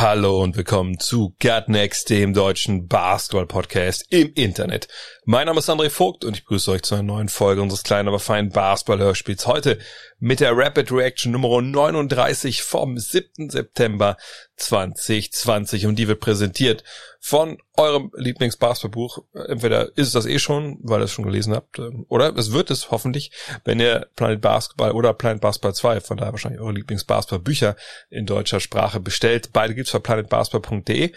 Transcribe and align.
Hallo 0.00 0.40
und 0.44 0.56
willkommen 0.56 1.00
zu 1.00 1.34
Gut 1.42 1.64
Next, 1.66 2.08
dem 2.08 2.32
deutschen 2.32 2.86
Basketball-Podcast 2.86 4.06
im 4.10 4.32
Internet. 4.34 4.86
Mein 5.24 5.46
Name 5.46 5.58
ist 5.58 5.68
André 5.68 5.90
Vogt 5.90 6.24
und 6.24 6.36
ich 6.36 6.44
begrüße 6.44 6.70
euch 6.70 6.82
zu 6.82 6.94
einer 6.94 7.02
neuen 7.02 7.28
Folge 7.28 7.60
unseres 7.60 7.82
kleinen, 7.82 8.06
aber 8.06 8.20
feinen 8.20 8.50
Basketball-Hörspiels. 8.50 9.48
Heute 9.48 9.80
mit 10.20 10.40
der 10.40 10.56
Rapid 10.56 10.90
Reaction 10.90 11.32
Nummer 11.32 11.62
39 11.62 12.62
vom 12.62 12.98
7. 12.98 13.50
September 13.50 14.16
2020 14.56 15.86
und 15.86 15.96
die 15.96 16.08
wird 16.08 16.20
präsentiert 16.20 16.82
von 17.20 17.58
eurem 17.76 18.10
Lieblings-Basketball-Buch. 18.16 19.24
Entweder 19.48 19.96
ist 19.96 20.08
es 20.08 20.12
das 20.12 20.26
eh 20.26 20.38
schon, 20.38 20.78
weil 20.82 21.00
ihr 21.00 21.04
es 21.04 21.12
schon 21.12 21.24
gelesen 21.24 21.54
habt, 21.54 21.78
ähm, 21.78 22.04
oder 22.08 22.36
es 22.36 22.52
wird 22.52 22.70
es 22.70 22.90
hoffentlich, 22.90 23.30
wenn 23.64 23.78
ihr 23.78 24.08
Planet 24.16 24.40
Basketball 24.40 24.92
oder 24.92 25.14
Planet 25.14 25.40
Basketball 25.40 25.74
2, 25.74 26.00
von 26.00 26.16
daher 26.16 26.32
wahrscheinlich 26.32 26.60
eure 26.60 26.72
Lieblings-Basketball-Bücher 26.72 27.76
in 28.10 28.26
deutscher 28.26 28.60
Sprache 28.60 28.98
bestellt. 28.98 29.50
Beide 29.52 29.74
gibt's 29.74 29.92
bei 29.92 30.00
planetbasketball.de. 30.00 31.12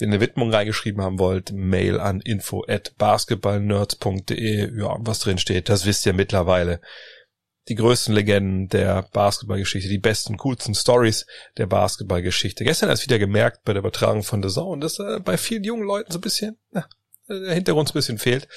Wenn 0.00 0.12
ihr 0.12 0.20
Widmung 0.20 0.52
reingeschrieben 0.52 1.02
haben 1.02 1.18
wollt, 1.18 1.50
Mail 1.52 1.98
an 1.98 2.20
info 2.20 2.64
at 2.68 2.94
basketballnerds.de. 2.98 4.78
Ja, 4.78 4.96
was 5.00 5.18
drin 5.20 5.38
steht, 5.38 5.68
das 5.68 5.86
wisst 5.86 6.06
ihr 6.06 6.12
mittlerweile. 6.12 6.80
Die 7.68 7.74
größten 7.74 8.14
Legenden 8.14 8.68
der 8.68 9.02
Basketballgeschichte, 9.12 9.88
die 9.88 9.98
besten, 9.98 10.36
coolsten 10.38 10.74
Stories 10.74 11.26
der 11.56 11.66
Basketballgeschichte. 11.66 12.64
Gestern 12.64 12.88
erst 12.88 13.04
wieder 13.04 13.18
gemerkt 13.18 13.64
bei 13.64 13.72
der 13.72 13.80
Übertragung 13.80 14.22
von 14.22 14.42
The 14.42 14.48
Zone, 14.48 14.80
dass 14.80 14.98
äh, 14.98 15.20
bei 15.20 15.36
vielen 15.36 15.64
jungen 15.64 15.84
Leuten 15.84 16.10
so 16.10 16.18
ein 16.18 16.22
bisschen, 16.22 16.56
na, 16.70 16.86
der 17.28 17.54
Hintergrund 17.54 17.88
so 17.88 17.92
ein 17.92 17.98
bisschen 17.98 18.18
fehlt. 18.18 18.48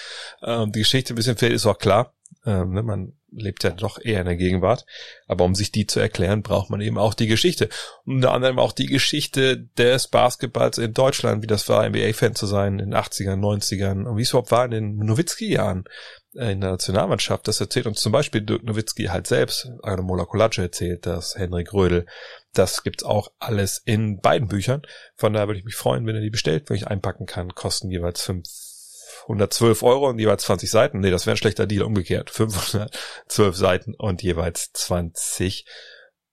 Ähm, 0.43 0.71
die 0.71 0.79
Geschichte 0.79 1.13
ein 1.13 1.17
bisschen 1.17 1.37
fehlt, 1.37 1.53
ist 1.53 1.65
auch 1.65 1.77
klar. 1.77 2.13
Ähm, 2.45 2.71
ne, 2.71 2.83
man 2.83 3.13
lebt 3.31 3.63
ja 3.63 3.71
doch 3.71 3.99
eher 4.01 4.21
in 4.21 4.25
der 4.25 4.35
Gegenwart. 4.35 4.85
Aber 5.27 5.45
um 5.45 5.55
sich 5.55 5.71
die 5.71 5.87
zu 5.87 5.99
erklären, 5.99 6.41
braucht 6.41 6.69
man 6.69 6.81
eben 6.81 6.97
auch 6.97 7.13
die 7.13 7.27
Geschichte. 7.27 7.69
Unter 8.05 8.31
anderem 8.31 8.59
auch 8.59 8.71
die 8.71 8.87
Geschichte 8.87 9.57
des 9.77 10.07
Basketballs 10.07 10.77
in 10.77 10.93
Deutschland, 10.93 11.43
wie 11.43 11.47
das 11.47 11.67
war, 11.69 11.87
NBA-Fan 11.87 12.35
zu 12.35 12.45
sein 12.45 12.79
in 12.79 12.91
den 12.91 12.95
80ern, 12.95 13.39
90ern 13.39 14.05
und 14.05 14.17
wie 14.17 14.21
es 14.21 14.29
überhaupt 14.31 14.51
war 14.51 14.65
in 14.65 14.71
den 14.71 14.95
Nowitzki-Jahren 14.97 15.85
in 16.33 16.61
der 16.61 16.71
Nationalmannschaft. 16.71 17.47
Das 17.47 17.59
erzählt 17.59 17.87
uns 17.87 18.01
zum 18.01 18.11
Beispiel 18.11 18.41
Dirk 18.41 18.63
Nowitzki 18.63 19.05
halt 19.05 19.27
selbst. 19.27 19.69
Eine 19.83 20.01
Molekulatsche 20.01 20.61
erzählt 20.61 21.05
das, 21.05 21.35
Henrik 21.35 21.73
Rödel. 21.73 22.05
Das 22.53 22.83
gibt's 22.83 23.03
auch 23.03 23.31
alles 23.39 23.81
in 23.83 24.19
beiden 24.19 24.47
Büchern. 24.47 24.81
Von 25.15 25.33
daher 25.33 25.47
würde 25.47 25.59
ich 25.59 25.65
mich 25.65 25.75
freuen, 25.75 26.05
wenn 26.05 26.15
ihr 26.15 26.21
die 26.21 26.29
bestellt, 26.29 26.69
wenn 26.69 26.77
ich 26.77 26.88
einpacken 26.88 27.25
kann. 27.25 27.53
Kosten 27.53 27.91
jeweils 27.91 28.21
512 28.21 29.83
Euro 29.83 30.09
und 30.09 30.19
jeweils 30.19 30.43
20 30.43 30.69
Seiten. 30.69 30.99
Nee, 30.99 31.11
das 31.11 31.25
wäre 31.25 31.35
ein 31.35 31.38
schlechter 31.38 31.67
Deal 31.67 31.83
umgekehrt. 31.83 32.29
512 32.29 33.55
Seiten 33.55 33.93
und 33.95 34.23
jeweils 34.23 34.71
20 34.73 35.66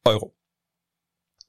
Euro. 0.05 0.35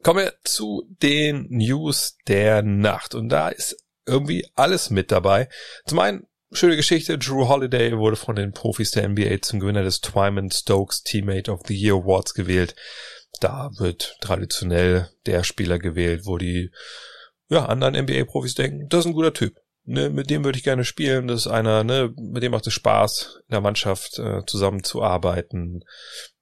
Kommen 0.02 0.24
wir 0.24 0.34
zu 0.44 0.86
den 1.02 1.48
News 1.50 2.18
der 2.28 2.64
Nacht. 2.64 3.16
Und 3.16 3.30
da 3.30 3.50
ist 3.50 3.78
irgendwie 4.06 4.48
alles 4.56 4.90
mit 4.90 5.12
dabei. 5.12 5.50
Zum 5.86 6.00
einen 6.00 6.29
Schöne 6.52 6.78
Geschichte. 6.78 7.20
Drew 7.20 7.48
Holiday 7.48 7.96
wurde 7.96 8.16
von 8.16 8.36
den 8.36 8.54
Profis 8.54 8.90
der 8.90 9.08
NBA 9.08 9.44
zum 9.44 9.60
Gewinner 9.60 9.84
des 9.84 10.02
Twyman 10.02 10.50
Stokes 10.50 11.04
Teammate 11.04 11.52
of 11.52 11.62
the 11.68 11.76
Year 11.76 11.96
Awards 11.96 12.34
gewählt. 12.34 12.76
Da 13.40 13.70
wird 13.78 14.18
traditionell 14.20 15.10
der 15.28 15.44
Spieler 15.44 15.78
gewählt, 15.78 16.22
wo 16.26 16.38
die 16.38 16.72
ja, 17.50 17.66
anderen 17.68 17.96
NBA-Profis 17.96 18.56
denken, 18.56 18.88
das 18.90 19.02
ist 19.02 19.06
ein 19.08 19.14
guter 19.14 19.34
Typ. 19.34 19.58
Ne, 19.86 20.10
mit 20.10 20.32
dem 20.32 20.44
würde 20.44 20.58
ich 20.58 20.64
gerne 20.64 20.86
spielen. 20.86 21.28
Das 21.28 21.42
ist 21.42 21.48
einer, 21.48 21.84
ne, 21.84 22.14
mit 22.18 22.42
dem 22.42 22.52
macht 22.52 22.66
es 22.66 22.74
Spaß, 22.74 23.42
in 23.48 23.52
der 23.52 23.62
Mannschaft 23.62 24.18
äh, 24.18 24.44
zusammenzuarbeiten. 24.46 25.84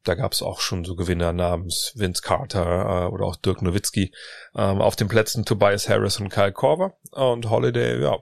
Da 0.03 0.15
gab 0.15 0.31
es 0.31 0.41
auch 0.41 0.61
schon 0.61 0.85
so 0.85 0.95
Gewinner 0.95 1.33
namens 1.33 1.91
Vince 1.95 2.21
Carter 2.21 3.05
äh, 3.05 3.13
oder 3.13 3.25
auch 3.25 3.35
Dirk 3.35 3.61
Nowitzki. 3.61 4.13
Ähm, 4.55 4.81
auf 4.81 4.95
den 4.95 5.09
Plätzen 5.09 5.43
Tobias 5.43 5.89
Harris 5.89 6.19
und 6.19 6.29
Kyle 6.29 6.53
Korver. 6.53 6.97
Und 7.11 7.49
Holiday, 7.49 8.01
ja, 8.01 8.17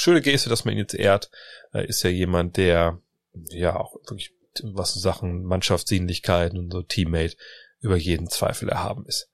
schöne 0.00 0.22
Geste, 0.22 0.48
dass 0.48 0.64
man 0.64 0.72
ihn 0.72 0.80
jetzt 0.80 0.94
ehrt. 0.94 1.30
Er 1.72 1.88
ist 1.88 2.02
ja 2.02 2.10
jemand, 2.10 2.56
der 2.56 3.00
ja 3.50 3.76
auch 3.76 3.94
wirklich 3.94 4.34
was 4.62 4.94
Sachen 4.94 5.44
Mannschaftsdienlichkeit 5.44 6.52
und 6.52 6.72
so 6.72 6.82
Teammate 6.82 7.36
über 7.80 7.96
jeden 7.96 8.28
Zweifel 8.28 8.68
erhaben 8.68 9.06
ist. 9.06 9.28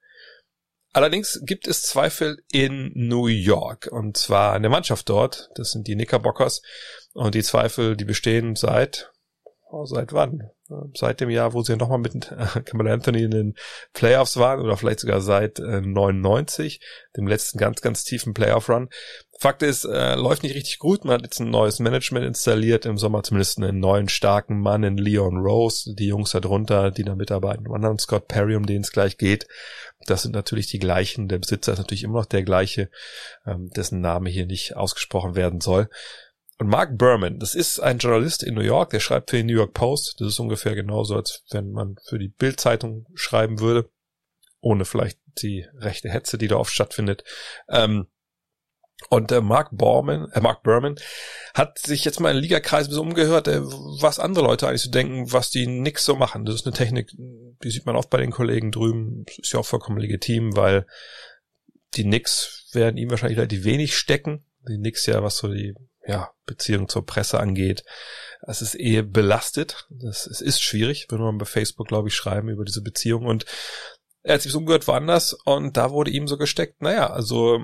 Allerdings 0.93 1.41
gibt 1.45 1.69
es 1.69 1.83
Zweifel 1.83 2.43
in 2.51 2.91
New 2.95 3.27
York 3.27 3.89
und 3.91 4.17
zwar 4.17 4.55
an 4.55 4.63
der 4.63 4.71
Mannschaft 4.71 5.09
dort. 5.09 5.51
Das 5.55 5.73
sind 5.73 5.87
die 5.89 5.95
Knickerbockers 5.95 6.63
und 7.13 7.35
die 7.35 7.43
Zweifel, 7.43 7.97
die 7.97 8.05
bestehen 8.05 8.57
seit 8.57 9.13
oh, 9.71 9.85
seit 9.85 10.13
wann? 10.13 10.51
Seit 10.95 11.21
dem 11.21 11.31
Jahr, 11.31 11.53
wo 11.53 11.63
sie 11.63 11.77
nochmal 11.77 11.99
mit 11.99 12.15
äh, 12.33 12.61
Cameron 12.65 12.93
Anthony 12.93 13.23
in 13.23 13.31
den 13.31 13.55
Playoffs 13.93 14.37
waren 14.37 14.61
oder 14.61 14.77
vielleicht 14.77 15.01
sogar 15.01 15.21
seit 15.21 15.59
äh, 15.59 15.81
99, 15.81 16.81
dem 17.17 17.27
letzten 17.27 17.59
ganz, 17.59 17.81
ganz 17.81 18.05
tiefen 18.05 18.35
Playoff-Run. 18.35 18.89
Fakt 19.39 19.63
ist, 19.63 19.85
äh, 19.85 20.15
läuft 20.15 20.43
nicht 20.43 20.55
richtig 20.55 20.79
gut. 20.79 21.05
Man 21.05 21.15
hat 21.15 21.23
jetzt 21.23 21.41
ein 21.41 21.51
neues 21.51 21.79
Management 21.79 22.25
installiert, 22.25 22.87
im 22.87 22.97
Sommer 22.97 23.23
zumindest 23.23 23.59
einen 23.59 23.79
neuen 23.79 24.09
starken 24.09 24.61
Mann 24.61 24.83
in 24.83 24.97
Leon 24.97 25.39
Rose, 25.39 25.95
die 25.95 26.09
Jungs 26.09 26.31
da 26.31 26.41
drunter, 26.41 26.91
die 26.91 27.05
da 27.05 27.15
mitarbeiten, 27.15 27.69
und 27.69 27.75
anderen 27.75 27.99
Scott 27.99 28.29
Perry, 28.29 28.57
um 28.57 28.67
den 28.67 28.81
es 28.81 28.93
gleich 28.93 29.19
geht. 29.19 29.47
Das 30.07 30.23
sind 30.23 30.35
natürlich 30.35 30.69
die 30.69 30.79
gleichen. 30.79 31.29
Der 31.29 31.39
Besitzer 31.39 31.73
ist 31.73 31.79
natürlich 31.79 32.05
immer 32.05 32.21
noch 32.21 32.27
der 32.27 32.45
gleiche, 32.45 32.91
ähm, 33.47 33.71
dessen 33.71 34.01
Name 34.01 34.31
hier 34.31 34.47
nicht 34.47 34.77
ausgesprochen 34.77 35.35
werden 35.35 35.61
soll. 35.61 35.89
Und 36.59 36.69
Mark 36.69 36.97
Berman, 36.97 37.39
das 37.39 37.55
ist 37.55 37.81
ein 37.81 37.99
Journalist 37.99 38.43
in 38.43 38.55
New 38.55 38.63
York, 38.63 38.91
der 38.91 39.01
schreibt 39.01 39.31
für 39.31 39.37
die 39.37 39.45
New 39.45 39.55
York 39.55 39.75
Post. 39.75 40.21
Das 40.21 40.29
ist 40.29 40.39
ungefähr 40.39 40.75
genauso, 40.75 41.17
als 41.17 41.45
wenn 41.51 41.71
man 41.71 41.97
für 42.05 42.19
die 42.19 42.29
Bild-Zeitung 42.29 43.07
schreiben 43.15 43.61
würde, 43.61 43.91
ohne 44.61 44.87
vielleicht 44.87 45.19
die 45.43 45.67
rechte 45.75 46.09
Hetze, 46.09 46.39
die 46.39 46.49
da 46.49 46.57
oft 46.57 46.73
stattfindet. 46.73 47.25
Ähm, 47.69 48.07
und 49.11 49.31
äh, 49.31 49.43
Mark 49.43 49.69
Borman, 49.73 50.31
äh, 50.33 50.41
Mark 50.41 50.63
Berman 50.63 50.97
hat 51.55 51.79
sich 51.79 52.05
jetzt 52.05 52.19
mal 52.19 52.35
in 52.35 52.43
Ligakreis 52.43 52.87
so 52.87 53.03
umgehört, 53.03 53.47
äh, 53.47 53.61
was 53.63 54.19
andere 54.19 54.47
Leute 54.47 54.67
eigentlich 54.67 54.83
so 54.83 54.91
denken, 54.91 55.33
was 55.33 55.51
die 55.51 55.67
nix 55.67 56.05
so 56.05 56.17
machen. 56.17 56.47
Das 56.47 56.55
ist 56.55 56.67
eine 56.67 56.75
Technik, 56.75 57.11
die 57.19 57.71
sieht 57.71 57.85
man 57.85 57.97
oft 57.97 58.09
bei 58.09 58.19
den 58.19 58.31
Kollegen 58.31 58.73
drüben. 58.73 59.25
Das 59.27 59.39
ist 59.39 59.53
ja 59.53 59.61
auch 59.61 59.67
vollkommen 59.67 59.99
legitim, 59.99 60.57
weil 60.57 60.87
die 61.95 62.05
Knicks 62.05 62.71
werden 62.73 62.97
ihm 62.97 63.11
wahrscheinlich 63.11 63.39
relativ 63.39 63.65
wenig 63.65 63.97
stecken. 63.97 64.45
Die 64.67 64.79
Knicks 64.79 65.05
ja, 65.07 65.23
was 65.23 65.37
so 65.37 65.49
die 65.49 65.75
ja, 66.07 66.31
Beziehung 66.47 66.89
zur 66.89 67.05
Presse 67.05 67.41
angeht. 67.41 67.85
Es 68.43 68.63
ist 68.63 68.75
eher 68.75 69.03
belastet. 69.03 69.87
Das, 69.91 70.27
es 70.27 70.41
ist 70.41 70.61
schwierig, 70.61 71.07
wenn 71.11 71.21
man 71.21 71.39
bei 71.39 71.45
Facebook, 71.45 71.89
glaube 71.89 72.09
ich, 72.09 72.15
schreiben 72.15 72.49
über 72.49 72.65
diese 72.65 72.83
Beziehung. 72.83 73.27
Und 73.27 73.45
er 74.23 74.35
hat 74.35 74.43
sich 74.43 74.55
umgehört 74.55 74.89
woanders 74.89 75.35
und 75.45 75.77
da 75.77 75.93
wurde 75.93 76.11
ihm 76.11 76.27
so 76.27 76.37
gesteckt, 76.37 76.83
naja, 76.83 77.11
also 77.11 77.61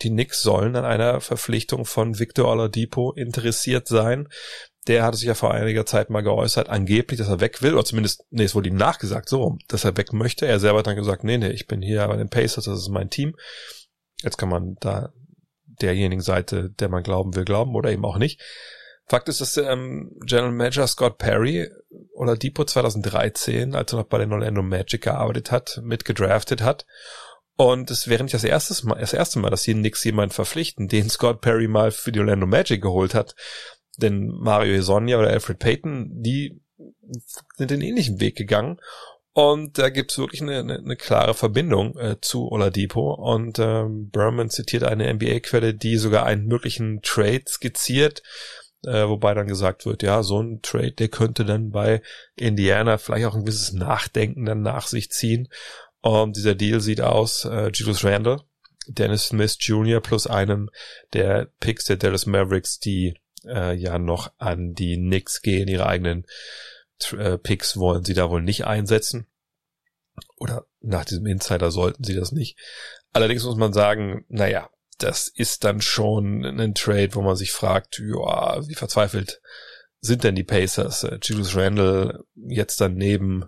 die 0.00 0.08
Knicks 0.08 0.40
sollen 0.40 0.74
an 0.74 0.86
einer 0.86 1.20
Verpflichtung 1.20 1.84
von 1.84 2.18
Victor 2.18 2.50
Oladipo 2.50 3.12
interessiert 3.12 3.86
sein. 3.86 4.28
Der 4.86 5.04
hatte 5.04 5.18
sich 5.18 5.26
ja 5.26 5.34
vor 5.34 5.52
einiger 5.52 5.84
Zeit 5.84 6.08
mal 6.08 6.22
geäußert, 6.22 6.70
angeblich, 6.70 7.18
dass 7.18 7.28
er 7.28 7.40
weg 7.40 7.60
will, 7.60 7.74
oder 7.74 7.84
zumindest, 7.84 8.24
nee, 8.30 8.44
es 8.44 8.54
wurde 8.54 8.70
ihm 8.70 8.76
nachgesagt, 8.76 9.28
so, 9.28 9.58
dass 9.68 9.84
er 9.84 9.96
weg 9.98 10.14
möchte. 10.14 10.46
Er 10.46 10.58
selber 10.58 10.78
hat 10.78 10.86
dann 10.86 10.96
gesagt, 10.96 11.22
nee, 11.22 11.36
nee, 11.36 11.50
ich 11.50 11.66
bin 11.66 11.82
hier 11.82 12.06
bei 12.06 12.16
den 12.16 12.30
Pacers, 12.30 12.64
das 12.64 12.78
ist 12.78 12.88
mein 12.88 13.10
Team. 13.10 13.34
Jetzt 14.22 14.38
kann 14.38 14.48
man 14.48 14.76
da 14.80 15.12
derjenigen 15.82 16.22
Seite, 16.22 16.70
der 16.70 16.88
man 16.88 17.02
glauben 17.02 17.34
will, 17.34 17.44
glauben 17.44 17.74
oder 17.74 17.90
eben 17.90 18.04
auch 18.04 18.18
nicht. 18.18 18.40
Fakt 19.08 19.28
ist, 19.28 19.40
dass 19.40 19.56
ähm, 19.56 20.16
General 20.24 20.50
Manager 20.50 20.86
Scott 20.86 21.18
Perry 21.18 21.70
oder 22.14 22.36
Depot 22.36 22.68
2013, 22.68 23.74
als 23.74 23.92
er 23.92 24.00
noch 24.00 24.06
bei 24.06 24.18
den 24.18 24.32
Orlando 24.32 24.62
Magic 24.62 25.02
gearbeitet 25.02 25.52
hat, 25.52 25.80
mitgedraftet 25.82 26.60
hat. 26.60 26.86
Und 27.56 27.90
es 27.90 28.08
wäre 28.08 28.22
nicht 28.22 28.34
das 28.34 28.44
erste 28.44 28.86
Mal, 28.86 28.98
das 28.98 29.12
erste 29.12 29.38
Mal, 29.38 29.50
dass 29.50 29.62
hier 29.62 29.76
nix 29.76 30.02
jemand 30.04 30.34
verpflichten, 30.34 30.88
den 30.88 31.08
Scott 31.08 31.40
Perry 31.40 31.68
mal 31.68 31.92
für 31.92 32.12
die 32.12 32.18
Orlando 32.18 32.46
Magic 32.46 32.82
geholt 32.82 33.14
hat. 33.14 33.34
Denn 33.96 34.26
Mario 34.26 34.74
Esonia 34.74 35.18
oder 35.18 35.30
Alfred 35.30 35.58
Payton, 35.58 36.10
die 36.10 36.60
sind 37.56 37.70
den 37.70 37.80
ähnlichen 37.80 38.20
Weg 38.20 38.36
gegangen. 38.36 38.78
Und 39.36 39.76
da 39.76 39.90
gibt's 39.90 40.16
wirklich 40.16 40.40
eine, 40.40 40.60
eine, 40.60 40.78
eine 40.78 40.96
klare 40.96 41.34
Verbindung 41.34 41.94
äh, 41.98 42.16
zu 42.22 42.50
Oladipo. 42.50 43.12
Und 43.12 43.58
ähm, 43.58 44.08
Berman 44.08 44.48
zitiert 44.48 44.82
eine 44.82 45.12
NBA-Quelle, 45.12 45.74
die 45.74 45.98
sogar 45.98 46.24
einen 46.24 46.46
möglichen 46.46 47.02
Trade 47.02 47.42
skizziert, 47.46 48.22
äh, 48.86 49.06
wobei 49.06 49.34
dann 49.34 49.46
gesagt 49.46 49.84
wird, 49.84 50.02
ja, 50.02 50.22
so 50.22 50.40
ein 50.40 50.62
Trade, 50.62 50.92
der 50.92 51.08
könnte 51.08 51.44
dann 51.44 51.68
bei 51.68 52.00
Indiana 52.34 52.96
vielleicht 52.96 53.26
auch 53.26 53.34
ein 53.34 53.44
gewisses 53.44 53.74
Nachdenken 53.74 54.46
dann 54.46 54.62
nach 54.62 54.86
sich 54.86 55.10
ziehen. 55.10 55.48
Und 56.00 56.38
dieser 56.38 56.54
Deal 56.54 56.80
sieht 56.80 57.02
aus, 57.02 57.44
äh, 57.44 57.68
Julius 57.74 58.04
Randle, 58.04 58.40
Dennis 58.88 59.26
Smith 59.26 59.58
Jr. 59.60 60.00
plus 60.00 60.26
einem 60.26 60.70
der 61.12 61.50
Picks 61.60 61.84
der 61.84 61.96
Dallas 61.96 62.24
Mavericks, 62.24 62.78
die 62.78 63.12
äh, 63.44 63.74
ja 63.76 63.98
noch 63.98 64.32
an 64.38 64.72
die 64.72 64.96
Knicks 64.96 65.42
gehen. 65.42 65.68
Ihre 65.68 65.84
eigenen 65.84 66.24
äh, 67.12 67.38
Picks 67.38 67.76
wollen 67.76 68.04
sie 68.04 68.14
da 68.14 68.30
wohl 68.30 68.42
nicht 68.42 68.66
einsetzen. 68.66 69.26
Oder 70.38 70.66
nach 70.80 71.04
diesem 71.04 71.26
Insider 71.26 71.70
sollten 71.70 72.04
sie 72.04 72.14
das 72.14 72.32
nicht. 72.32 72.58
Allerdings 73.12 73.44
muss 73.44 73.56
man 73.56 73.72
sagen, 73.72 74.24
naja, 74.28 74.70
das 74.98 75.28
ist 75.28 75.64
dann 75.64 75.80
schon 75.80 76.44
ein 76.44 76.74
Trade, 76.74 77.14
wo 77.14 77.22
man 77.22 77.36
sich 77.36 77.52
fragt, 77.52 77.98
ja, 77.98 78.66
wie 78.66 78.74
verzweifelt 78.74 79.42
sind 80.00 80.24
denn 80.24 80.34
die 80.34 80.44
Pacers? 80.44 81.04
Äh, 81.04 81.18
Julius 81.22 81.56
Randle 81.56 82.24
jetzt 82.34 82.80
dann 82.80 82.94
neben 82.94 83.44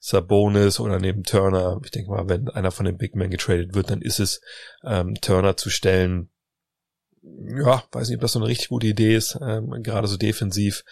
Sabonis 0.00 0.80
oder 0.80 0.98
neben 0.98 1.22
Turner. 1.22 1.80
Ich 1.82 1.90
denke 1.90 2.10
mal, 2.10 2.28
wenn 2.28 2.48
einer 2.48 2.70
von 2.70 2.84
den 2.84 2.98
Big 2.98 3.14
Men 3.14 3.30
getradet 3.30 3.74
wird, 3.74 3.90
dann 3.90 4.02
ist 4.02 4.20
es 4.20 4.42
ähm, 4.84 5.14
Turner 5.14 5.56
zu 5.56 5.70
stellen. 5.70 6.30
Ja, 7.22 7.84
weiß 7.90 8.08
nicht, 8.08 8.16
ob 8.16 8.20
das 8.20 8.32
so 8.32 8.38
eine 8.38 8.48
richtig 8.48 8.68
gute 8.68 8.86
Idee 8.86 9.16
ist, 9.16 9.38
ähm, 9.40 9.70
gerade 9.82 10.06
so 10.06 10.18
defensiv. 10.18 10.84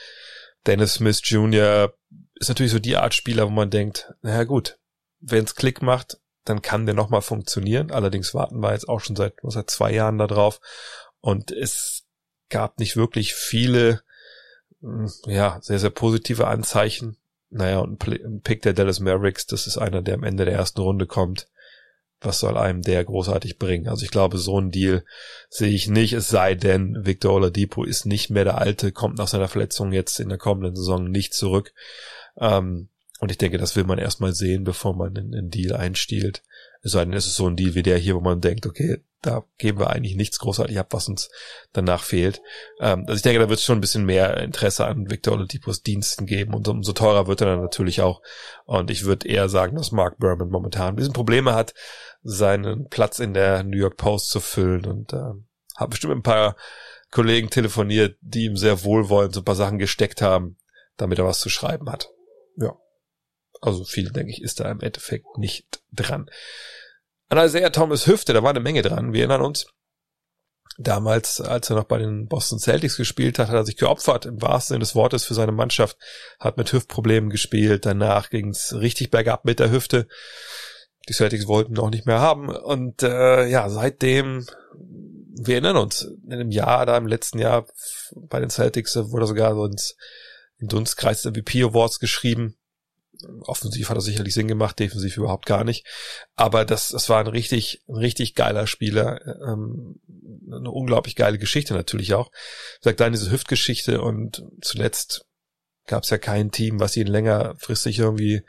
Dennis 0.66 0.94
Smith 0.94 1.20
Jr. 1.24 1.92
ist 2.34 2.48
natürlich 2.48 2.72
so 2.72 2.78
die 2.78 2.96
Art 2.96 3.14
Spieler, 3.14 3.46
wo 3.46 3.50
man 3.50 3.70
denkt, 3.70 4.12
naja 4.22 4.44
gut, 4.44 4.78
wenn 5.20 5.44
es 5.44 5.54
Klick 5.54 5.82
macht, 5.82 6.18
dann 6.44 6.62
kann 6.62 6.86
der 6.86 6.94
nochmal 6.94 7.22
funktionieren. 7.22 7.90
Allerdings 7.90 8.34
warten 8.34 8.60
wir 8.60 8.72
jetzt 8.72 8.88
auch 8.88 9.00
schon 9.00 9.16
seit, 9.16 9.34
seit 9.42 9.70
zwei 9.70 9.92
Jahren 9.92 10.18
da 10.18 10.26
drauf. 10.26 10.60
Und 11.20 11.50
es 11.50 12.04
gab 12.48 12.78
nicht 12.78 12.96
wirklich 12.96 13.34
viele, 13.34 14.02
hm, 14.80 15.10
ja, 15.26 15.58
sehr, 15.62 15.78
sehr 15.78 15.90
positive 15.90 16.48
Anzeichen. 16.48 17.16
Naja, 17.50 17.78
und 17.78 18.02
ein 18.06 18.40
Pick 18.42 18.62
der 18.62 18.72
Dallas 18.72 18.98
Mavericks, 18.98 19.46
das 19.46 19.66
ist 19.66 19.78
einer, 19.78 20.02
der 20.02 20.14
am 20.14 20.24
Ende 20.24 20.44
der 20.44 20.54
ersten 20.54 20.80
Runde 20.80 21.06
kommt. 21.06 21.48
Was 22.22 22.40
soll 22.40 22.56
einem 22.56 22.82
der 22.82 23.04
großartig 23.04 23.58
bringen? 23.58 23.88
Also 23.88 24.04
ich 24.04 24.10
glaube, 24.10 24.38
so 24.38 24.60
ein 24.60 24.70
Deal 24.70 25.04
sehe 25.48 25.72
ich 25.72 25.88
nicht, 25.88 26.12
es 26.12 26.28
sei 26.28 26.54
denn, 26.54 27.04
Victor 27.04 27.34
Oladipo 27.34 27.84
ist 27.84 28.06
nicht 28.06 28.30
mehr 28.30 28.44
der 28.44 28.58
Alte, 28.58 28.92
kommt 28.92 29.18
nach 29.18 29.28
seiner 29.28 29.48
Verletzung 29.48 29.92
jetzt 29.92 30.20
in 30.20 30.28
der 30.28 30.38
kommenden 30.38 30.76
Saison 30.76 31.10
nicht 31.10 31.34
zurück. 31.34 31.72
Ähm, 32.38 32.88
und 33.22 33.30
ich 33.30 33.38
denke, 33.38 33.56
das 33.56 33.76
will 33.76 33.84
man 33.84 33.98
erstmal 33.98 34.34
sehen, 34.34 34.64
bevor 34.64 34.96
man 34.96 35.16
einen, 35.16 35.48
Deal 35.48 35.76
einstiehlt. 35.76 36.42
Es 36.82 36.90
sei 36.90 37.04
denn, 37.04 37.14
es 37.14 37.26
ist 37.26 37.36
so 37.36 37.46
ein 37.46 37.54
Deal 37.54 37.76
wie 37.76 37.84
der 37.84 37.96
hier, 37.96 38.16
wo 38.16 38.20
man 38.20 38.40
denkt, 38.40 38.66
okay, 38.66 38.98
da 39.20 39.44
geben 39.58 39.78
wir 39.78 39.90
eigentlich 39.90 40.16
nichts 40.16 40.40
großartig 40.40 40.76
ab, 40.80 40.88
was 40.90 41.08
uns 41.08 41.30
danach 41.72 42.02
fehlt. 42.02 42.42
Ähm, 42.80 43.04
also 43.06 43.14
ich 43.14 43.22
denke, 43.22 43.38
da 43.38 43.48
wird 43.48 43.60
es 43.60 43.64
schon 43.64 43.78
ein 43.78 43.80
bisschen 43.80 44.04
mehr 44.04 44.38
Interesse 44.38 44.86
an 44.86 45.08
Victor 45.08 45.34
Oladipos 45.34 45.82
Diensten 45.82 46.26
geben 46.26 46.52
und 46.52 46.66
umso 46.66 46.92
teurer 46.92 47.28
wird 47.28 47.40
er 47.40 47.46
dann 47.46 47.62
natürlich 47.62 48.00
auch. 48.00 48.22
Und 48.64 48.90
ich 48.90 49.04
würde 49.04 49.28
eher 49.28 49.48
sagen, 49.48 49.76
dass 49.76 49.92
Mark 49.92 50.18
Berman 50.18 50.50
momentan 50.50 50.88
ein 50.88 50.96
bisschen 50.96 51.12
Probleme 51.12 51.54
hat, 51.54 51.74
seinen 52.22 52.88
Platz 52.88 53.18
in 53.18 53.34
der 53.34 53.62
New 53.62 53.76
York 53.76 53.96
Post 53.96 54.30
zu 54.30 54.40
füllen 54.40 54.86
und 54.86 55.12
äh, 55.12 55.32
habe 55.76 55.90
bestimmt 55.90 56.14
ein 56.14 56.22
paar 56.22 56.56
Kollegen 57.10 57.50
telefoniert, 57.50 58.16
die 58.20 58.44
ihm 58.46 58.56
sehr 58.56 58.84
wohlwollend 58.84 59.34
so 59.34 59.40
ein 59.40 59.44
paar 59.44 59.54
Sachen 59.54 59.78
gesteckt 59.78 60.22
haben, 60.22 60.56
damit 60.96 61.18
er 61.18 61.26
was 61.26 61.40
zu 61.40 61.48
schreiben 61.48 61.90
hat. 61.90 62.08
Ja. 62.56 62.74
Also 63.60 63.84
viel, 63.84 64.10
denke 64.10 64.32
ich, 64.32 64.42
ist 64.42 64.60
da 64.60 64.70
im 64.70 64.80
Endeffekt 64.80 65.26
nicht 65.36 65.82
dran. 65.92 66.28
An 67.28 67.38
Isaiah 67.38 67.70
Thomas 67.70 68.06
Hüfte, 68.06 68.32
da 68.32 68.42
war 68.42 68.50
eine 68.50 68.60
Menge 68.60 68.82
dran. 68.82 69.12
Wir 69.12 69.20
erinnern 69.20 69.42
uns, 69.42 69.66
damals, 70.78 71.40
als 71.40 71.70
er 71.70 71.76
noch 71.76 71.84
bei 71.84 71.98
den 71.98 72.28
Boston 72.28 72.58
Celtics 72.58 72.96
gespielt 72.96 73.38
hat, 73.38 73.48
hat 73.48 73.54
er 73.54 73.64
sich 73.64 73.76
geopfert, 73.76 74.26
im 74.26 74.40
wahrsten 74.42 74.74
Sinne 74.74 74.80
des 74.80 74.94
Wortes, 74.94 75.24
für 75.24 75.34
seine 75.34 75.52
Mannschaft, 75.52 75.96
hat 76.40 76.56
mit 76.56 76.72
Hüftproblemen 76.72 77.30
gespielt. 77.30 77.86
Danach 77.86 78.30
ging 78.30 78.48
es 78.50 78.74
richtig 78.74 79.10
bergab 79.10 79.44
mit 79.44 79.60
der 79.60 79.70
Hüfte. 79.70 80.08
Die 81.08 81.12
Celtics 81.12 81.46
wollten 81.46 81.78
auch 81.78 81.90
nicht 81.90 82.06
mehr 82.06 82.20
haben. 82.20 82.48
Und 82.48 83.02
äh, 83.02 83.46
ja, 83.46 83.68
seitdem, 83.68 84.46
wir 84.74 85.54
erinnern 85.54 85.76
uns, 85.76 86.08
in 86.24 86.32
einem 86.32 86.50
Jahr, 86.50 86.86
da 86.86 86.96
im 86.96 87.06
letzten 87.06 87.38
Jahr 87.38 87.66
bei 88.14 88.40
den 88.40 88.50
Celtics 88.50 88.96
wurde 88.96 89.26
sogar 89.26 89.54
so 89.54 89.64
ins 89.64 89.96
Dunstkreis 90.60 91.22
der 91.22 91.32
VP 91.34 91.64
Awards 91.64 91.98
geschrieben 91.98 92.56
offensiv 93.42 93.88
hat 93.88 93.96
er 93.96 94.00
sicherlich 94.00 94.34
Sinn 94.34 94.48
gemacht, 94.48 94.78
defensiv 94.78 95.16
überhaupt 95.16 95.46
gar 95.46 95.64
nicht. 95.64 95.86
Aber 96.34 96.64
das, 96.64 96.88
das 96.88 97.08
war 97.08 97.20
ein 97.20 97.26
richtig, 97.26 97.82
ein 97.88 97.96
richtig 97.96 98.34
geiler 98.34 98.66
Spieler. 98.66 99.20
Ähm, 99.46 100.00
eine 100.50 100.70
unglaublich 100.70 101.16
geile 101.16 101.38
Geschichte 101.38 101.74
natürlich 101.74 102.14
auch. 102.14 102.30
Ich 102.32 102.82
sag 102.82 102.96
dann 102.96 103.12
diese 103.12 103.30
Hüftgeschichte 103.30 104.00
und 104.00 104.44
zuletzt 104.60 105.26
gab 105.86 106.04
es 106.04 106.10
ja 106.10 106.18
kein 106.18 106.50
Team, 106.50 106.80
was 106.80 106.96
ihn 106.96 107.06
längerfristig 107.06 107.98
irgendwie 107.98 108.42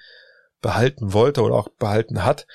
behalten 0.64 1.14
wollte 1.14 1.44
oder 1.44 1.54
auch 1.54 1.70
behalten 1.70 2.26
hat. 2.26 2.48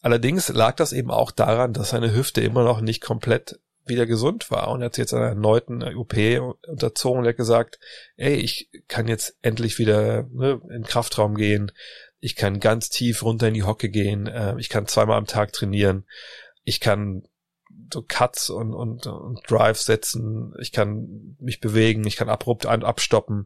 Allerdings 0.00 0.48
lag 0.50 0.76
das 0.76 0.92
eben 0.92 1.10
auch 1.10 1.32
daran, 1.32 1.72
dass 1.72 1.90
seine 1.90 2.14
Hüfte 2.14 2.40
immer 2.40 2.62
noch 2.62 2.80
nicht 2.80 3.00
komplett 3.00 3.58
wieder 3.84 4.06
gesund 4.06 4.50
war. 4.52 4.68
Und 4.68 4.82
er 4.82 4.86
hat 4.86 4.98
jetzt 4.98 5.14
einer 5.14 5.26
erneuten 5.26 5.82
UP 5.82 6.14
unterzogen 6.68 7.20
und 7.20 7.28
hat 7.28 7.36
gesagt, 7.36 7.80
ey, 8.16 8.34
ich 8.34 8.68
kann 8.86 9.08
jetzt 9.08 9.36
endlich 9.42 9.78
wieder 9.78 10.24
ne, 10.32 10.60
in 10.70 10.84
Kraftraum 10.84 11.34
gehen, 11.34 11.72
ich 12.20 12.36
kann 12.36 12.60
ganz 12.60 12.88
tief 12.88 13.22
runter 13.22 13.48
in 13.48 13.54
die 13.54 13.62
Hocke 13.62 13.88
gehen, 13.88 14.26
äh, 14.26 14.54
ich 14.58 14.68
kann 14.68 14.86
zweimal 14.86 15.18
am 15.18 15.26
Tag 15.26 15.52
trainieren, 15.52 16.06
ich 16.64 16.80
kann 16.80 17.22
so 17.92 18.02
Cuts 18.02 18.50
und, 18.50 18.74
und, 18.74 19.06
und 19.06 19.40
Drives 19.48 19.84
setzen, 19.84 20.52
ich 20.60 20.72
kann 20.72 21.36
mich 21.38 21.60
bewegen, 21.60 22.06
ich 22.06 22.16
kann 22.16 22.28
abrupt 22.28 22.66
an, 22.66 22.82
abstoppen, 22.82 23.44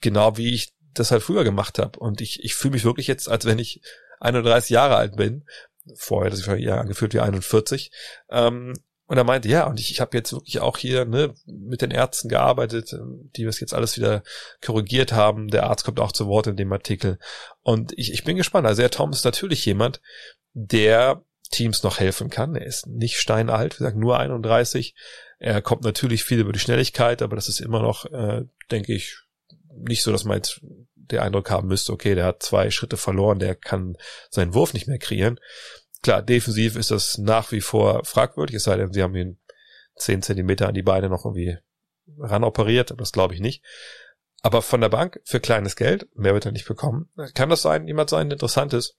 genau 0.00 0.36
wie 0.36 0.54
ich 0.54 0.74
das 0.98 1.10
halt 1.10 1.22
früher 1.22 1.44
gemacht 1.44 1.78
habe. 1.78 1.98
Und 1.98 2.20
ich, 2.20 2.42
ich 2.44 2.54
fühle 2.54 2.72
mich 2.72 2.84
wirklich 2.84 3.06
jetzt, 3.06 3.28
als 3.28 3.44
wenn 3.44 3.58
ich 3.58 3.80
31 4.20 4.70
Jahre 4.70 4.96
alt 4.96 5.16
bin. 5.16 5.44
Vorher, 5.96 6.30
das 6.30 6.44
ja 6.44 6.78
angefühlt 6.78 7.14
wie 7.14 7.20
41. 7.20 7.90
Ähm, 8.30 8.74
und 9.06 9.16
er 9.16 9.24
meinte, 9.24 9.48
ja, 9.48 9.66
und 9.66 9.80
ich, 9.80 9.90
ich 9.90 10.00
habe 10.00 10.14
jetzt 10.16 10.32
wirklich 10.32 10.60
auch 10.60 10.76
hier 10.76 11.06
ne, 11.06 11.34
mit 11.46 11.80
den 11.80 11.90
Ärzten 11.90 12.28
gearbeitet, 12.28 12.92
ähm, 12.92 13.30
die 13.36 13.44
das 13.44 13.58
jetzt 13.58 13.72
alles 13.72 13.96
wieder 13.96 14.22
korrigiert 14.62 15.12
haben. 15.12 15.48
Der 15.48 15.64
Arzt 15.64 15.84
kommt 15.84 15.98
auch 15.98 16.12
zu 16.12 16.26
Wort 16.26 16.46
in 16.46 16.56
dem 16.56 16.70
Artikel. 16.72 17.18
Und 17.62 17.92
ich, 17.96 18.12
ich 18.12 18.24
bin 18.24 18.36
gespannt. 18.36 18.66
Also 18.66 18.82
der 18.82 18.90
Tom 18.90 19.10
ist 19.10 19.24
natürlich 19.24 19.64
jemand, 19.64 20.02
der 20.52 21.22
Teams 21.50 21.82
noch 21.82 21.98
helfen 21.98 22.28
kann. 22.28 22.54
Er 22.54 22.66
ist 22.66 22.86
nicht 22.86 23.16
steinalt, 23.16 23.74
wie 23.74 23.78
gesagt, 23.78 23.96
nur 23.96 24.18
31. 24.18 24.94
Er 25.38 25.62
kommt 25.62 25.84
natürlich 25.84 26.24
viel 26.24 26.40
über 26.40 26.52
die 26.52 26.58
Schnelligkeit, 26.58 27.22
aber 27.22 27.34
das 27.34 27.48
ist 27.48 27.60
immer 27.60 27.80
noch, 27.80 28.04
äh, 28.06 28.44
denke 28.70 28.92
ich, 28.92 29.20
nicht 29.74 30.02
so, 30.02 30.12
dass 30.12 30.24
man 30.24 30.36
jetzt 30.36 30.60
der 31.10 31.22
Eindruck 31.22 31.50
haben 31.50 31.68
müsste, 31.68 31.92
okay, 31.92 32.14
der 32.14 32.26
hat 32.26 32.42
zwei 32.42 32.70
Schritte 32.70 32.96
verloren, 32.96 33.38
der 33.38 33.54
kann 33.54 33.96
seinen 34.30 34.54
Wurf 34.54 34.74
nicht 34.74 34.88
mehr 34.88 34.98
kreieren. 34.98 35.38
Klar, 36.02 36.22
defensiv 36.22 36.76
ist 36.76 36.90
das 36.90 37.18
nach 37.18 37.50
wie 37.52 37.60
vor 37.60 38.04
fragwürdig, 38.04 38.56
es 38.56 38.64
sei 38.64 38.76
denn, 38.76 38.92
sie 38.92 39.02
haben 39.02 39.16
ihn 39.16 39.38
zehn 39.96 40.22
Zentimeter 40.22 40.68
an 40.68 40.74
die 40.74 40.82
Beine 40.82 41.08
noch 41.08 41.24
irgendwie 41.24 41.58
ranoperiert, 42.18 42.92
aber 42.92 43.00
das 43.00 43.12
glaube 43.12 43.34
ich 43.34 43.40
nicht. 43.40 43.64
Aber 44.42 44.62
von 44.62 44.80
der 44.80 44.88
Bank 44.88 45.20
für 45.24 45.40
kleines 45.40 45.74
Geld, 45.74 46.08
mehr 46.14 46.34
wird 46.34 46.46
er 46.46 46.52
nicht 46.52 46.68
bekommen, 46.68 47.10
kann 47.34 47.50
das 47.50 47.62
sein, 47.62 47.86
jemand 47.88 48.10
sein, 48.10 48.28
der 48.28 48.36
interessant 48.36 48.72
ist. 48.72 48.96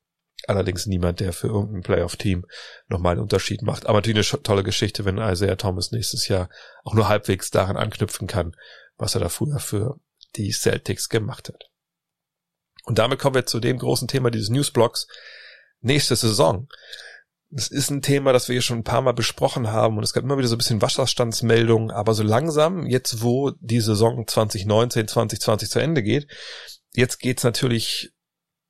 Allerdings 0.48 0.86
niemand, 0.86 1.20
der 1.20 1.34
für 1.34 1.48
irgendein 1.48 1.82
Playoff-Team 1.82 2.46
nochmal 2.88 3.14
einen 3.14 3.22
Unterschied 3.22 3.62
macht. 3.62 3.88
Aber 3.88 3.98
natürlich 3.98 4.34
eine 4.34 4.42
tolle 4.42 4.64
Geschichte, 4.64 5.04
wenn 5.04 5.18
Isaiah 5.18 5.58
Thomas 5.58 5.92
nächstes 5.92 6.30
Jahr 6.30 6.50
auch 6.84 6.94
nur 6.94 7.10
halbwegs 7.10 7.52
daran 7.52 7.76
anknüpfen 7.76 8.28
kann, 8.28 8.56
was 8.98 9.16
er 9.16 9.22
da 9.22 9.30
früher 9.30 9.60
für 9.60 10.00
die 10.38 10.52
Celtics 10.52 11.10
gemacht 11.10 11.50
hat. 11.50 11.70
Und 12.90 12.98
damit 12.98 13.20
kommen 13.20 13.36
wir 13.36 13.46
zu 13.46 13.60
dem 13.60 13.78
großen 13.78 14.08
Thema 14.08 14.32
dieses 14.32 14.50
Newsblocks, 14.50 15.08
nächste 15.80 16.16
Saison. 16.16 16.68
Das 17.52 17.68
ist 17.68 17.92
ein 17.92 18.02
Thema, 18.02 18.34
das 18.34 18.48
wir 18.48 18.54
hier 18.54 18.64
schon 18.64 18.80
ein 18.80 18.84
paar 18.84 19.04
Mal 19.04 19.14
besprochen 19.14 19.72
haben 19.72 19.98
und 19.98 20.04
es 20.04 20.12
gab 20.12 20.24
immer 20.24 20.40
wieder 20.40 20.48
so 20.48 20.56
ein 20.56 20.58
bisschen 20.58 20.82
Wasserstandsmeldungen, 20.82 21.92
aber 21.92 22.16
so 22.16 22.24
langsam, 22.24 22.88
jetzt 22.88 23.22
wo 23.22 23.52
die 23.60 23.80
Saison 23.80 24.26
2019, 24.26 25.08
2020 25.08 25.70
zu 25.70 25.78
Ende 25.78 26.02
geht, 26.02 26.28
jetzt 26.96 27.20
geht's 27.20 27.44
natürlich 27.44 28.12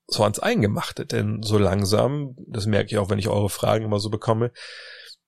so 0.05 0.23
ans 0.23 0.39
Eingemachte, 0.39 1.05
denn 1.05 1.41
so 1.41 1.57
langsam, 1.57 2.35
das 2.45 2.65
merke 2.65 2.87
ich 2.91 2.97
auch, 2.97 3.09
wenn 3.09 3.19
ich 3.19 3.29
eure 3.29 3.49
Fragen 3.49 3.85
immer 3.85 4.01
so 4.01 4.09
bekomme, 4.09 4.51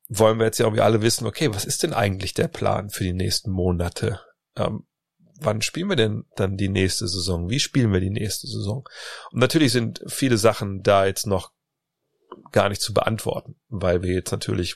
wollen 0.10 0.38
wir 0.38 0.48
jetzt 0.48 0.58
ja 0.58 0.66
irgendwie 0.66 0.84
alle 0.84 1.02
wissen, 1.02 1.28
okay, 1.28 1.54
was 1.54 1.64
ist 1.64 1.84
denn 1.84 1.94
eigentlich 1.94 2.34
der 2.34 2.50
Plan 2.50 2.90
für 2.90 3.06
die 3.06 3.14
nächsten 3.14 3.52
Monate? 3.52 4.20
Ähm, 4.58 4.86
wann 5.42 5.62
spielen 5.62 5.90
wir 5.90 5.96
denn 5.96 6.26
dann 6.36 6.58
die 6.58 6.70
nächste 6.70 7.08
Saison? 7.08 7.50
Wie 7.50 7.60
spielen 7.60 7.92
wir 7.92 8.00
die 8.00 8.10
nächste 8.10 8.48
Saison? 8.48 8.88
Und 9.32 9.40
natürlich 9.40 9.72
sind 9.72 10.02
viele 10.08 10.38
Sachen 10.38 10.84
da 10.84 11.06
jetzt 11.06 11.28
noch 11.28 11.52
gar 12.52 12.70
nicht 12.70 12.82
zu 12.82 12.94
beantworten, 12.94 13.56
weil 13.70 14.04
wir 14.04 14.14
jetzt 14.14 14.32
natürlich 14.32 14.76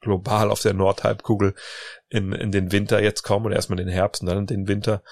global 0.00 0.50
auf 0.50 0.60
der 0.60 0.74
Nordhalbkugel 0.74 1.54
in, 2.08 2.32
in 2.32 2.50
den 2.50 2.72
Winter 2.72 3.02
jetzt 3.02 3.22
kommen 3.22 3.46
oder 3.46 3.56
erstmal 3.56 3.76
den 3.76 3.88
Herbst 3.88 4.22
und 4.22 4.28
dann 4.28 4.38
in 4.38 4.46
den 4.46 4.68
Winter. 4.68 5.02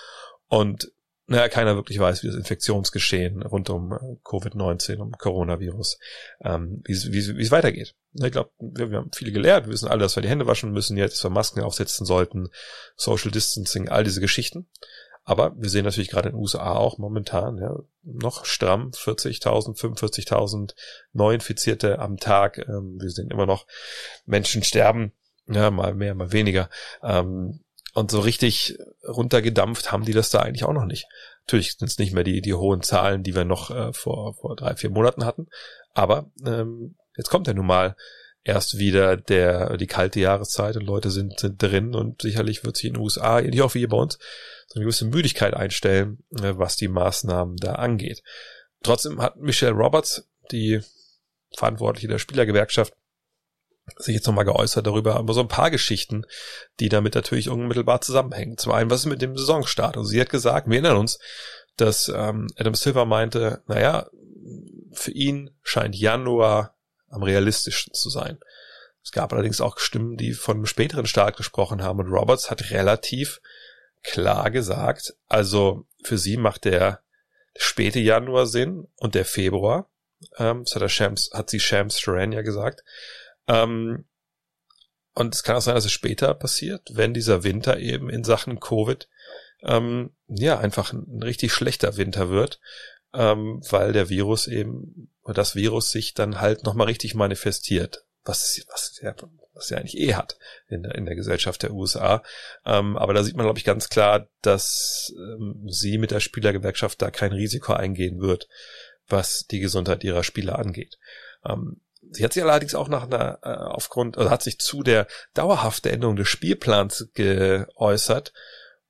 Und 0.49 0.93
naja, 1.31 1.49
keiner 1.49 1.77
wirklich 1.77 2.01
weiß, 2.01 2.25
wie 2.25 2.27
das 2.27 2.35
Infektionsgeschehen 2.35 3.43
rund 3.43 3.71
um 3.71 3.93
äh, 3.93 3.97
Covid-19, 4.25 4.97
um 4.97 5.13
Coronavirus, 5.13 6.01
ähm, 6.43 6.83
wie, 6.85 6.93
es 6.93 7.51
weitergeht. 7.53 7.95
Ich 8.15 8.33
glaube, 8.33 8.51
wir, 8.59 8.91
wir, 8.91 8.99
haben 8.99 9.13
viele 9.15 9.31
gelernt, 9.31 9.67
wir 9.67 9.73
wissen 9.73 9.89
alle, 9.89 10.01
dass 10.01 10.17
wir 10.17 10.23
die 10.25 10.29
Hände 10.29 10.49
waschen 10.49 10.73
müssen 10.73 10.97
jetzt, 10.97 11.17
dass 11.17 11.25
wir 11.25 11.31
Masken 11.31 11.61
aufsetzen 11.61 12.05
sollten, 12.05 12.49
Social 12.97 13.31
Distancing, 13.31 13.89
all 13.89 14.03
diese 14.03 14.21
Geschichten. 14.21 14.67
Aber 15.23 15.55
wir 15.57 15.69
sehen 15.69 15.85
natürlich 15.85 16.11
gerade 16.11 16.31
in 16.31 16.35
den 16.35 16.41
USA 16.41 16.73
auch 16.73 16.99
momentan 16.99 17.59
ja, 17.59 17.77
noch 18.03 18.45
stramm 18.45 18.91
40.000, 18.91 19.79
45.000 19.79 20.75
Neuinfizierte 21.13 22.01
am 22.01 22.17
Tag. 22.17 22.59
Ähm, 22.59 22.99
wir 23.01 23.11
sehen 23.11 23.31
immer 23.31 23.47
noch 23.47 23.69
Menschen 24.27 24.65
sterben, 24.65 25.13
ja, 25.47 25.71
mal 25.71 25.95
mehr, 25.95 26.17
mal 26.17 26.33
weniger. 26.33 26.71
Ähm, 27.05 27.61
Und 27.95 28.11
so 28.11 28.21
richtig 28.21 28.79
runtergedampft 29.07 29.91
haben 29.91 30.05
die 30.05 30.13
das 30.13 30.31
da 30.31 30.41
eigentlich 30.41 30.65
auch 30.65 30.73
noch 30.73 30.85
nicht. 30.85 31.07
Natürlich 31.47 31.77
sind 31.77 31.89
es 31.89 31.99
nicht 31.99 32.13
mehr 32.13 32.25
die, 32.25 32.41
die 32.41 32.55
hohen 32.55 32.83
Zahlen, 32.83 33.23
die 33.23 33.35
wir 33.35 33.45
noch 33.45 33.71
äh, 33.71 33.93
vor, 33.93 34.35
vor 34.35 34.55
drei, 34.57 34.77
vier 34.77 34.91
Monaten 34.91 35.25
hatten. 35.25 35.49
Aber 35.93 36.31
ähm, 36.47 36.97
jetzt 37.17 37.31
kommt 37.31 37.47
ja 37.47 37.55
nun 37.55 37.67
mal 37.67 37.97
erst 38.45 38.79
wieder 38.79 39.17
der 39.17 39.77
die 39.77 39.87
kalte 39.87 40.21
Jahreszeit 40.21 40.77
und 40.77 40.85
Leute 40.85 41.11
sind, 41.11 41.39
sind 41.41 41.63
drin 41.63 41.95
und 41.95 42.23
sicherlich 42.23 42.65
wird 42.65 42.77
sich 42.77 42.87
in 42.87 42.95
den 42.95 43.03
USA, 43.03 43.39
auch 43.39 43.75
wie 43.75 43.81
hier 43.81 43.89
bei 43.89 43.97
uns, 43.97 44.19
so 44.67 44.77
eine 44.77 44.85
gewisse 44.85 45.05
Müdigkeit 45.05 45.55
einstellen, 45.55 46.25
äh, 46.39 46.55
was 46.57 46.77
die 46.77 46.89
Maßnahmen 46.89 47.57
da 47.57 47.75
angeht. 47.75 48.23
Trotzdem 48.83 49.21
hat 49.21 49.37
Michelle 49.37 49.73
Roberts, 49.73 50.29
die 50.51 50.81
Verantwortliche 51.57 52.09
der 52.09 52.19
Spielergewerkschaft, 52.19 52.95
sich 53.97 54.15
jetzt 54.15 54.27
nochmal 54.27 54.45
geäußert 54.45 54.87
darüber, 54.87 55.17
aber 55.17 55.35
so 55.35 55.41
ein 55.41 55.49
paar 55.49 55.71
Geschichten, 55.71 56.25
die 56.79 56.89
damit 56.89 57.15
natürlich 57.15 57.49
unmittelbar 57.49 58.01
zusammenhängen. 58.01 58.59
Zum 58.59 58.73
einen, 58.73 58.91
was 58.91 59.01
ist 59.01 59.07
mit 59.07 59.23
dem 59.23 59.37
Saisonstart? 59.37 59.97
Und 59.97 60.07
sie 60.07 60.21
hat 60.21 60.31
gesagt, 60.31 60.69
wir 60.69 60.75
erinnern 60.75 60.97
uns, 60.97 61.19
dass 61.77 62.09
ähm, 62.09 62.49
Adam 62.57 62.75
Silver 62.75 63.07
meinte, 63.07 63.63
naja, 63.67 64.09
für 64.93 65.13
ihn 65.13 65.51
scheint 65.63 65.97
Januar 65.97 66.77
am 67.09 67.23
realistischsten 67.23 67.95
zu 67.95 68.11
sein. 68.11 68.39
Es 69.03 69.13
gab 69.13 69.33
allerdings 69.33 69.61
auch 69.61 69.79
Stimmen, 69.79 70.17
die 70.17 70.33
von 70.33 70.59
einem 70.59 70.67
späteren 70.67 71.07
Start 71.07 71.37
gesprochen 71.37 71.83
haben 71.83 72.01
und 72.01 72.13
Roberts 72.13 72.51
hat 72.51 72.71
relativ 72.71 73.41
klar 74.03 74.51
gesagt, 74.51 75.15
also 75.29 75.87
für 76.03 76.19
sie 76.19 76.37
macht 76.37 76.65
der 76.65 77.01
späte 77.57 77.99
Januar 77.99 78.47
Sinn 78.47 78.89
und 78.97 79.15
der 79.15 79.25
Februar. 79.25 79.91
Ähm, 80.39 80.65
das 80.65 80.75
hat, 80.75 80.83
der 80.83 80.89
Shams, 80.89 81.31
hat 81.33 81.51
sie 81.51 81.61
Shams 81.61 82.01
Duran 82.01 82.33
ja 82.33 82.43
gesagt. 82.43 82.85
Ähm, 83.51 84.05
und 85.15 85.35
es 85.35 85.43
kann 85.43 85.57
auch 85.57 85.61
sein, 85.61 85.75
dass 85.75 85.85
es 85.85 85.93
später 85.93 86.33
passiert, 86.35 86.83
wenn 86.93 87.13
dieser 87.13 87.43
Winter 87.43 87.79
eben 87.79 88.09
in 88.09 88.25
Sachen 88.25 88.61
Covid 88.61 89.09
ähm, 89.63 90.15
ja 90.29 90.59
einfach 90.59 90.93
ein, 90.93 91.23
richtig 91.23 91.53
schlechter 91.53 91.97
Winter 91.97 92.31
wird, 92.31 92.61
ähm, 93.13 93.61
weil 93.69 93.93
der 93.93 94.09
Virus 94.09 94.47
eben, 94.47 95.13
das 95.25 95.57
Virus 95.57 95.91
sich 95.91 96.15
dann 96.15 96.41
halt 96.41 96.65
nochmal 96.65 96.87
richtig 96.87 97.15
manifestiert, 97.15 98.05
was, 98.25 98.65
was, 98.71 99.01
ja, 99.03 99.15
was 99.53 99.71
er 99.71 99.79
eigentlich 99.79 99.99
eh 99.99 100.15
hat 100.15 100.39
in, 100.69 100.85
in 100.85 101.07
der 101.07 101.17
Gesellschaft 101.17 101.63
der 101.63 101.73
USA. 101.73 102.23
Ähm, 102.65 102.97
aber 102.97 103.13
da 103.13 103.25
sieht 103.25 103.37
man, 103.37 103.47
glaube 103.47 103.59
ich, 103.59 103.65
ganz 103.65 103.89
klar, 103.89 104.29
dass 104.43 105.13
ähm, 105.17 105.67
sie 105.69 105.99
mit 105.99 106.13
der 106.13 106.21
Spielergewerkschaft 106.21 107.03
da 107.03 107.11
kein 107.11 107.33
Risiko 107.33 107.73
eingehen 107.73 108.21
wird, 108.21 108.49
was 109.09 109.47
die 109.47 109.61
Gesundheit 109.61 110.05
ihrer 110.05 110.23
Spieler 110.23 110.59
angeht. 110.59 110.99
Ähm, 111.45 111.81
Sie 112.13 112.25
hat 112.25 112.33
sich 112.33 112.43
allerdings 112.43 112.75
auch 112.75 112.89
nach 112.89 113.05
einer, 113.05 113.39
äh, 113.43 113.49
aufgrund, 113.49 114.19
also 114.19 114.31
hat 114.31 114.43
sich 114.43 114.59
zu 114.59 114.83
der 114.83 115.07
dauerhaften 115.35 115.93
Änderung 115.93 116.17
des 116.17 116.29
Spielplans 116.29 117.11
geäußert, 117.15 118.33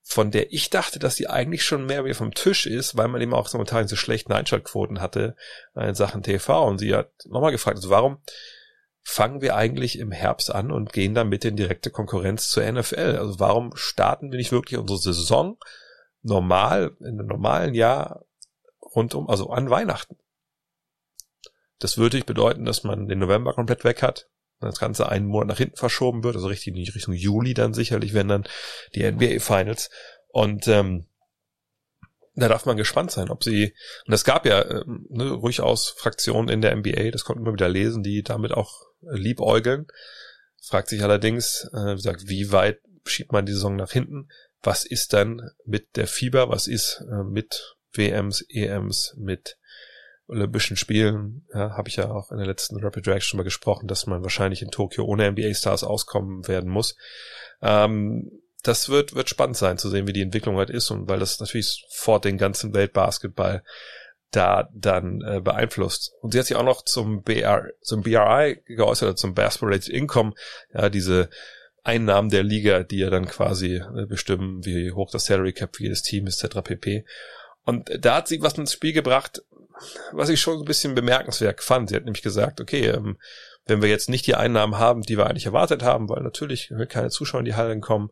von 0.02 0.30
der 0.30 0.52
ich 0.52 0.70
dachte, 0.70 0.98
dass 0.98 1.16
sie 1.16 1.28
eigentlich 1.28 1.62
schon 1.62 1.86
mehr 1.86 2.04
wie 2.04 2.14
vom 2.14 2.34
Tisch 2.34 2.66
ist, 2.66 2.96
weil 2.96 3.08
man 3.08 3.20
eben 3.20 3.34
auch 3.34 3.52
momentan 3.52 3.86
so 3.86 3.96
schlechten 3.96 4.32
Einschaltquoten 4.32 5.00
hatte 5.00 5.36
äh, 5.76 5.88
in 5.88 5.94
Sachen 5.94 6.22
TV. 6.22 6.66
Und 6.66 6.78
sie 6.78 6.94
hat 6.94 7.12
nochmal 7.26 7.52
gefragt, 7.52 7.76
also 7.76 7.90
warum 7.90 8.18
fangen 9.02 9.40
wir 9.40 9.54
eigentlich 9.54 9.98
im 9.98 10.10
Herbst 10.10 10.52
an 10.52 10.70
und 10.70 10.92
gehen 10.92 11.14
damit 11.14 11.44
in 11.44 11.56
direkte 11.56 11.90
Konkurrenz 11.90 12.48
zur 12.48 12.70
NFL? 12.70 13.18
Also 13.18 13.38
warum 13.38 13.76
starten 13.76 14.30
wir 14.30 14.38
nicht 14.38 14.52
wirklich 14.52 14.78
unsere 14.78 14.98
Saison 14.98 15.58
normal, 16.22 16.96
in 17.00 17.18
einem 17.18 17.26
normalen 17.26 17.74
Jahr 17.74 18.24
rund 18.94 19.14
um, 19.14 19.28
also 19.28 19.50
an 19.50 19.70
Weihnachten? 19.70 20.16
Das 21.80 21.98
würde 21.98 22.20
bedeuten, 22.20 22.64
dass 22.64 22.84
man 22.84 23.08
den 23.08 23.18
November 23.18 23.54
komplett 23.54 23.84
weg 23.84 24.02
hat, 24.02 24.28
das 24.60 24.78
Ganze 24.78 25.08
einen 25.08 25.26
Monat 25.26 25.48
nach 25.48 25.58
hinten 25.58 25.76
verschoben 25.76 26.22
wird, 26.22 26.36
also 26.36 26.46
richtig 26.46 26.68
in 26.68 26.74
die 26.74 26.90
Richtung 26.90 27.14
Juli 27.14 27.54
dann 27.54 27.74
sicherlich, 27.74 28.14
wenn 28.14 28.28
dann 28.28 28.46
die 28.94 29.10
NBA 29.10 29.40
Finals. 29.40 29.90
Und 30.28 30.68
ähm, 30.68 31.06
da 32.34 32.48
darf 32.48 32.66
man 32.66 32.76
gespannt 32.76 33.10
sein, 33.10 33.30
ob 33.30 33.42
sie, 33.42 33.74
und 34.06 34.12
es 34.12 34.24
gab 34.24 34.46
ja 34.46 34.64
ähm, 34.64 35.06
ne, 35.08 35.38
durchaus 35.40 35.88
Fraktionen 35.88 36.48
in 36.48 36.60
der 36.60 36.76
NBA, 36.76 37.10
das 37.10 37.24
konnten 37.24 37.44
wir 37.44 37.52
wieder 37.52 37.68
lesen, 37.68 38.02
die 38.02 38.22
damit 38.22 38.52
auch 38.52 38.82
liebäugeln. 39.00 39.86
Fragt 40.62 40.90
sich 40.90 41.02
allerdings, 41.02 41.68
äh, 41.72 41.92
wie 41.92 41.96
gesagt, 41.96 42.28
wie 42.28 42.52
weit 42.52 42.78
schiebt 43.04 43.32
man 43.32 43.46
die 43.46 43.52
Saison 43.52 43.76
nach 43.76 43.90
hinten? 43.90 44.28
Was 44.62 44.84
ist 44.84 45.14
dann 45.14 45.50
mit 45.64 45.96
der 45.96 46.06
Fieber? 46.06 46.50
Was 46.50 46.66
ist 46.66 47.02
äh, 47.10 47.24
mit 47.24 47.76
WMs, 47.92 48.44
EMs, 48.48 49.14
mit 49.16 49.56
Olympischen 50.30 50.76
Spielen, 50.76 51.44
ja, 51.52 51.76
habe 51.76 51.88
ich 51.88 51.96
ja 51.96 52.10
auch 52.10 52.30
in 52.30 52.38
der 52.38 52.46
letzten 52.46 52.82
Rapid 52.82 53.06
Reaction 53.08 53.30
schon 53.30 53.38
mal 53.38 53.44
gesprochen, 53.44 53.88
dass 53.88 54.06
man 54.06 54.22
wahrscheinlich 54.22 54.62
in 54.62 54.70
Tokio 54.70 55.04
ohne 55.04 55.30
NBA-Stars 55.30 55.84
auskommen 55.84 56.46
werden 56.46 56.70
muss. 56.70 56.96
Ähm, 57.60 58.30
das 58.62 58.88
wird, 58.88 59.14
wird 59.14 59.28
spannend 59.28 59.56
sein 59.56 59.78
zu 59.78 59.88
sehen, 59.88 60.06
wie 60.06 60.12
die 60.12 60.22
Entwicklung 60.22 60.56
halt 60.56 60.70
ist 60.70 60.90
und 60.90 61.08
weil 61.08 61.18
das 61.18 61.40
natürlich 61.40 61.86
sofort 61.88 62.24
den 62.24 62.38
ganzen 62.38 62.74
Weltbasketball 62.74 63.64
da 64.30 64.68
dann 64.72 65.22
äh, 65.22 65.40
beeinflusst. 65.40 66.12
Und 66.20 66.32
sie 66.32 66.38
hat 66.38 66.46
sich 66.46 66.56
auch 66.56 66.64
noch 66.64 66.82
zum 66.84 67.22
BR, 67.22 67.68
zum 67.80 68.02
BRI 68.02 68.62
geäußert, 68.66 69.18
zum 69.18 69.34
Basketball 69.34 69.72
Rated 69.72 69.88
Income, 69.88 70.34
ja, 70.72 70.88
diese 70.88 71.30
Einnahmen 71.82 72.30
der 72.30 72.42
Liga, 72.42 72.82
die 72.82 72.98
ja 72.98 73.10
dann 73.10 73.26
quasi 73.26 73.76
äh, 73.76 74.06
bestimmen, 74.06 74.64
wie 74.64 74.92
hoch 74.92 75.10
das 75.10 75.24
Salary 75.24 75.52
Cap 75.52 75.74
für 75.74 75.82
jedes 75.82 76.02
Team 76.02 76.26
ist, 76.26 76.44
etc. 76.44 76.60
pp. 76.62 77.04
Und 77.64 77.90
da 77.98 78.16
hat 78.16 78.28
sie 78.28 78.40
was 78.42 78.56
ins 78.58 78.72
Spiel 78.72 78.92
gebracht, 78.92 79.42
was 80.12 80.28
ich 80.28 80.40
schon 80.40 80.58
ein 80.58 80.64
bisschen 80.64 80.94
bemerkenswert 80.94 81.62
fand. 81.62 81.88
Sie 81.88 81.96
hat 81.96 82.04
nämlich 82.04 82.22
gesagt, 82.22 82.60
okay, 82.60 82.86
ähm, 82.88 83.18
wenn 83.66 83.82
wir 83.82 83.88
jetzt 83.88 84.08
nicht 84.08 84.26
die 84.26 84.34
Einnahmen 84.34 84.78
haben, 84.78 85.02
die 85.02 85.16
wir 85.16 85.26
eigentlich 85.26 85.46
erwartet 85.46 85.82
haben, 85.82 86.08
weil 86.08 86.22
natürlich 86.22 86.72
keine 86.88 87.10
Zuschauer 87.10 87.40
in 87.40 87.46
die 87.46 87.54
Hallen 87.54 87.80
kommen, 87.80 88.10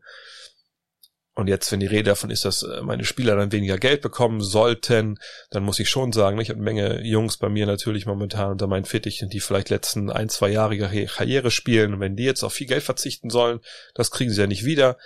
und 1.38 1.46
jetzt, 1.46 1.70
wenn 1.70 1.78
die 1.78 1.86
Rede 1.86 2.10
davon 2.10 2.30
ist, 2.30 2.44
dass 2.44 2.64
äh, 2.64 2.82
meine 2.82 3.04
Spieler 3.04 3.36
dann 3.36 3.52
weniger 3.52 3.78
Geld 3.78 4.00
bekommen 4.00 4.40
sollten, 4.40 5.20
dann 5.50 5.62
muss 5.62 5.78
ich 5.78 5.88
schon 5.88 6.10
sagen, 6.10 6.40
ich 6.40 6.48
habe 6.48 6.56
eine 6.56 6.64
Menge 6.64 7.00
Jungs 7.04 7.36
bei 7.36 7.48
mir 7.48 7.64
natürlich 7.64 8.06
momentan 8.06 8.50
unter 8.50 8.66
meinen 8.66 8.84
Fittichen, 8.84 9.28
die 9.28 9.38
vielleicht 9.38 9.70
letzten 9.70 10.10
ein, 10.10 10.28
zwei 10.30 10.48
Jahre 10.48 10.76
Karriere 10.76 11.52
spielen. 11.52 11.94
Und 11.94 12.00
wenn 12.00 12.16
die 12.16 12.24
jetzt 12.24 12.42
auf 12.42 12.54
viel 12.54 12.66
Geld 12.66 12.82
verzichten 12.82 13.30
sollen, 13.30 13.60
das 13.94 14.10
kriegen 14.10 14.32
sie 14.32 14.40
ja 14.40 14.48
nicht 14.48 14.64
wieder. 14.64 14.98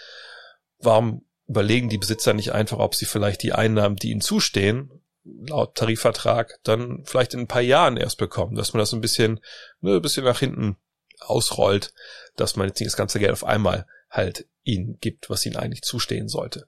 Warum 0.79 1.27
überlegen 1.49 1.91
die 1.91 1.99
Besitzer 1.99 2.33
nicht 2.33 2.53
einfach, 2.53 2.79
ob 2.79 2.95
sie 2.95 3.05
vielleicht 3.05 3.43
die 3.43 3.53
Einnahmen, 3.53 3.97
die 3.97 4.11
ihnen 4.11 4.23
zustehen, 4.23 5.02
laut 5.25 5.75
Tarifvertrag 5.77 6.59
dann 6.65 7.03
vielleicht 7.05 7.35
in 7.35 7.41
ein 7.41 7.49
paar 7.49 7.63
Jahren 7.63 7.97
erst 7.97 8.19
bekommen, 8.19 8.57
dass 8.57 8.73
man 8.73 8.81
das 8.81 8.93
ein 8.93 9.01
bisschen, 9.01 9.41
ne, 9.81 9.97
ein 9.97 10.03
bisschen 10.03 10.25
nach 10.25 10.41
hinten 10.41 10.77
ausrollt, 11.21 11.95
dass 12.37 12.57
man 12.57 12.69
jetzt 12.69 12.81
nicht 12.81 12.91
das 12.91 12.97
ganze 12.97 13.19
Geld 13.19 13.33
auf 13.33 13.45
einmal 13.45 13.87
halt 14.11 14.47
ihnen 14.65 14.99
gibt, 15.01 15.31
was 15.31 15.47
ihnen 15.47 15.57
eigentlich 15.57 15.83
zustehen 15.83 16.29
sollte, 16.29 16.67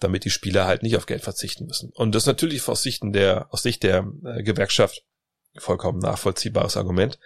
damit 0.00 0.24
die 0.24 0.30
Spieler 0.30 0.66
halt 0.66 0.82
nicht 0.82 0.96
auf 0.96 1.06
Geld 1.06 1.22
verzichten 1.22 1.66
müssen. 1.66 1.90
Und 1.94 2.14
das 2.14 2.24
ist 2.24 2.28
natürlich 2.28 2.66
aus 2.68 2.82
Sicht 2.82 3.02
der, 3.04 3.52
aus 3.52 3.62
Sicht 3.62 3.82
der 3.82 4.06
äh, 4.24 4.42
Gewerkschaft 4.42 5.04
vollkommen 5.56 5.98
nachvollziehbares 5.98 6.76
Argument. 6.76 7.18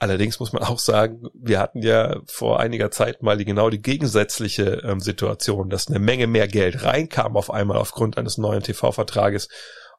Allerdings 0.00 0.38
muss 0.38 0.52
man 0.52 0.62
auch 0.62 0.78
sagen, 0.78 1.24
wir 1.34 1.58
hatten 1.58 1.82
ja 1.82 2.20
vor 2.26 2.60
einiger 2.60 2.90
Zeit 2.90 3.22
mal 3.22 3.36
die 3.36 3.44
genau 3.44 3.68
die 3.68 3.82
gegensätzliche 3.82 4.82
ähm, 4.84 5.00
Situation, 5.00 5.70
dass 5.70 5.88
eine 5.88 5.98
Menge 5.98 6.28
mehr 6.28 6.46
Geld 6.46 6.84
reinkam 6.84 7.36
auf 7.36 7.50
einmal 7.50 7.78
aufgrund 7.78 8.16
eines 8.16 8.38
neuen 8.38 8.62
TV-Vertrages 8.62 9.48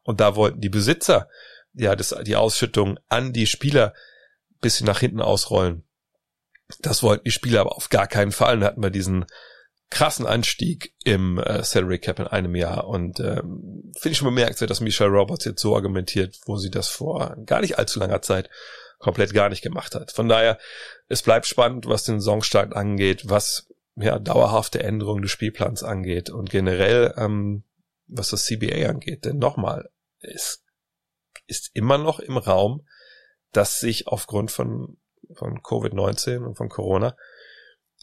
und 0.10 0.20
da 0.20 0.36
wollten 0.36 0.60
die 0.60 0.70
Besitzer 0.70 1.30
ja 1.74 1.96
das, 1.96 2.16
die 2.24 2.36
Ausschüttung 2.36 2.98
an 3.10 3.32
die 3.32 3.46
Spieler 3.46 3.94
bisschen 4.60 4.88
nach 4.88 5.02
hinten 5.02 5.22
ausrollen. 5.22 5.84
Das 6.80 7.04
wollten 7.04 7.26
die 7.26 7.32
Spieler 7.32 7.62
aber 7.62 7.76
auf 7.76 7.90
gar 7.90 8.08
keinen 8.08 8.32
Fall. 8.32 8.60
Da 8.60 8.66
hatten 8.66 8.82
wir 8.82 8.90
diesen 8.90 9.28
krassen 9.92 10.26
Anstieg 10.26 10.96
im 11.04 11.38
äh, 11.38 11.64
Salary 11.64 12.00
Cap 12.00 12.18
in 12.18 12.26
einem 12.26 12.56
Jahr. 12.56 12.88
Und 12.88 13.20
ähm, 13.20 13.92
finde 14.00 14.14
ich 14.14 14.18
schon 14.18 14.30
bemerkenswert, 14.30 14.72
dass 14.72 14.82
Michelle 14.82 15.12
Roberts 15.12 15.46
jetzt 15.46 15.62
so 15.62 15.76
argumentiert, 15.76 16.40
wo 16.48 16.58
sie 16.58 16.72
das 16.72 16.88
vor 16.88 17.38
gar 17.46 17.62
nicht 17.62 17.78
allzu 17.78 18.00
langer 18.00 18.24
Zeit 18.24 18.50
komplett 18.98 19.32
gar 19.36 19.50
nicht 19.50 19.62
gemacht 19.62 19.94
hat. 19.94 20.12
Von 20.12 20.28
daher, 20.28 20.58
es 21.08 21.22
bleibt 21.22 21.46
spannend, 21.46 21.86
was 21.86 22.04
den 22.04 22.20
Saisonstart 22.20 22.76
angeht, 22.76 23.30
was 23.30 23.68
ja 23.96 24.18
dauerhafte 24.18 24.82
Änderungen 24.82 25.22
des 25.22 25.30
Spielplans 25.30 25.84
angeht 25.84 26.32
und 26.32 26.50
generell 26.50 27.14
ähm, 27.16 27.64
was 28.10 28.30
das 28.30 28.46
CBA 28.46 28.90
angeht. 28.90 29.26
Denn 29.26 29.38
nochmal, 29.38 29.90
es 30.22 30.64
ist 31.48 31.72
immer 31.74 31.98
noch 31.98 32.20
im 32.20 32.38
Raum, 32.38 32.88
dass 33.52 33.80
sich 33.80 34.08
aufgrund 34.08 34.52
von, 34.52 34.98
von 35.34 35.60
Covid-19 35.62 36.46
und 36.46 36.56
von 36.56 36.70
Corona 36.70 37.16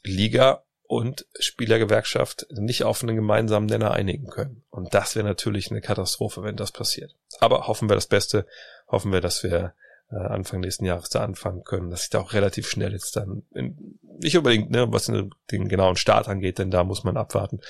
Liga 0.03 0.65
und 0.89 1.27
Spielergewerkschaft 1.39 2.47
nicht 2.51 2.85
auf 2.85 3.03
einen 3.03 3.17
gemeinsamen 3.17 3.67
Nenner 3.67 3.93
einigen 3.93 4.29
können. 4.29 4.65
Und 4.71 4.95
das 4.95 5.17
wäre 5.17 5.27
natürlich 5.27 5.71
eine 5.71 5.81
Katastrophe, 5.81 6.43
wenn 6.43 6.57
das 6.57 6.71
passiert. 6.71 7.17
Aber 7.41 7.67
hoffen 7.67 7.89
wir 7.89 7.97
das 7.97 8.07
Beste, 8.07 8.47
hoffen 8.89 9.13
wir, 9.13 9.21
dass 9.21 9.43
wir 9.43 9.75
äh, 10.11 10.17
Anfang 10.17 10.61
nächsten 10.61 10.85
Jahres 10.85 11.09
da 11.09 11.25
anfangen 11.25 11.65
können, 11.65 11.91
dass 11.91 12.03
sich 12.03 12.11
da 12.11 12.21
auch 12.21 12.33
relativ 12.33 12.69
schnell 12.69 12.93
jetzt 12.93 13.17
dann, 13.17 13.43
in, 13.53 13.99
nicht 14.03 14.37
unbedingt, 14.37 14.71
ne, 14.71 14.87
was 14.93 15.07
den, 15.07 15.35
den 15.51 15.69
genauen 15.69 15.97
Start 15.97 16.29
angeht, 16.29 16.59
denn 16.59 16.71
da 16.71 16.85
muss 16.85 17.03
man 17.03 17.17
abwarten, 17.17 17.61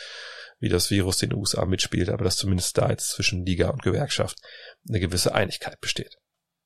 wie 0.58 0.68
das 0.68 0.90
Virus 0.90 1.18
den 1.18 1.34
USA 1.34 1.64
mitspielt, 1.64 2.08
aber 2.08 2.24
dass 2.24 2.36
zumindest 2.36 2.78
da 2.78 2.90
jetzt 2.90 3.10
zwischen 3.10 3.44
Liga 3.44 3.68
und 3.70 3.82
Gewerkschaft 3.82 4.38
eine 4.88 5.00
gewisse 5.00 5.34
Einigkeit 5.34 5.80
besteht. 5.80 6.18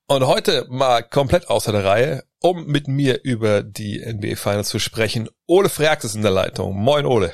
Und 0.07 0.27
heute 0.27 0.67
mal 0.69 1.03
komplett 1.03 1.49
außer 1.49 1.73
der 1.73 1.85
Reihe, 1.85 2.25
um 2.41 2.67
mit 2.67 2.89
mir 2.89 3.23
über 3.23 3.63
die 3.63 4.01
NBA 4.05 4.37
Finals 4.37 4.69
zu 4.69 4.79
sprechen. 4.79 5.29
Ole 5.47 5.69
Freaks 5.69 6.05
ist 6.05 6.17
in 6.17 6.23
der 6.23 6.33
Leitung. 6.33 6.77
Moin 6.77 7.07
Ole. 7.07 7.33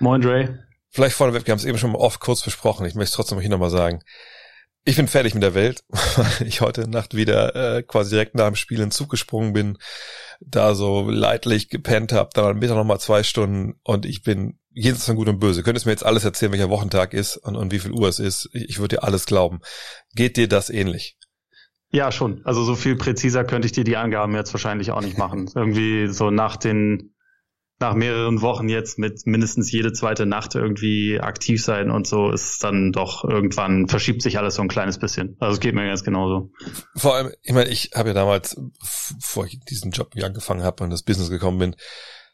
Moin, 0.00 0.20
Dre. 0.20 0.58
Vielleicht 0.88 1.14
vorneweg, 1.14 1.46
wir 1.46 1.52
haben 1.52 1.58
es 1.58 1.64
eben 1.64 1.78
schon 1.78 1.92
mal 1.92 1.98
oft 1.98 2.18
kurz 2.18 2.42
besprochen. 2.42 2.84
Ich 2.86 2.94
möchte 2.94 3.10
es 3.10 3.14
trotzdem 3.14 3.38
hier 3.38 3.50
nochmal 3.50 3.70
sagen. 3.70 4.02
Ich 4.84 4.96
bin 4.96 5.08
fertig 5.08 5.34
mit 5.34 5.42
der 5.42 5.54
Welt, 5.54 5.82
weil 5.88 6.46
ich 6.46 6.60
heute 6.60 6.88
Nacht 6.88 7.14
wieder 7.14 7.76
äh, 7.76 7.82
quasi 7.82 8.10
direkt 8.10 8.34
nach 8.34 8.46
dem 8.46 8.56
Spiel 8.56 8.78
in 8.78 8.86
den 8.86 8.90
Zug 8.90 9.10
gesprungen 9.10 9.52
bin, 9.52 9.78
da 10.40 10.74
so 10.74 11.10
leidlich 11.10 11.68
gepennt 11.68 12.12
habe, 12.12 12.30
dann 12.32 12.46
am 12.46 12.58
Mittag 12.58 12.76
nochmal 12.76 13.00
zwei 13.00 13.22
Stunden 13.22 13.74
und 13.82 14.06
ich 14.06 14.22
bin 14.22 14.58
jenseits 14.72 15.06
von 15.06 15.16
Gut 15.16 15.28
und 15.28 15.38
Böse. 15.38 15.62
Könntest 15.62 15.84
mir 15.84 15.92
jetzt 15.92 16.06
alles 16.06 16.24
erzählen, 16.24 16.52
welcher 16.52 16.70
Wochentag 16.70 17.12
ist 17.12 17.36
und, 17.36 17.56
und 17.56 17.72
wie 17.72 17.78
viel 17.78 17.92
Uhr 17.92 18.08
es 18.08 18.18
ist. 18.18 18.48
Ich, 18.52 18.70
ich 18.70 18.78
würde 18.78 18.96
dir 18.96 19.02
alles 19.02 19.26
glauben. 19.26 19.60
Geht 20.14 20.36
dir 20.36 20.48
das 20.48 20.70
ähnlich? 20.70 21.18
Ja, 21.92 22.12
schon. 22.12 22.40
Also 22.44 22.64
so 22.64 22.76
viel 22.76 22.96
präziser 22.96 23.44
könnte 23.44 23.66
ich 23.66 23.72
dir 23.72 23.84
die 23.84 23.96
Angaben 23.96 24.34
jetzt 24.34 24.54
wahrscheinlich 24.54 24.92
auch 24.92 25.00
nicht 25.00 25.18
machen. 25.18 25.50
Irgendwie 25.54 26.06
so 26.06 26.30
nach 26.30 26.56
den 26.56 27.14
nach 27.80 27.94
mehreren 27.94 28.42
Wochen 28.42 28.68
jetzt 28.68 28.98
mit 28.98 29.26
mindestens 29.26 29.72
jede 29.72 29.92
zweite 29.92 30.26
Nacht 30.26 30.54
irgendwie 30.54 31.18
aktiv 31.18 31.64
sein 31.64 31.90
und 31.90 32.06
so 32.06 32.30
ist 32.30 32.62
dann 32.62 32.92
doch 32.92 33.24
irgendwann 33.24 33.88
verschiebt 33.88 34.20
sich 34.20 34.38
alles 34.38 34.56
so 34.56 34.62
ein 34.62 34.68
kleines 34.68 34.98
bisschen. 34.98 35.36
Also 35.40 35.54
es 35.54 35.60
geht 35.60 35.74
mir 35.74 35.86
ganz 35.86 36.04
genauso. 36.04 36.52
Vor 36.94 37.16
allem, 37.16 37.32
ich 37.42 37.54
meine, 37.54 37.70
ich 37.70 37.92
habe 37.94 38.10
ja 38.10 38.14
damals, 38.14 38.60
bevor 39.18 39.46
ich 39.46 39.58
diesen 39.60 39.92
Job 39.92 40.12
angefangen 40.22 40.62
habe 40.62 40.84
und 40.84 40.90
das 40.90 41.02
Business 41.02 41.30
gekommen 41.30 41.58
bin, 41.58 41.76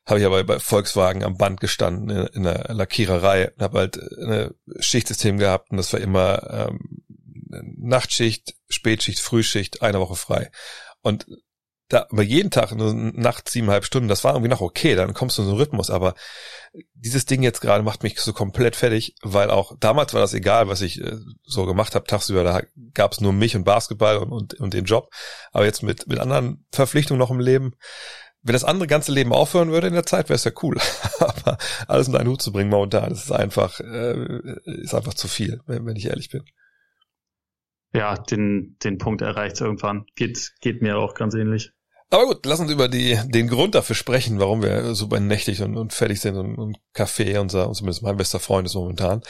habe 0.05 0.19
ich 0.19 0.27
aber 0.27 0.43
bei 0.43 0.59
Volkswagen 0.59 1.23
am 1.23 1.37
Band 1.37 1.61
gestanden 1.61 2.11
in, 2.11 2.27
in 2.27 2.43
der 2.43 2.75
Lackiererei 2.75 3.53
und 3.53 3.63
habe 3.63 3.79
halt 3.79 3.99
ein 3.99 4.51
Schichtsystem 4.81 5.39
gehabt 5.39 5.71
und 5.71 5.77
das 5.77 5.93
war 5.93 6.01
immer 6.01 6.69
ähm, 6.69 7.05
Nachtschicht, 7.79 8.55
Spätschicht, 8.69 9.21
Frühschicht, 9.21 9.83
eine 9.83 10.01
Woche 10.01 10.17
frei. 10.17 10.51
Und 11.03 11.27
da 11.89 12.07
aber 12.11 12.23
jeden 12.23 12.51
Tag 12.51 12.73
nur 12.73 12.93
Nacht 12.93 13.49
siebeneinhalb 13.49 13.85
Stunden, 13.85 14.09
das 14.09 14.25
war 14.25 14.35
irgendwie 14.35 14.51
noch 14.51 14.61
okay, 14.61 14.97
dann 14.97 15.15
kommst 15.15 15.39
du 15.39 15.43
in 15.43 15.47
so 15.47 15.53
einen 15.53 15.61
Rhythmus, 15.61 15.91
aber 15.91 16.15
dieses 16.95 17.27
Ding 17.27 17.43
jetzt 17.43 17.61
gerade 17.61 17.85
macht 17.85 18.03
mich 18.03 18.19
so 18.21 18.33
komplett 18.33 18.75
fertig, 18.75 19.15
weil 19.23 19.51
auch 19.51 19.77
damals 19.79 20.13
war 20.13 20.21
das 20.21 20.35
egal, 20.35 20.69
was 20.69 20.81
ich 20.81 21.01
äh, 21.01 21.17
so 21.45 21.65
gemacht 21.65 21.95
habe, 21.95 22.07
tagsüber, 22.07 22.43
da 22.43 22.63
gab 22.93 23.13
es 23.13 23.21
nur 23.21 23.33
mich 23.33 23.55
und 23.55 23.65
Basketball 23.65 24.17
und, 24.17 24.33
und, 24.33 24.55
und 24.55 24.75
den 24.75 24.85
Job, 24.85 25.11
aber 25.53 25.65
jetzt 25.65 25.83
mit, 25.83 26.09
mit 26.09 26.19
anderen 26.19 26.65
Verpflichtungen 26.73 27.21
noch 27.21 27.31
im 27.31 27.41
Leben, 27.41 27.75
wenn 28.43 28.53
das 28.53 28.65
andere 28.65 28.89
ganze 28.89 29.13
Leben 29.13 29.33
aufhören 29.33 29.71
würde 29.71 29.87
in 29.87 29.95
der 29.95 30.07
Zeit, 30.07 30.29
wäre 30.29 30.37
es 30.37 30.45
ja 30.45 30.53
cool, 30.63 30.77
aber 31.21 31.59
alles 31.87 32.09
in 32.09 32.17
einen 32.17 32.29
Hut 32.29 32.43
zu 32.43 32.51
bringen 32.51 32.71
momentan, 32.71 33.11
das 33.11 33.27
ist 33.27 33.33
einfach, 33.33 33.79
äh, 33.79 34.59
ist 34.65 34.95
einfach 34.95 35.15
zu 35.15 35.29
viel, 35.29 35.61
wenn, 35.67 35.87
wenn 35.87 35.97
ich 35.97 36.07
ehrlich 36.07 36.31
bin 36.31 36.45
ja, 37.97 38.15
den, 38.17 38.77
den 38.85 38.99
Punkt 38.99 39.23
erreicht 39.23 39.61
irgendwann. 39.61 40.07
Geht, 40.15 40.53
geht 40.61 40.83
mir 40.83 40.99
auch 40.99 41.15
ganz 41.15 41.35
ähnlich. 41.35 41.73
Aber 42.09 42.27
gut, 42.27 42.47
lass 42.47 42.61
uns 42.61 42.71
über 42.71 42.89
die, 42.89 43.19
den 43.27 43.49
Grund 43.49 43.75
dafür 43.75 43.97
sprechen, 43.97 44.39
warum 44.39 44.63
wir 44.63 44.95
super 44.95 45.19
nächtig 45.19 45.63
und, 45.63 45.77
und 45.77 45.93
fertig 45.93 46.21
sind 46.21 46.37
und, 46.37 46.57
und 46.57 46.79
Kaffee, 46.93 47.37
unser, 47.39 47.73
zumindest 47.73 48.03
mein 48.03 48.17
bester 48.17 48.39
Freund 48.39 48.67
ist 48.67 48.75
momentan. 48.75 49.23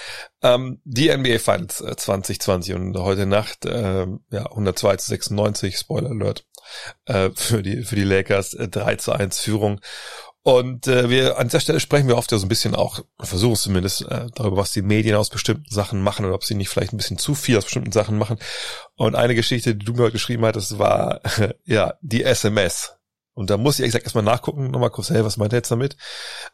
Ähm, 0.42 0.82
die 0.84 1.08
NBA 1.08 1.38
Finals 1.38 1.78
2020 1.78 2.74
äh, 2.74 2.76
und 2.76 2.96
heute 2.98 3.24
Nacht, 3.24 3.64
äh, 3.64 4.06
ja, 4.30 4.46
102 4.46 4.96
zu 4.96 5.08
96, 5.08 5.78
Spoiler 5.78 6.10
Alert, 6.10 6.44
äh, 7.06 7.30
für 7.34 7.62
die, 7.62 7.82
für 7.82 7.96
die 7.96 8.04
Lakers, 8.04 8.52
äh, 8.52 8.68
3 8.68 8.96
zu 8.96 9.12
1 9.12 9.38
Führung. 9.40 9.80
Und 10.46 10.86
äh, 10.86 11.10
wir 11.10 11.38
an 11.40 11.48
dieser 11.48 11.58
Stelle 11.58 11.80
sprechen 11.80 12.06
wir 12.06 12.16
oft 12.16 12.30
ja 12.30 12.38
so 12.38 12.46
ein 12.46 12.48
bisschen 12.48 12.76
auch, 12.76 13.00
versuchen 13.18 13.54
es 13.54 13.62
zumindest, 13.62 14.02
äh, 14.02 14.28
darüber, 14.32 14.58
was 14.58 14.70
die 14.70 14.80
Medien 14.80 15.16
aus 15.16 15.28
bestimmten 15.28 15.68
Sachen 15.74 16.00
machen 16.00 16.24
oder 16.24 16.36
ob 16.36 16.44
sie 16.44 16.54
nicht 16.54 16.68
vielleicht 16.68 16.92
ein 16.92 16.98
bisschen 16.98 17.18
zu 17.18 17.34
viel 17.34 17.58
aus 17.58 17.64
bestimmten 17.64 17.90
Sachen 17.90 18.16
machen. 18.16 18.38
Und 18.94 19.16
eine 19.16 19.34
Geschichte, 19.34 19.74
die 19.74 19.84
du 19.84 19.94
mir 19.94 20.04
heute 20.04 20.12
geschrieben 20.12 20.44
hattest, 20.44 20.78
war 20.78 21.20
ja 21.64 21.94
die 22.00 22.22
SMS. 22.22 22.92
Und 23.34 23.50
da 23.50 23.56
muss 23.56 23.80
ich 23.80 23.86
gesagt 23.86 24.04
erstmal 24.04 24.22
nachgucken, 24.22 24.70
nochmal 24.70 24.90
kurz, 24.90 25.10
hey, 25.10 25.24
was 25.24 25.36
meint 25.36 25.52
er 25.52 25.58
jetzt 25.58 25.72
damit? 25.72 25.96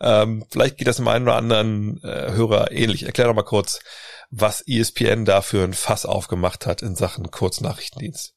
Ähm, 0.00 0.46
vielleicht 0.48 0.78
geht 0.78 0.88
das 0.88 0.96
dem 0.96 1.08
einen 1.08 1.26
oder 1.26 1.36
anderen 1.36 2.02
äh, 2.02 2.32
Hörer 2.32 2.72
ähnlich. 2.72 3.02
Erklär 3.02 3.26
doch 3.26 3.34
mal 3.34 3.42
kurz, 3.42 3.80
was 4.30 4.64
ESPN 4.66 5.26
dafür 5.26 5.64
ein 5.64 5.74
Fass 5.74 6.06
aufgemacht 6.06 6.64
hat 6.64 6.80
in 6.80 6.96
Sachen 6.96 7.30
Kurznachrichtendienst. 7.30 8.32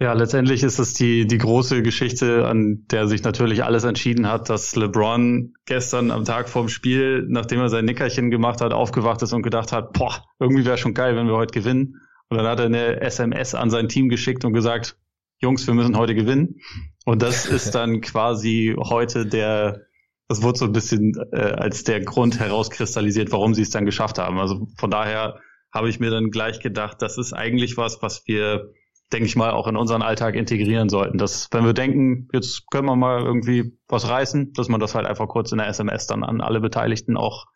Ja, 0.00 0.12
letztendlich 0.12 0.62
ist 0.62 0.78
es 0.78 0.94
die, 0.94 1.26
die 1.26 1.38
große 1.38 1.82
Geschichte, 1.82 2.46
an 2.46 2.84
der 2.88 3.08
sich 3.08 3.24
natürlich 3.24 3.64
alles 3.64 3.82
entschieden 3.82 4.28
hat, 4.28 4.48
dass 4.48 4.76
LeBron 4.76 5.54
gestern 5.66 6.12
am 6.12 6.24
Tag 6.24 6.48
vorm 6.48 6.68
Spiel, 6.68 7.26
nachdem 7.28 7.58
er 7.58 7.68
sein 7.68 7.84
Nickerchen 7.84 8.30
gemacht 8.30 8.60
hat, 8.60 8.72
aufgewacht 8.72 9.22
ist 9.22 9.32
und 9.32 9.42
gedacht 9.42 9.72
hat, 9.72 9.92
boah, 9.94 10.24
irgendwie 10.38 10.64
wäre 10.64 10.78
schon 10.78 10.94
geil, 10.94 11.16
wenn 11.16 11.26
wir 11.26 11.34
heute 11.34 11.52
gewinnen. 11.52 11.96
Und 12.28 12.36
dann 12.36 12.46
hat 12.46 12.60
er 12.60 12.66
eine 12.66 13.00
SMS 13.00 13.56
an 13.56 13.70
sein 13.70 13.88
Team 13.88 14.08
geschickt 14.08 14.44
und 14.44 14.52
gesagt, 14.52 14.96
Jungs, 15.40 15.66
wir 15.66 15.74
müssen 15.74 15.96
heute 15.96 16.14
gewinnen. 16.14 16.60
Und 17.04 17.20
das 17.20 17.46
ist 17.50 17.74
dann 17.74 18.00
quasi 18.00 18.76
heute 18.78 19.26
der, 19.26 19.80
das 20.28 20.42
wurde 20.42 20.60
so 20.60 20.64
ein 20.66 20.72
bisschen 20.72 21.14
äh, 21.32 21.40
als 21.40 21.82
der 21.82 22.02
Grund 22.02 22.38
herauskristallisiert, 22.38 23.32
warum 23.32 23.52
sie 23.52 23.62
es 23.62 23.70
dann 23.70 23.84
geschafft 23.84 24.18
haben. 24.18 24.38
Also 24.38 24.68
von 24.78 24.92
daher 24.92 25.40
habe 25.74 25.88
ich 25.88 25.98
mir 25.98 26.10
dann 26.10 26.30
gleich 26.30 26.60
gedacht, 26.60 27.02
das 27.02 27.18
ist 27.18 27.32
eigentlich 27.32 27.76
was, 27.76 28.00
was 28.00 28.22
wir 28.26 28.72
denke 29.12 29.26
ich 29.26 29.36
mal, 29.36 29.52
auch 29.52 29.66
in 29.66 29.76
unseren 29.76 30.02
Alltag 30.02 30.34
integrieren 30.34 30.88
sollten. 30.88 31.18
Dass, 31.18 31.48
wenn 31.50 31.64
wir 31.64 31.72
denken, 31.72 32.28
jetzt 32.32 32.70
können 32.70 32.86
wir 32.86 32.96
mal 32.96 33.22
irgendwie 33.22 33.78
was 33.88 34.08
reißen, 34.08 34.52
dass 34.52 34.68
man 34.68 34.80
das 34.80 34.94
halt 34.94 35.06
einfach 35.06 35.28
kurz 35.28 35.52
in 35.52 35.58
der 35.58 35.68
SMS 35.68 36.06
dann 36.06 36.24
an 36.24 36.40
alle 36.40 36.60
Beteiligten 36.60 37.16
auch 37.16 37.46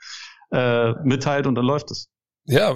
äh, 0.51 0.93
mitteilt 1.05 1.47
und 1.47 1.55
dann 1.55 1.65
läuft 1.65 1.91
es. 1.91 2.09
Ja, 2.45 2.75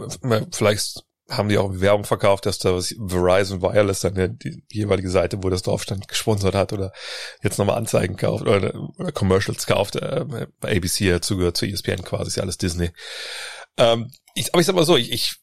vielleicht 0.52 1.04
haben 1.28 1.48
die 1.48 1.58
auch 1.58 1.80
Werbung 1.80 2.04
verkauft, 2.04 2.46
dass 2.46 2.58
da 2.58 2.78
Verizon 2.80 3.60
Wireless 3.60 4.00
dann 4.00 4.14
die, 4.14 4.38
die 4.38 4.62
jeweilige 4.70 5.10
Seite, 5.10 5.42
wo 5.42 5.50
das 5.50 5.62
drauf 5.62 5.82
stand, 5.82 6.06
gesponsert 6.06 6.54
hat 6.54 6.72
oder 6.72 6.92
jetzt 7.42 7.58
nochmal 7.58 7.78
Anzeigen 7.78 8.16
kauft 8.16 8.46
oder, 8.46 8.72
oder 8.98 9.12
Commercials 9.12 9.66
kauft. 9.66 9.96
Äh, 9.96 10.24
bei 10.60 10.76
ABC 10.76 11.04
ja 11.06 11.20
zugehört 11.20 11.56
zu 11.56 11.66
ESPN 11.66 12.04
quasi, 12.04 12.28
ist 12.28 12.36
ja 12.36 12.42
alles 12.44 12.58
Disney. 12.58 12.90
Ähm, 13.76 14.10
ich, 14.36 14.52
aber 14.52 14.60
ich 14.60 14.66
sag 14.66 14.76
mal 14.76 14.84
so, 14.84 14.96
ich, 14.96 15.10
ich, 15.12 15.36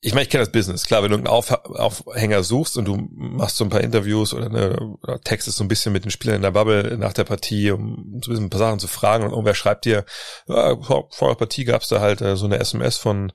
ich 0.00 0.12
meine, 0.12 0.24
ich 0.24 0.28
kenne 0.28 0.42
das 0.42 0.50
Business. 0.50 0.84
Klar, 0.84 1.04
wenn 1.04 1.12
du 1.12 1.16
einen 1.16 1.28
Auf, 1.28 1.52
Aufhänger 1.52 2.42
suchst 2.42 2.76
und 2.76 2.84
du 2.84 2.96
machst 3.12 3.56
so 3.56 3.64
ein 3.64 3.70
paar 3.70 3.80
Interviews 3.80 4.34
oder, 4.34 4.46
eine, 4.46 4.76
oder 5.02 5.20
textest 5.20 5.56
so 5.56 5.64
ein 5.64 5.68
bisschen 5.68 5.92
mit 5.92 6.04
den 6.04 6.10
Spielern 6.10 6.36
in 6.36 6.42
der 6.42 6.50
Bubble 6.50 6.98
nach 6.98 7.12
der 7.12 7.22
Partie, 7.22 7.70
um 7.70 8.20
so 8.24 8.30
ein, 8.30 8.34
bisschen 8.34 8.44
ein 8.46 8.50
paar 8.50 8.58
Sachen 8.58 8.80
zu 8.80 8.88
fragen 8.88 9.22
und 9.22 9.30
irgendwer 9.30 9.54
schreibt 9.54 9.84
dir, 9.84 10.04
ja, 10.48 10.76
vor, 10.82 11.08
vor 11.12 11.28
der 11.28 11.36
Partie 11.36 11.64
gab's 11.64 11.88
da 11.88 12.00
halt 12.00 12.22
äh, 12.22 12.36
so 12.36 12.46
eine 12.46 12.58
SMS 12.58 12.96
von 12.96 13.32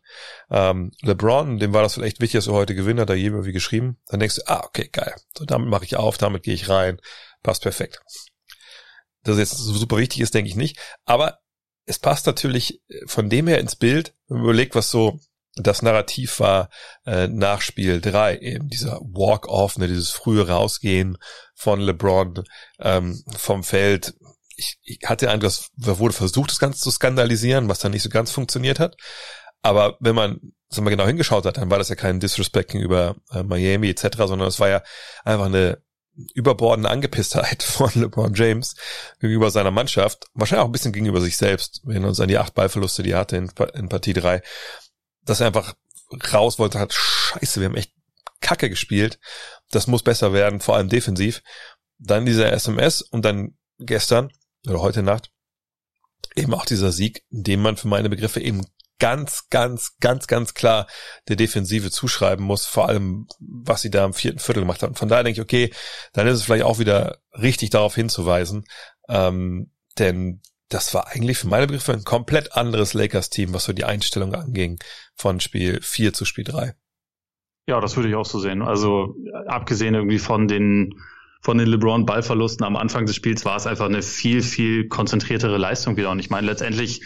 ähm, 0.51 0.91
LeBron, 1.01 1.59
dem 1.59 1.71
war 1.71 1.81
das 1.81 1.93
vielleicht 1.93 2.19
wichtig, 2.19 2.39
dass 2.39 2.47
er 2.47 2.53
heute 2.53 2.75
gewinnt, 2.75 2.99
hat 2.99 3.09
er 3.09 3.15
jedem 3.15 3.45
wie 3.45 3.53
geschrieben. 3.53 3.97
Dann 4.07 4.19
denkst 4.19 4.35
du, 4.35 4.41
ah, 4.47 4.65
okay, 4.65 4.89
geil. 4.91 5.15
So, 5.37 5.45
damit 5.45 5.69
mache 5.69 5.85
ich 5.85 5.95
auf, 5.95 6.17
damit 6.17 6.43
gehe 6.43 6.53
ich 6.53 6.67
rein. 6.67 6.99
Passt 7.41 7.61
perfekt. 7.61 8.01
Dass 9.23 9.37
es 9.37 9.39
jetzt 9.39 9.57
super 9.57 9.97
wichtig 9.97 10.19
ist, 10.19 10.33
denke 10.33 10.49
ich 10.49 10.57
nicht. 10.57 10.77
Aber 11.05 11.39
es 11.85 11.99
passt 11.99 12.25
natürlich 12.25 12.81
äh, 12.89 13.07
von 13.07 13.29
dem 13.29 13.47
her 13.47 13.59
ins 13.59 13.75
Bild, 13.75 14.13
wenn 14.27 14.37
man 14.37 14.45
überlegt, 14.45 14.75
was 14.75 14.89
so 14.91 15.19
das 15.57 15.81
Narrativ 15.81 16.39
war 16.41 16.69
äh, 17.05 17.27
nach 17.27 17.61
Spiel 17.61 18.01
3, 18.01 18.39
eben 18.39 18.67
dieser 18.67 18.99
Walk-Off, 18.99 19.77
ne, 19.77 19.87
dieses 19.87 20.11
frühe 20.11 20.47
Rausgehen 20.47 21.17
von 21.53 21.79
LeBron 21.79 22.43
ähm, 22.79 23.23
vom 23.37 23.63
Feld. 23.63 24.15
Ich, 24.57 24.77
ich 24.83 24.99
hatte 25.05 25.29
einen, 25.29 25.41
das 25.41 25.71
wurde 25.77 26.13
versucht, 26.13 26.51
das 26.51 26.59
Ganze 26.59 26.81
zu 26.81 26.91
skandalisieren, 26.91 27.69
was 27.69 27.79
dann 27.79 27.91
nicht 27.91 28.03
so 28.03 28.09
ganz 28.09 28.31
funktioniert 28.31 28.79
hat. 28.79 28.97
Aber 29.61 29.97
wenn 29.99 30.15
man 30.15 30.39
sagen 30.69 30.85
wir, 30.85 30.91
genau 30.91 31.07
hingeschaut 31.07 31.45
hat, 31.45 31.57
dann 31.57 31.71
war 31.71 31.77
das 31.77 31.89
ja 31.89 31.95
kein 31.95 32.19
Disrespect 32.19 32.71
gegenüber 32.71 33.15
äh, 33.31 33.43
Miami 33.43 33.89
etc., 33.89 34.17
sondern 34.17 34.47
es 34.47 34.59
war 34.59 34.69
ja 34.69 34.83
einfach 35.23 35.45
eine 35.45 35.81
überbordende 36.33 36.89
Angepisstheit 36.89 37.63
von 37.63 37.91
LeBron 37.93 38.33
James 38.33 38.75
gegenüber 39.19 39.51
seiner 39.51 39.71
Mannschaft, 39.71 40.27
wahrscheinlich 40.33 40.63
auch 40.63 40.69
ein 40.69 40.71
bisschen 40.71 40.93
gegenüber 40.93 41.21
sich 41.21 41.37
selbst, 41.37 41.81
wenn 41.83 42.01
wir 42.01 42.09
uns 42.09 42.19
an 42.19 42.27
die 42.27 42.37
acht 42.37 42.53
Ballverluste, 42.53 43.03
die 43.03 43.11
er 43.11 43.19
hatte 43.19 43.37
in, 43.37 43.51
in 43.73 43.89
Partie 43.89 44.13
drei, 44.13 44.41
dass 45.23 45.41
er 45.41 45.47
einfach 45.47 45.75
raus 46.31 46.59
wollte, 46.59 46.79
hat, 46.79 46.93
scheiße, 46.93 47.59
wir 47.59 47.67
haben 47.67 47.75
echt 47.75 47.91
Kacke 48.41 48.69
gespielt, 48.69 49.19
das 49.71 49.87
muss 49.87 50.03
besser 50.03 50.33
werden, 50.33 50.59
vor 50.59 50.75
allem 50.75 50.89
defensiv. 50.89 51.41
Dann 51.97 52.25
dieser 52.25 52.51
SMS 52.51 53.01
und 53.01 53.23
dann 53.23 53.57
gestern 53.79 54.31
oder 54.67 54.81
heute 54.81 55.01
Nacht 55.01 55.31
eben 56.35 56.53
auch 56.53 56.65
dieser 56.65 56.91
Sieg, 56.91 57.23
den 57.29 57.61
man 57.61 57.77
für 57.77 57.87
meine 57.87 58.09
Begriffe 58.09 58.41
eben 58.41 58.65
ganz, 58.99 59.49
ganz, 59.49 59.97
ganz, 59.99 60.27
ganz 60.27 60.53
klar 60.53 60.87
der 61.27 61.35
Defensive 61.35 61.91
zuschreiben 61.91 62.45
muss, 62.45 62.65
vor 62.65 62.87
allem 62.87 63.27
was 63.39 63.81
sie 63.81 63.91
da 63.91 64.05
im 64.05 64.13
vierten 64.13 64.39
Viertel 64.39 64.61
gemacht 64.61 64.83
haben. 64.83 64.95
Von 64.95 65.09
daher 65.09 65.23
denke 65.23 65.41
ich, 65.41 65.43
okay, 65.43 65.73
dann 66.13 66.27
ist 66.27 66.35
es 66.35 66.43
vielleicht 66.43 66.63
auch 66.63 66.79
wieder 66.79 67.19
richtig 67.33 67.71
darauf 67.71 67.95
hinzuweisen, 67.95 68.65
ähm, 69.09 69.71
denn 69.99 70.41
das 70.69 70.93
war 70.93 71.07
eigentlich 71.07 71.37
für 71.37 71.47
meine 71.47 71.67
Begriffe 71.67 71.93
ein 71.93 72.03
komplett 72.03 72.53
anderes 72.53 72.93
Lakers-Team, 72.93 73.53
was 73.53 73.65
so 73.65 73.73
die 73.73 73.85
Einstellung 73.85 74.33
anging 74.33 74.79
von 75.13 75.39
Spiel 75.39 75.79
4 75.81 76.13
zu 76.13 76.25
Spiel 76.25 76.43
3. 76.43 76.73
Ja, 77.67 77.79
das 77.81 77.95
würde 77.95 78.09
ich 78.09 78.15
auch 78.15 78.25
so 78.25 78.39
sehen. 78.39 78.61
Also 78.61 79.15
abgesehen 79.47 79.95
irgendwie 79.95 80.19
von 80.19 80.47
den 80.47 80.93
von 81.41 81.59
den 81.59 81.67
LeBron 81.67 82.07
Ballverlusten 82.07 82.65
am 82.65 82.75
Anfang 82.75 83.05
des 83.05 83.15
Spiels 83.15 83.45
war 83.45 83.55
es 83.55 83.67
einfach 83.67 83.85
eine 83.85 84.01
viel 84.01 84.41
viel 84.41 84.87
konzentriertere 84.87 85.57
Leistung 85.57 85.95
wieder. 85.97 86.09
Und 86.09 86.19
ich 86.19 86.31
meine 86.31 86.47
letztendlich 86.47 87.01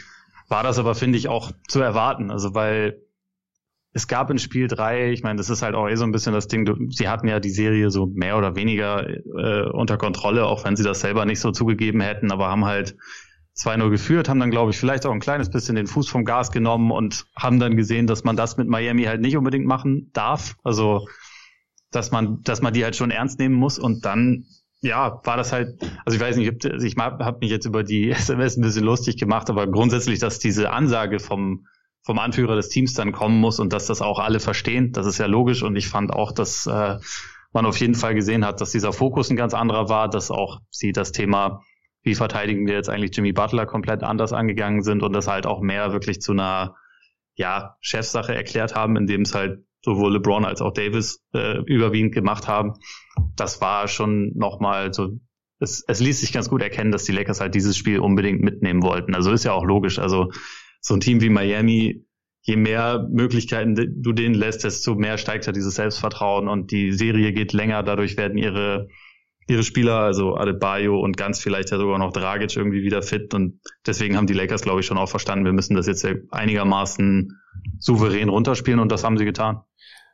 war 0.50 0.64
das 0.64 0.80
aber, 0.80 0.96
finde 0.96 1.18
ich, 1.18 1.30
auch 1.30 1.52
zu 1.68 1.80
erwarten. 1.80 2.32
Also 2.32 2.54
weil 2.54 3.02
es 3.94 4.08
gab 4.08 4.30
in 4.30 4.38
Spiel 4.38 4.68
drei, 4.68 5.12
ich 5.12 5.24
meine, 5.24 5.38
das 5.38 5.50
ist 5.50 5.62
halt 5.62 5.76
auch 5.76 5.88
eh 5.88 5.96
so 5.96 6.04
ein 6.04 6.12
bisschen 6.12 6.34
das 6.34 6.48
Ding, 6.48 6.92
sie 6.92 7.08
hatten 7.08 7.28
ja 7.28 7.40
die 7.40 7.50
Serie 7.50 7.90
so 7.90 8.06
mehr 8.06 8.38
oder 8.38 8.56
weniger 8.56 9.08
äh, 9.10 9.70
unter 9.70 9.98
Kontrolle, 9.98 10.46
auch 10.46 10.64
wenn 10.64 10.76
sie 10.76 10.84
das 10.84 11.02
selber 11.02 11.26
nicht 11.26 11.40
so 11.40 11.52
zugegeben 11.52 12.02
hätten, 12.02 12.32
aber 12.32 12.50
haben 12.50 12.66
halt 12.66 12.96
2-0 13.58 13.90
geführt, 13.90 14.30
haben 14.30 14.40
dann, 14.40 14.52
glaube 14.52 14.72
ich, 14.72 14.78
vielleicht 14.78 15.06
auch 15.06 15.12
ein 15.12 15.20
kleines 15.20 15.50
bisschen 15.50 15.76
den 15.76 15.88
Fuß 15.88 16.08
vom 16.08 16.24
Gas 16.24 16.52
genommen 16.52 16.92
und 16.92 17.26
haben 17.36 17.60
dann 17.60 17.76
gesehen, 17.76 18.08
dass 18.08 18.24
man 18.24 18.38
das 18.38 18.58
mit 18.58 18.68
Miami 18.68 19.04
halt 19.04 19.22
nicht 19.22 19.36
unbedingt 19.36 19.66
machen 19.66 20.12
darf. 20.14 20.56
Also, 20.64 21.08
dass 21.92 22.12
man, 22.12 22.42
dass 22.44 22.62
man 22.62 22.74
die 22.74 22.84
halt 22.84 22.96
schon 22.96 23.12
ernst 23.12 23.40
nehmen 23.40 23.56
muss 23.56 23.80
und 23.80 24.06
dann, 24.06 24.46
ja, 24.82 25.22
war 25.24 25.38
das 25.38 25.52
halt, 25.52 25.82
also 26.06 26.15
ich 26.15 26.22
weiß 26.22 26.38
nicht, 26.38 26.65
ich 26.65 26.96
habe 26.98 27.38
mich 27.42 27.50
jetzt 27.50 27.65
über 27.65 27.84
die 27.84 28.12
SMS 28.12 28.58
ein 28.58 28.62
bisschen 28.62 28.86
lustig 28.86 29.18
gemacht, 29.18 29.50
aber 29.50 29.68
grundsätzlich, 29.68 30.20
dass 30.20 30.39
diese 30.39 30.72
Ansage 30.72 31.20
vom, 31.20 31.68
vom 32.04 32.20
Anführer 32.20 32.56
des 32.56 32.70
Teams 32.70 32.94
dann 32.94 33.12
kommen 33.12 33.39
muss 33.39 33.60
und 33.60 33.74
dass 33.74 33.88
das 33.88 34.02
auch 34.02 34.20
alle 34.20 34.39
verstehen, 34.39 34.92
das 34.92 35.06
ist 35.06 35.18
ja 35.18 35.26
logisch 35.26 35.63
und 35.63 35.76
ich 35.76 35.88
fand 35.88 36.13
auch, 36.13 36.32
dass 36.32 36.65
äh, 36.65 36.98
man 37.52 37.65
auf 37.65 37.78
jeden 37.80 37.96
Fall 37.96 38.15
gesehen 38.15 38.46
hat, 38.46 38.62
dass 38.62 38.72
dieser 38.72 38.94
Fokus 38.94 39.30
ein 39.30 39.36
ganz 39.36 39.54
anderer 39.54 39.89
war, 39.89 40.10
dass 40.10 40.32
auch 40.32 40.60
sie 40.70 40.92
das 40.92 41.12
Thema 41.12 41.62
wie 42.02 42.15
verteidigen 42.15 42.65
wir 42.65 42.76
jetzt 42.76 42.89
eigentlich 42.89 43.15
Jimmy 43.15 43.34
Butler 43.34 43.65
komplett 43.65 44.04
anders 44.04 44.34
angegangen 44.34 44.82
sind 44.82 45.04
und 45.04 45.13
das 45.13 45.28
halt 45.28 45.46
auch 45.46 45.62
mehr 45.62 45.92
wirklich 45.92 46.22
zu 46.22 46.32
einer 46.32 46.76
ja, 47.36 47.76
Chefsache 47.82 48.34
erklärt 48.34 48.76
haben, 48.76 48.96
indem 48.96 49.22
es 49.22 49.36
halt 49.36 49.65
sowohl 49.84 50.13
LeBron 50.13 50.46
als 50.46 50.62
auch 50.62 50.74
Davis 50.74 51.24
äh, 51.34 51.60
überwiegend 51.63 52.13
gemacht 52.13 52.48
haben. 52.48 52.74
Das 53.36 53.62
war 53.62 53.88
schon 53.88 54.34
nochmal 54.36 54.94
so, 54.94 55.20
es, 55.60 55.84
es 55.88 56.00
ließ 56.00 56.20
sich 56.20 56.34
ganz 56.34 56.50
gut 56.50 56.62
erkennen, 56.62 56.92
dass 56.92 57.04
die 57.04 57.12
Lakers 57.12 57.42
halt 57.42 57.56
dieses 57.56 57.78
Spiel 57.78 58.00
unbedingt 58.00 58.42
mitnehmen 58.42 58.84
wollten. 58.84 59.15
Also 59.15 59.32
ist 59.32 59.46
ja 59.46 59.54
auch 59.54 59.65
logisch. 59.65 60.00
Also 60.00 60.32
so 60.82 60.94
ein 60.94 61.00
Team 61.00 61.22
wie 61.22 61.30
Miami, 61.30 62.06
je 62.42 62.56
mehr 62.56 63.08
Möglichkeiten 63.12 63.76
du 63.76 64.13
denen 64.13 64.36
lässt, 64.36 64.63
desto 64.63 64.96
mehr 64.96 65.18
steigt 65.18 65.46
ja 65.46 65.52
dieses 65.52 65.76
Selbstvertrauen 65.76 66.48
und 66.48 66.72
die 66.72 66.92
Serie 66.92 67.34
geht 67.34 67.54
länger. 67.54 67.84
Dadurch 67.84 68.18
werden 68.18 68.38
ihre 68.38 68.88
ihre 69.50 69.63
Spieler, 69.63 70.00
also 70.00 70.36
Adebayo 70.36 71.00
und 71.00 71.18
ganz 71.18 71.39
vielleicht 71.39 71.72
ja 71.72 71.78
sogar 71.78 71.98
noch 71.98 72.13
Dragic 72.13 72.56
irgendwie 72.56 72.84
wieder 72.84 73.02
fit. 73.02 73.34
Und 73.34 73.60
deswegen 73.86 74.15
haben 74.15 74.28
die 74.28 74.34
Lakers, 74.34 74.62
glaube 74.62 74.82
ich, 74.82 74.86
schon 74.86 75.00
auch 75.00 75.10
verstanden, 75.10 75.46
wir 75.46 75.54
müssen 75.54 75.76
das 75.76 75.88
jetzt 75.88 76.08
einigermaßen 76.30 77.32
souverän 77.80 78.30
runterspielen 78.30 78.80
und 78.80 78.92
das 78.92 79.04
haben 79.04 79.18
sie 79.18 79.26
getan. 79.26 79.62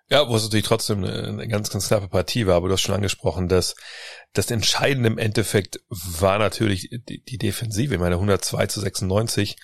Ja, 0.07 0.29
wo 0.29 0.35
es 0.35 0.43
natürlich 0.43 0.65
trotzdem 0.65 1.03
eine, 1.03 1.47
ganz, 1.47 1.71
ganz 1.71 1.87
knappe 1.87 2.07
Partie 2.07 2.45
war, 2.45 2.55
aber 2.55 2.67
du 2.67 2.73
hast 2.73 2.81
schon 2.81 2.93
angesprochen, 2.93 3.47
dass 3.47 3.75
das 4.33 4.51
Entscheidende 4.51 5.07
im 5.07 5.17
Endeffekt 5.17 5.79
war 5.89 6.37
natürlich 6.37 6.89
die, 7.09 7.23
die 7.23 7.37
Defensive. 7.39 7.95
Ich 7.95 7.99
meine, 7.99 8.15
102 8.15 8.67
zu 8.67 8.81
96, 8.81 9.55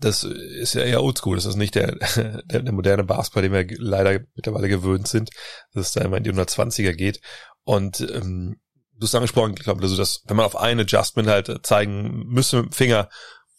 das 0.00 0.24
ist 0.24 0.74
ja 0.74 0.82
eher 0.82 1.02
oldschool. 1.02 1.36
Das 1.36 1.44
ist 1.44 1.56
nicht 1.56 1.74
der, 1.74 1.96
der, 2.16 2.62
der 2.62 2.72
moderne 2.72 3.04
Basketball, 3.04 3.42
den 3.42 3.52
wir 3.52 3.66
leider 3.78 4.20
mittlerweile 4.34 4.68
gewöhnt 4.68 5.06
sind, 5.06 5.30
dass 5.74 5.88
es 5.88 5.92
da 5.92 6.00
immer 6.00 6.16
in 6.16 6.24
die 6.24 6.32
120er 6.32 6.94
geht. 6.94 7.20
Und 7.64 8.00
ähm, 8.00 8.56
du 8.94 9.06
hast 9.06 9.14
angesprochen, 9.14 9.54
ich 9.56 9.64
glaube, 9.64 9.82
also 9.82 9.98
dass, 9.98 10.22
wenn 10.26 10.36
man 10.36 10.46
auf 10.46 10.56
ein 10.56 10.80
Adjustment 10.80 11.28
halt 11.28 11.66
zeigen 11.66 12.24
müsste 12.26 12.56
mit 12.56 12.66
dem 12.66 12.72
Finger, 12.72 13.10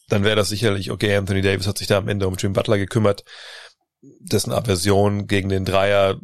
dann 0.07 0.23
wäre 0.23 0.35
das 0.35 0.49
sicherlich, 0.49 0.89
okay, 0.89 1.15
Anthony 1.15 1.43
Davis 1.43 1.67
hat 1.67 1.77
sich 1.77 1.87
da 1.87 1.99
am 1.99 2.07
Ende 2.07 2.27
um 2.27 2.35
Jim 2.35 2.53
Butler 2.53 2.79
gekümmert, 2.79 3.23
dessen 4.01 4.51
Aversion 4.51 5.27
gegen 5.27 5.49
den 5.49 5.65
Dreier 5.65 6.19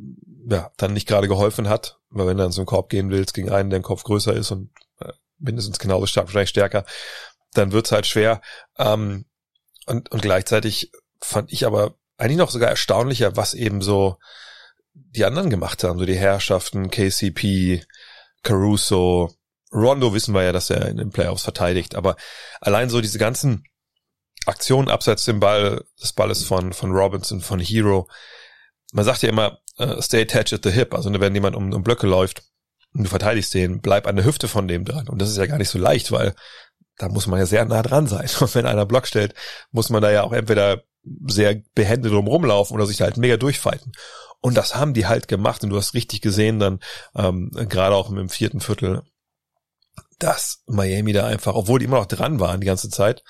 ja, 0.47 0.71
dann 0.77 0.93
nicht 0.93 1.07
gerade 1.07 1.27
geholfen 1.27 1.69
hat, 1.69 1.99
weil 2.09 2.27
wenn 2.27 2.37
du 2.37 2.43
dann 2.43 2.51
zum 2.51 2.65
Korb 2.65 2.89
gehen 2.89 3.09
willst 3.09 3.33
gegen 3.33 3.51
einen, 3.51 3.69
der 3.69 3.77
im 3.77 3.83
Kopf 3.83 4.03
größer 4.03 4.33
ist 4.33 4.51
und 4.51 4.69
äh, 4.99 5.11
mindestens 5.39 5.79
genauso 5.79 6.05
stark, 6.05 6.29
vielleicht 6.29 6.51
stärker, 6.51 6.85
dann 7.53 7.71
wird's 7.71 7.91
halt 7.91 8.05
schwer. 8.05 8.41
Ähm, 8.77 9.25
und, 9.85 10.11
und 10.11 10.21
gleichzeitig 10.21 10.91
fand 11.21 11.51
ich 11.51 11.65
aber 11.65 11.95
eigentlich 12.17 12.37
noch 12.37 12.51
sogar 12.51 12.69
erstaunlicher, 12.69 13.35
was 13.35 13.53
eben 13.53 13.81
so 13.81 14.17
die 14.93 15.25
anderen 15.25 15.49
gemacht 15.49 15.83
haben, 15.83 15.99
so 15.99 16.05
die 16.05 16.17
Herrschaften, 16.17 16.89
KCP, 16.89 17.83
Caruso, 18.43 19.33
Rondo 19.73 20.13
wissen 20.13 20.33
wir 20.33 20.43
ja, 20.43 20.51
dass 20.51 20.69
er 20.69 20.87
in 20.87 20.97
den 20.97 21.09
Playoffs 21.09 21.43
verteidigt, 21.43 21.95
aber 21.95 22.15
allein 22.61 22.89
so 22.89 23.01
diese 23.01 23.17
ganzen 23.17 23.65
Aktionen 24.45 24.89
abseits 24.89 25.25
dem 25.25 25.39
Ball, 25.39 25.83
des 26.01 26.13
Balles 26.13 26.43
von, 26.43 26.73
von 26.73 26.91
Robinson, 26.91 27.41
von 27.41 27.59
Hero, 27.59 28.07
man 28.93 29.05
sagt 29.05 29.23
ja 29.23 29.29
immer, 29.29 29.59
uh, 29.79 30.01
stay 30.01 30.21
attached 30.21 30.53
at 30.53 30.63
the 30.63 30.71
hip, 30.71 30.93
also 30.93 31.11
wenn 31.19 31.33
jemand 31.33 31.55
um, 31.55 31.73
um 31.73 31.83
Blöcke 31.83 32.07
läuft 32.07 32.43
und 32.93 33.03
du 33.03 33.09
verteidigst 33.09 33.53
den, 33.53 33.81
bleib 33.81 34.07
an 34.07 34.15
der 34.15 34.25
Hüfte 34.25 34.47
von 34.47 34.67
dem 34.67 34.85
dran. 34.85 35.09
Und 35.09 35.21
das 35.21 35.29
ist 35.29 35.37
ja 35.37 35.45
gar 35.45 35.57
nicht 35.57 35.69
so 35.69 35.77
leicht, 35.77 36.11
weil 36.11 36.33
da 36.97 37.09
muss 37.09 37.27
man 37.27 37.39
ja 37.39 37.45
sehr 37.45 37.65
nah 37.65 37.81
dran 37.83 38.07
sein. 38.07 38.29
Und 38.39 38.55
wenn 38.55 38.65
einer 38.65 38.85
Block 38.85 39.07
stellt, 39.07 39.33
muss 39.71 39.89
man 39.89 40.01
da 40.01 40.11
ja 40.11 40.23
auch 40.23 40.31
entweder 40.31 40.83
sehr 41.27 41.61
behende 41.75 42.09
drum 42.09 42.27
rumlaufen 42.27 42.75
oder 42.75 42.85
sich 42.85 43.01
halt 43.01 43.17
mega 43.17 43.37
durchfighten. 43.37 43.91
Und 44.39 44.55
das 44.55 44.75
haben 44.75 44.93
die 44.93 45.07
halt 45.07 45.27
gemacht 45.27 45.63
und 45.63 45.71
du 45.71 45.77
hast 45.77 45.93
richtig 45.93 46.21
gesehen 46.21 46.59
dann, 46.59 46.79
ähm, 47.15 47.51
gerade 47.51 47.95
auch 47.95 48.11
im 48.11 48.29
vierten 48.29 48.59
Viertel, 48.59 49.01
dass 50.19 50.63
Miami 50.67 51.13
da 51.13 51.25
einfach, 51.25 51.55
obwohl 51.55 51.79
die 51.79 51.85
immer 51.85 51.97
noch 51.97 52.05
dran 52.05 52.39
waren 52.39 52.61
die 52.61 52.67
ganze 52.67 52.89
Zeit, 52.89 53.23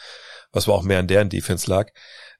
was 0.56 0.68
war 0.68 0.76
auch 0.76 0.84
mehr 0.84 1.00
an 1.00 1.08
deren 1.08 1.30
Defense 1.30 1.70
lag, 1.70 1.89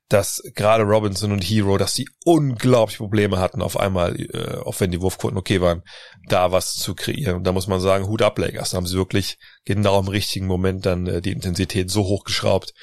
dass 0.10 0.42
gerade 0.54 0.84
Robinson 0.84 1.32
und 1.32 1.44
Hero, 1.44 1.78
dass 1.78 1.96
sie 1.96 2.08
unglaublich 2.24 2.98
Probleme 2.98 3.40
hatten, 3.40 3.62
auf 3.62 3.78
einmal, 3.80 4.20
äh, 4.20 4.58
auch 4.58 4.80
wenn 4.80 4.92
die 4.92 5.02
Wurfquoten 5.02 5.38
okay 5.38 5.62
waren, 5.62 5.82
da 6.28 6.52
was 6.52 6.74
zu 6.74 6.94
kreieren. 6.94 7.38
Und 7.38 7.44
da 7.44 7.52
muss 7.52 7.68
man 7.68 7.80
sagen, 7.80 8.08
Hut 8.08 8.22
ab, 8.22 8.38
Lakers. 8.38 8.72
Da 8.72 8.78
haben 8.78 8.86
sie 8.86 8.98
wirklich 8.98 9.38
genau 9.66 10.00
im 10.00 10.08
richtigen 10.08 10.46
Moment 10.46 10.86
dann 10.86 11.08
äh, 11.08 11.22
die 11.22 11.32
Intensität 11.32 11.90
so 11.90 12.04
hochgeschraubt, 12.04 12.74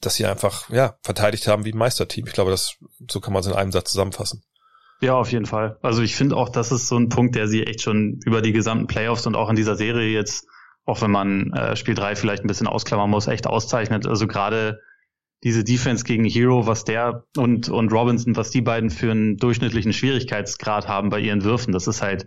dass 0.00 0.16
sie 0.16 0.26
einfach, 0.26 0.68
ja, 0.70 0.96
verteidigt 1.02 1.46
haben 1.48 1.64
wie 1.64 1.72
ein 1.72 1.78
Meisterteam. 1.78 2.26
Ich 2.26 2.34
glaube, 2.34 2.50
das, 2.50 2.74
so 3.10 3.20
kann 3.20 3.32
man 3.32 3.40
es 3.40 3.46
in 3.46 3.54
einem 3.54 3.72
Satz 3.72 3.90
zusammenfassen. 3.90 4.42
Ja, 5.00 5.14
auf 5.14 5.32
jeden 5.32 5.46
Fall. 5.46 5.78
Also 5.80 6.02
ich 6.02 6.14
finde 6.14 6.36
auch, 6.36 6.50
das 6.50 6.72
ist 6.72 6.88
so 6.88 6.96
ein 6.96 7.08
Punkt, 7.08 7.36
der 7.36 7.48
sie 7.48 7.62
echt 7.62 7.82
schon 7.82 8.20
über 8.26 8.42
die 8.42 8.52
gesamten 8.52 8.86
Playoffs 8.86 9.26
und 9.26 9.36
auch 9.36 9.48
in 9.48 9.56
dieser 9.56 9.76
Serie 9.76 10.12
jetzt, 10.12 10.46
auch 10.88 11.02
wenn 11.02 11.10
man 11.10 11.52
äh, 11.52 11.76
Spiel 11.76 11.94
3 11.94 12.16
vielleicht 12.16 12.42
ein 12.42 12.48
bisschen 12.48 12.66
ausklammern 12.66 13.10
muss, 13.10 13.26
echt 13.26 13.46
auszeichnet. 13.46 14.06
Also 14.06 14.26
gerade 14.26 14.80
diese 15.44 15.62
Defense 15.62 16.02
gegen 16.02 16.24
Hero, 16.24 16.66
was 16.66 16.84
der 16.84 17.24
und, 17.36 17.68
und 17.68 17.92
Robinson, 17.92 18.36
was 18.36 18.50
die 18.50 18.62
beiden 18.62 18.88
für 18.88 19.10
einen 19.10 19.36
durchschnittlichen 19.36 19.92
Schwierigkeitsgrad 19.92 20.88
haben 20.88 21.10
bei 21.10 21.20
ihren 21.20 21.44
Würfen, 21.44 21.72
das 21.72 21.88
ist 21.88 22.00
halt 22.00 22.26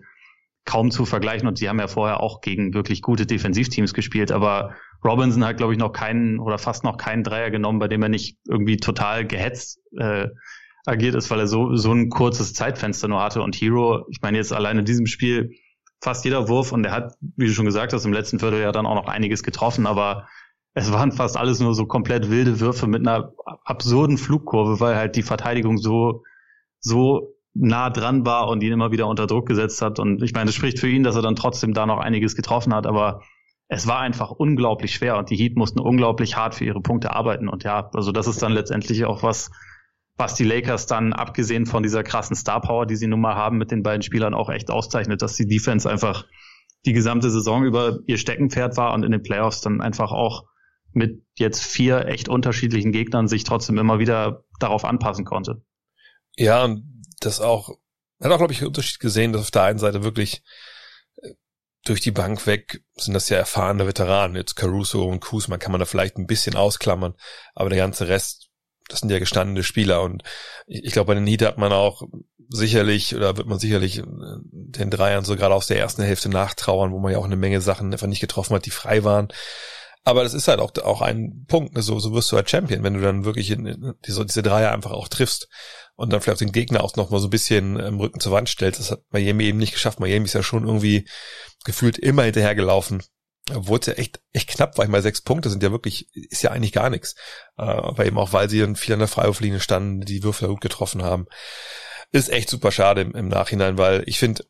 kaum 0.64 0.92
zu 0.92 1.06
vergleichen. 1.06 1.48
Und 1.48 1.58
sie 1.58 1.70
haben 1.70 1.80
ja 1.80 1.88
vorher 1.88 2.22
auch 2.22 2.40
gegen 2.40 2.76
wirklich 2.76 3.02
gute 3.02 3.26
Defensivteams 3.26 3.96
gespielt, 3.96 4.32
aber 4.32 4.76
Robinson 5.04 5.44
hat, 5.44 5.58
glaube 5.58 5.74
ich, 5.74 5.80
noch 5.80 5.92
keinen 5.92 6.38
oder 6.40 6.60
fast 6.60 6.84
noch 6.84 6.98
keinen 6.98 7.24
Dreier 7.24 7.50
genommen, 7.50 7.80
bei 7.80 7.88
dem 7.88 8.04
er 8.04 8.10
nicht 8.10 8.38
irgendwie 8.48 8.78
total 8.78 9.26
gehetzt 9.26 9.80
äh, 9.98 10.28
agiert 10.86 11.16
ist, 11.16 11.32
weil 11.32 11.40
er 11.40 11.48
so, 11.48 11.76
so 11.76 11.92
ein 11.92 12.10
kurzes 12.10 12.54
Zeitfenster 12.54 13.08
nur 13.08 13.24
hatte. 13.24 13.42
Und 13.42 13.56
Hero, 13.56 14.06
ich 14.12 14.22
meine 14.22 14.38
jetzt 14.38 14.54
allein 14.54 14.78
in 14.78 14.86
diesem 14.86 15.08
Spiel 15.08 15.50
fast 16.02 16.26
jeder 16.26 16.50
Wurf 16.50 16.72
und 16.72 16.84
er 16.86 16.92
hat, 16.92 17.14
wie 17.38 17.46
du 17.46 17.54
schon 17.54 17.66
gesagt 17.66 17.94
hast, 17.94 18.06
im 18.06 18.14
letzten 18.14 18.40
Viertel 18.40 18.60
ja 18.60 18.72
dann 18.72 18.86
auch 18.86 18.96
noch 18.96 19.08
einiges 19.08 19.44
getroffen, 19.44 19.86
aber 19.86 20.28
es 20.74 20.92
waren 20.92 21.12
fast 21.12 21.38
alles 21.38 21.60
nur 21.60 21.76
so 21.76 21.86
komplett 21.86 22.30
wilde 22.30 22.60
Würfe 22.60 22.88
mit 22.88 23.06
einer 23.08 23.34
absurden 23.66 24.18
Flugkurve, 24.18 24.80
weil 24.80 24.96
halt 24.96 25.16
die 25.16 25.24
Verteidigung 25.24 25.78
so, 25.78 26.24
so 26.80 27.36
nah 27.54 27.90
dran 27.90 28.26
war 28.26 28.48
und 28.48 28.64
ihn 28.64 28.72
immer 28.72 28.92
wieder 28.92 29.08
unter 29.08 29.28
Druck 29.28 29.48
gesetzt 29.48 29.82
hat. 29.82 30.00
Und 30.00 30.24
ich 30.24 30.34
meine, 30.34 30.50
es 30.50 30.56
spricht 30.56 30.80
für 30.80 30.88
ihn, 30.88 31.04
dass 31.04 31.16
er 31.16 31.22
dann 31.22 31.36
trotzdem 31.36 31.74
da 31.74 31.86
noch 31.86 32.00
einiges 32.00 32.36
getroffen 32.36 32.74
hat, 32.74 32.88
aber 32.88 33.22
es 33.68 33.88
war 33.88 34.00
einfach 34.00 34.32
unglaublich 34.32 34.94
schwer 34.94 35.18
und 35.18 35.30
die 35.30 35.36
Heat 35.36 35.56
mussten 35.56 35.80
unglaublich 35.80 36.38
hart 36.38 36.56
für 36.56 36.66
ihre 36.66 36.82
Punkte 36.82 37.14
arbeiten. 37.14 37.48
Und 37.50 37.64
ja, 37.64 37.90
also 37.94 38.12
das 38.12 38.28
ist 38.28 38.42
dann 38.42 38.54
letztendlich 38.54 39.06
auch 39.06 39.24
was, 39.24 39.52
was 40.22 40.36
die 40.36 40.44
Lakers 40.44 40.86
dann, 40.86 41.14
abgesehen 41.14 41.66
von 41.66 41.82
dieser 41.82 42.04
krassen 42.04 42.36
Star 42.36 42.62
Power, 42.62 42.86
die 42.86 42.96
sie 42.96 43.08
nun 43.08 43.22
mal 43.22 43.34
haben, 43.34 43.58
mit 43.58 43.72
den 43.72 43.82
beiden 43.82 44.04
Spielern 44.04 44.36
auch 44.36 44.52
echt 44.52 44.70
auszeichnet, 44.70 45.24
dass 45.24 45.34
die 45.34 45.48
Defense 45.48 45.90
einfach 45.90 46.28
die 46.86 46.94
gesamte 46.94 47.32
Saison 47.32 47.64
über 47.64 47.98
ihr 48.06 48.20
Steckenpferd 48.20 48.78
war 48.78 48.94
und 48.94 49.04
in 49.04 49.12
den 49.12 49.24
Playoffs 49.24 49.62
dann 49.62 49.82
einfach 49.82 50.12
auch 50.12 50.44
mit 50.94 51.24
jetzt 51.40 51.64
vier 51.64 52.06
echt 52.06 52.30
unterschiedlichen 52.30 52.92
Gegnern 52.92 53.28
sich 53.28 53.46
trotzdem 53.46 53.80
immer 53.80 53.98
wieder 53.98 54.44
darauf 54.60 54.86
anpassen 54.86 55.26
konnte. 55.26 55.64
Ja, 56.38 56.66
und 56.66 57.04
das 57.20 57.42
auch, 57.42 57.70
hat 58.22 58.32
auch, 58.32 58.38
glaube 58.38 58.54
ich, 58.54 58.60
einen 58.60 58.68
Unterschied 58.68 59.00
gesehen, 59.00 59.34
dass 59.34 59.42
auf 59.42 59.52
der 59.52 59.64
einen 59.64 59.80
Seite 59.80 60.04
wirklich 60.04 60.44
äh, 61.24 61.32
durch 61.84 62.02
die 62.02 62.12
Bank 62.12 62.46
weg 62.46 62.84
sind 62.96 63.16
das 63.16 63.30
ja 63.30 63.38
erfahrene 63.38 63.88
Veteranen. 63.88 64.36
Jetzt 64.36 64.56
Caruso 64.56 65.04
und 65.04 65.20
Kuzma 65.20 65.58
kann 65.58 65.72
man 65.72 65.80
da 65.80 65.86
vielleicht 65.86 66.18
ein 66.18 66.28
bisschen 66.28 66.56
ausklammern, 66.56 67.16
aber 67.56 67.70
der 67.70 67.80
ganze 67.80 68.08
Rest 68.08 68.51
das 68.92 69.00
sind 69.00 69.12
ja 69.12 69.20
gestandene 69.20 69.64
Spieler 69.64 70.02
und 70.02 70.24
ich, 70.68 70.92
glaube, 70.92 71.08
bei 71.08 71.16
den 71.16 71.28
Heat 71.28 71.42
hat 71.44 71.58
man 71.58 71.72
auch 71.72 72.04
sicherlich 72.50 73.16
oder 73.16 73.38
wird 73.38 73.48
man 73.48 73.60
sicherlich 73.60 74.00
äh, 74.00 74.04
den 74.06 74.90
Dreiern 74.90 75.24
so 75.24 75.36
gerade 75.36 75.56
aus 75.56 75.68
der 75.68 75.80
ersten 75.80 76.04
Hälfte 76.04 76.30
nachtrauern, 76.30 76.92
wo 76.92 77.00
man 77.00 77.12
ja 77.12 77.18
auch 77.18 77.26
eine 77.26 77.38
Menge 77.38 77.62
Sachen 77.62 77.92
einfach 77.92 78.08
nicht 78.08 78.20
getroffen 78.20 78.56
hat, 78.56 78.66
die 78.66 78.72
frei 78.72 79.04
waren. 79.04 79.30
Aber 80.04 80.24
das 80.24 80.34
ist 80.34 80.48
halt 80.48 80.60
auch, 80.60 80.72
auch 80.84 81.02
ein 81.02 81.46
Punkt, 81.48 81.76
ne? 81.76 81.82
so, 81.82 82.00
so 82.00 82.14
wirst 82.14 82.32
du 82.32 82.36
halt 82.36 82.50
Champion, 82.50 82.84
wenn 82.84 82.96
du 82.96 83.02
dann 83.02 83.24
wirklich 83.24 83.52
in, 83.52 83.94
diese, 84.06 84.26
diese 84.26 84.42
Dreier 84.42 84.72
einfach 84.72 84.92
auch 84.92 85.08
triffst 85.08 85.48
und 85.96 86.12
dann 86.12 86.22
vielleicht 86.22 86.42
den 86.42 86.52
Gegner 86.52 86.84
auch 86.84 86.96
noch 86.96 87.12
mal 87.12 87.20
so 87.20 87.28
ein 87.28 87.32
bisschen 87.32 87.78
im 87.80 88.00
Rücken 88.00 88.20
zur 88.20 88.32
Wand 88.32 88.50
stellst. 88.50 88.80
Das 88.80 88.92
hat 88.92 89.02
Miami 89.12 89.46
eben 89.46 89.60
nicht 89.60 89.74
geschafft. 89.74 90.00
Miami 90.00 90.26
ist 90.26 90.34
ja 90.34 90.42
schon 90.42 90.66
irgendwie 90.66 91.08
gefühlt 91.64 92.00
immer 92.00 92.24
hinterhergelaufen 92.24 93.04
obwohl 93.50 93.80
es 93.80 93.88
ja 93.88 93.94
echt, 93.94 94.22
echt 94.34 94.50
knapp 94.50 94.78
war. 94.78 94.86
Ich 94.86 94.92
meine, 94.92 95.02
sechs 95.02 95.22
Punkte 95.22 95.50
sind 95.50 95.64
ja 95.64 95.72
wirklich, 95.72 96.08
ist 96.14 96.44
ja 96.44 96.52
eigentlich 96.52 96.74
gar 96.74 96.90
nichts. 96.90 97.16
Äh, 97.58 97.64
aber 97.64 98.06
eben 98.06 98.18
auch, 98.18 98.34
weil 98.34 98.50
sie 98.50 98.60
dann 98.60 98.76
viel 98.76 98.94
an 98.94 99.00
der 99.00 99.08
Freiwurflinie 99.08 99.60
standen, 99.60 100.02
die 100.02 100.24
Würfel 100.24 100.48
gut 100.48 100.62
getroffen 100.62 101.04
haben. 101.04 101.28
Ist 102.12 102.30
echt 102.30 102.50
super 102.50 102.72
schade 102.72 103.02
im, 103.02 103.16
im 103.16 103.28
Nachhinein, 103.28 103.78
weil 103.78 104.04
ich 104.06 104.20
finde, 104.20 104.46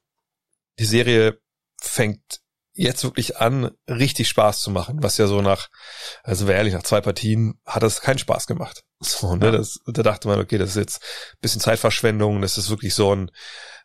die 0.79 0.85
Serie 0.85 1.39
fängt 1.79 2.41
jetzt 2.73 3.03
wirklich 3.03 3.37
an, 3.37 3.71
richtig 3.87 4.29
Spaß 4.29 4.61
zu 4.61 4.71
machen, 4.71 5.03
was 5.03 5.17
ja 5.17 5.27
so 5.27 5.41
nach, 5.41 5.69
also 6.23 6.47
wäre 6.47 6.57
ehrlich, 6.57 6.73
nach 6.73 6.83
zwei 6.83 7.01
Partien 7.01 7.59
hat 7.65 7.83
das 7.83 8.01
keinen 8.01 8.19
Spaß 8.19 8.47
gemacht. 8.47 8.83
So, 9.03 9.35
ne, 9.35 9.47
ja. 9.47 9.51
das, 9.51 9.79
da 9.87 10.03
dachte 10.03 10.27
man, 10.27 10.39
okay, 10.39 10.59
das 10.59 10.69
ist 10.69 10.75
jetzt 10.75 11.01
ein 11.01 11.37
bisschen 11.41 11.59
Zeitverschwendung, 11.59 12.39
das 12.39 12.59
ist 12.59 12.69
wirklich 12.69 12.93
so 12.93 13.15
ein, 13.15 13.31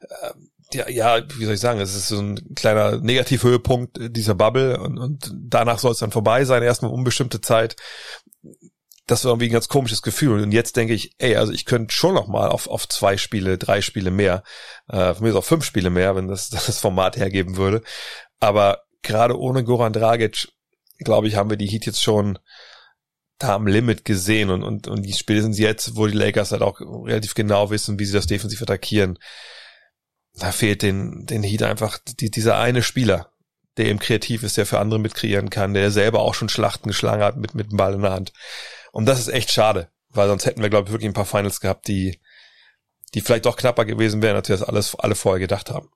äh, 0.01 0.33
ja, 0.73 0.89
ja, 0.89 1.23
wie 1.39 1.45
soll 1.45 1.55
ich 1.55 1.61
sagen, 1.61 1.81
es 1.81 1.95
ist 1.95 2.09
so 2.09 2.19
ein 2.19 2.55
kleiner 2.55 2.99
Negativhöhepunkt 2.99 3.99
dieser 4.17 4.35
Bubble 4.35 4.81
und, 4.81 4.99
und 4.99 5.33
danach 5.35 5.79
soll 5.79 5.93
es 5.93 5.99
dann 5.99 6.11
vorbei 6.11 6.45
sein, 6.45 6.63
erstmal 6.63 6.91
unbestimmte 6.91 7.41
Zeit. 7.41 7.77
Das 9.07 9.25
war 9.25 9.31
irgendwie 9.31 9.47
ein 9.47 9.53
ganz 9.53 9.69
komisches 9.69 10.03
Gefühl. 10.03 10.43
Und 10.43 10.51
jetzt 10.51 10.77
denke 10.77 10.93
ich, 10.93 11.13
ey, 11.19 11.37
also 11.37 11.53
ich 11.53 11.65
könnte 11.65 11.95
schon 11.95 12.15
noch 12.15 12.27
mal 12.27 12.49
auf, 12.49 12.67
auf 12.67 12.89
zwei 12.89 13.17
Spiele, 13.17 13.59
drei 13.59 13.81
Spiele 13.81 14.11
mehr, 14.11 14.43
äh, 14.89 15.15
von 15.15 15.23
mir 15.23 15.31
ist 15.31 15.37
auch 15.37 15.45
fünf 15.45 15.65
Spiele 15.65 15.91
mehr, 15.91 16.17
wenn 16.17 16.27
das 16.27 16.51
das 16.51 16.81
Format 16.81 17.17
hergeben 17.17 17.57
würde. 17.57 17.83
Aber 18.41 18.83
gerade 19.03 19.39
ohne 19.39 19.63
Goran 19.63 19.93
Dragic, 19.93 20.49
glaube 20.99 21.29
ich, 21.29 21.37
haben 21.37 21.51
wir 21.51 21.57
die 21.57 21.69
Heat 21.69 21.87
jetzt 21.87 22.03
schon 22.03 22.39
da 23.39 23.55
am 23.55 23.67
Limit 23.67 24.05
gesehen 24.05 24.51
und, 24.51 24.65
und, 24.65 24.89
und 24.89 25.03
die 25.03 25.13
Spiele 25.13 25.43
sind 25.43 25.57
jetzt, 25.59 25.95
wo 25.95 26.07
die 26.07 26.17
Lakers 26.17 26.53
halt 26.53 26.63
auch 26.63 26.81
relativ 26.81 27.35
genau 27.35 27.71
wissen, 27.71 27.99
wie 27.99 28.07
sie 28.07 28.15
das 28.15 28.27
defensiv 28.27 28.63
attackieren 28.63 29.19
da 30.39 30.53
fehlt 30.53 30.83
den, 30.83 31.27
den 31.27 31.43
Heat 31.43 31.63
einfach 31.63 31.99
die, 32.21 32.31
dieser 32.31 32.59
eine 32.59 32.83
Spieler, 32.83 33.31
der 33.77 33.87
eben 33.87 33.99
kreativ 33.99 34.43
ist, 34.43 34.57
der 34.57 34.67
für 34.67 34.79
andere 34.79 35.01
mitkreieren 35.01 35.51
kann, 35.51 35.75
der 35.75 35.91
selber 35.91 36.21
auch 36.21 36.35
schon 36.35 36.49
Schlachten 36.49 36.89
geschlagen 36.89 37.23
hat 37.23 37.37
mit, 37.37 37.55
mit 37.55 37.71
dem 37.71 37.77
Ball 37.77 37.95
in 37.95 38.03
der 38.03 38.13
Hand. 38.13 38.33
Und 38.93 39.07
das 39.07 39.19
ist 39.19 39.29
echt 39.29 39.51
schade, 39.51 39.91
weil 40.11 40.29
sonst 40.29 40.47
hätten 40.47 40.63
wir, 40.63 40.71
glaube 40.71 40.89
ich, 40.89 40.93
wirklich 40.93 41.11
ein 41.11 41.15
paar 41.15 41.27
Finals 41.27 41.61
gehabt, 41.61 41.89
die, 41.89 42.21
die 43.15 43.21
vielleicht 43.21 43.47
doch 43.47 43.57
knapper 43.57 43.85
gewesen 43.85 44.23
wären, 44.23 44.37
als 44.37 44.49
wir 44.49 44.57
das 44.57 44.67
alles, 44.67 44.95
alle 44.95 45.15
vorher 45.15 45.41
gedacht 45.41 45.71
haben. 45.71 45.89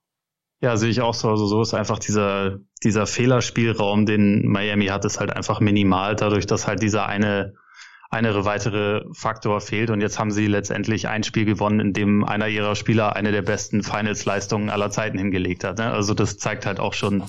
Ja, 0.62 0.76
sehe 0.76 0.90
ich 0.90 1.00
auch 1.00 1.14
so. 1.14 1.30
Also 1.30 1.46
so 1.46 1.62
ist 1.62 1.72
einfach 1.72 1.98
dieser, 1.98 2.58
dieser 2.82 3.06
Fehlerspielraum, 3.06 4.04
den 4.04 4.46
Miami 4.46 4.86
hat, 4.86 5.04
ist 5.06 5.18
halt 5.18 5.30
einfach 5.30 5.60
minimal, 5.60 6.16
dadurch, 6.16 6.46
dass 6.46 6.66
halt 6.66 6.82
dieser 6.82 7.06
eine 7.06 7.54
eine 8.10 8.44
weitere 8.44 9.04
Faktor 9.12 9.60
fehlt. 9.60 9.90
Und 9.90 10.00
jetzt 10.00 10.18
haben 10.18 10.32
sie 10.32 10.48
letztendlich 10.48 11.08
ein 11.08 11.22
Spiel 11.22 11.44
gewonnen, 11.44 11.78
in 11.78 11.92
dem 11.92 12.24
einer 12.24 12.48
ihrer 12.48 12.74
Spieler 12.74 13.14
eine 13.14 13.30
der 13.30 13.42
besten 13.42 13.82
Finals-Leistungen 13.82 14.68
aller 14.68 14.90
Zeiten 14.90 15.16
hingelegt 15.16 15.62
hat. 15.62 15.78
Ne? 15.78 15.90
Also 15.90 16.12
das 16.12 16.36
zeigt 16.36 16.66
halt 16.66 16.80
auch 16.80 16.92
schon, 16.92 17.22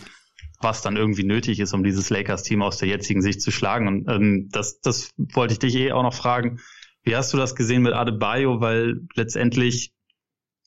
was 0.60 0.82
dann 0.82 0.98
irgendwie 0.98 1.24
nötig 1.24 1.60
ist, 1.60 1.74
um 1.74 1.84
dieses 1.84 2.10
Lakers-Team 2.10 2.64
aus 2.64 2.78
der 2.78 2.88
jetzigen 2.88 3.22
Sicht 3.22 3.42
zu 3.42 3.52
schlagen. 3.52 3.88
Und 3.88 4.10
ähm, 4.10 4.50
das, 4.52 4.82
das 4.82 5.12
wollte 5.18 5.54
ich 5.54 5.60
dich 5.60 5.76
eh 5.76 5.92
auch 5.92 6.04
noch 6.04 6.16
fragen. 6.16 6.60
Wie 7.04 7.16
hast 7.16 7.32
du 7.32 7.38
das 7.38 7.56
gesehen 7.56 7.84
mit 7.84 7.94
Adebayo? 7.94 8.60
Weil 8.60 9.02
letztendlich 9.16 9.94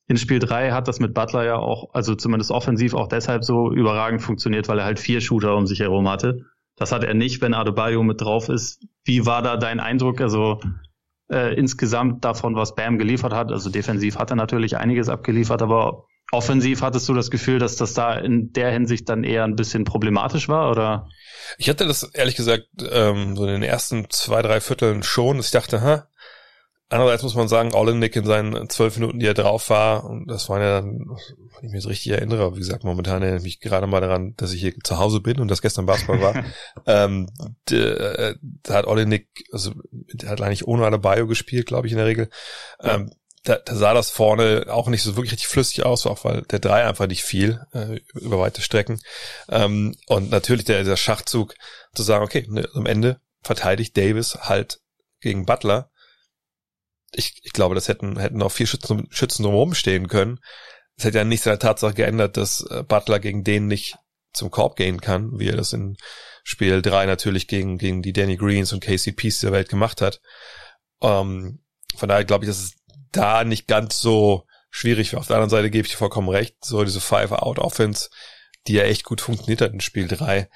in 0.07 0.17
Spiel 0.17 0.39
drei 0.39 0.71
hat 0.71 0.87
das 0.87 1.01
mit 1.01 1.13
Butler 1.13 1.45
ja 1.45 1.57
auch, 1.57 1.93
also 1.93 2.15
zumindest 2.15 2.53
offensiv 2.53 2.95
auch 2.95 3.09
deshalb 3.09 3.43
so 3.43 3.73
überragend 3.73 4.23
funktioniert, 4.23 4.69
weil 4.69 4.79
er 4.79 4.85
halt 4.85 5.01
vier 5.01 5.21
Shooter 5.21 5.57
um 5.57 5.67
sich 5.67 5.81
herum 5.81 6.09
hatte. 6.09 6.45
Das 6.77 6.93
hat 6.93 7.03
er 7.05 7.15
nicht, 7.15 7.41
wenn 7.41 7.55
Adebayo 7.55 8.03
mit 8.03 8.21
drauf 8.21 8.49
ist. 8.49 8.87
Wie 9.05 9.27
war 9.27 9.43
da 9.43 9.57
dein 9.57 9.81
Eindruck? 9.81 10.21
Also 10.21 10.61
äh, 11.31 11.55
insgesamt 11.55 12.25
davon, 12.25 12.57
was 12.57 12.75
Bam 12.75 12.99
geliefert 12.99 13.33
hat. 13.33 13.51
Also 13.51 13.71
defensiv 13.71 14.17
hat 14.17 14.31
er 14.31 14.37
natürlich 14.37 14.77
einiges 14.77 15.09
abgeliefert, 15.09 15.63
aber 15.63 16.05
offensiv 16.33 16.83
hattest 16.83 17.09
du 17.09 17.15
das 17.15 17.31
Gefühl, 17.31 17.59
dass 17.59 17.77
das 17.77 17.95
da 17.95 18.15
in 18.15 18.53
der 18.53 18.71
Hinsicht 18.71 19.09
dann 19.09 19.25
eher 19.25 19.45
ein 19.45 19.57
bisschen 19.57 19.85
problematisch 19.85 20.49
war, 20.49 20.71
oder? 20.71 21.09
Ich 21.59 21.69
hatte 21.69 21.87
das 21.87 22.03
ehrlich 22.15 22.37
gesagt 22.37 22.65
ähm, 22.91 23.37
so 23.37 23.45
in 23.45 23.53
den 23.53 23.63
ersten 23.63 24.09
zwei, 24.11 24.43
drei 24.43 24.61
Vierteln 24.61 25.03
schon, 25.03 25.37
dass 25.37 25.47
ich 25.47 25.53
dachte, 25.53 25.83
ha, 25.83 26.09
Andererseits 26.95 27.25
muss 27.25 27.35
man 27.35 27.49
sagen, 27.49 27.75
Olenek 27.75 28.15
in 28.15 28.25
seinen 28.25 28.71
zwölf 28.71 28.97
Minuten, 28.97 29.19
die 29.19 29.27
er 29.27 29.35
drauf 29.35 29.69
war, 29.69 30.05
und 30.05 30.29
das 30.29 30.49
waren 30.49 30.61
ja 30.63 30.81
dann, 30.81 31.01
wenn 31.09 31.67
ich 31.67 31.73
mich 31.73 31.83
jetzt 31.83 31.89
richtig 31.89 32.13
erinnere, 32.13 32.55
wie 32.55 32.61
gesagt, 32.61 32.85
momentan 32.85 33.21
erinnere 33.21 33.39
ich 33.39 33.43
mich 33.43 33.59
gerade 33.59 33.89
mal 33.89 34.01
daran, 34.01 34.35
dass 34.37 34.53
ich 34.53 34.61
hier 34.61 34.75
zu 34.85 35.01
Hause 35.01 35.19
bin 35.19 35.41
und 35.41 35.49
das 35.49 35.61
gestern 35.61 35.87
Basketball 35.87 36.23
war. 36.23 36.45
ähm, 36.87 37.29
da, 37.65 38.35
da 38.63 38.75
hat 38.75 38.87
Olenek, 38.87 39.27
also 39.51 39.73
der 39.91 40.31
hat 40.31 40.41
eigentlich 40.41 40.69
ohne 40.69 40.87
Adebayo 40.87 41.27
gespielt, 41.27 41.67
glaube 41.67 41.89
ich, 41.89 41.93
in 41.93 41.99
der 41.99 42.07
Regel. 42.07 42.29
Ja. 42.81 42.95
Ähm, 42.95 43.11
da, 43.43 43.57
da 43.57 43.75
sah 43.75 43.93
das 43.93 44.11
vorne 44.11 44.67
auch 44.71 44.87
nicht 44.87 45.03
so 45.03 45.17
wirklich 45.17 45.33
richtig 45.33 45.49
flüssig 45.49 45.85
aus, 45.85 46.07
auch 46.07 46.25
weil 46.25 46.43
der 46.43 46.61
Drei 46.61 46.87
einfach 46.87 47.09
nicht 47.09 47.25
fiel 47.25 47.61
äh, 47.73 47.99
über 48.15 48.39
weite 48.39 48.63
Strecken. 48.63 49.01
Ähm, 49.49 49.97
und 50.07 50.31
natürlich 50.31 50.65
der, 50.65 50.85
der 50.85 50.97
Schachzug 50.97 51.57
zu 51.93 52.05
sagen, 52.05 52.25
okay, 52.25 52.47
ne, 52.49 52.69
am 52.75 52.87
Ende 52.87 53.21
verteidigt 53.43 53.97
Davis 53.97 54.37
halt 54.43 54.79
gegen 55.21 55.45
Butler 55.45 55.91
ich, 57.17 57.41
ich 57.43 57.53
glaube, 57.53 57.75
das 57.75 57.89
hätten, 57.89 58.19
hätten 58.19 58.43
auch 58.43 58.53
vier 58.53 58.67
Schützen, 58.67 59.07
Schützen 59.11 59.43
drumherum 59.43 59.75
stehen 59.75 60.09
können. 60.09 60.41
Das 60.97 61.07
hätte 61.07 61.19
ja 61.19 61.25
nichts 61.25 61.47
an 61.47 61.53
der 61.53 61.59
Tatsache 61.59 61.95
geändert, 61.95 62.37
dass 62.37 62.65
äh, 62.71 62.83
Butler 62.83 63.19
gegen 63.19 63.45
den 63.45 63.67
nicht 63.67 63.97
zum 64.33 64.51
Korb 64.51 64.77
gehen 64.77 65.01
kann, 65.01 65.39
wie 65.39 65.49
er 65.49 65.57
das 65.57 65.73
in 65.73 65.97
Spiel 66.43 66.83
3 66.83 67.07
natürlich 67.07 67.47
gegen, 67.49 67.79
gegen 67.79 68.03
die 68.03 68.13
Danny 68.13 68.37
Greens 68.37 68.73
und 68.73 68.83
KCPs 68.83 69.41
der 69.41 69.53
Welt 69.53 69.69
gemacht 69.69 70.01
hat. 70.01 70.21
Ähm, 71.01 71.61
von 71.97 72.09
daher 72.09 72.25
glaube 72.25 72.45
ich, 72.45 72.51
dass 72.51 72.59
es 72.59 72.75
da 73.13 73.45
nicht 73.45 73.69
ganz 73.69 73.99
so 74.01 74.45
schwierig 74.71 75.13
war. 75.13 75.21
Auf 75.21 75.29
der 75.29 75.37
anderen 75.37 75.51
Seite 75.51 75.71
gebe 75.71 75.87
ich 75.87 75.93
dir 75.93 75.99
vollkommen 75.99 76.29
recht. 76.29 76.57
So 76.65 76.85
diese 76.85 77.01
Five-Out-Offense, 77.01 78.11
die 78.67 78.75
ja 78.75 78.83
echt 78.83 79.05
gut 79.05 79.21
funktioniert 79.21 79.61
hat 79.61 79.73
in 79.73 79.81
Spiel 79.81 80.09
3, 80.09 80.49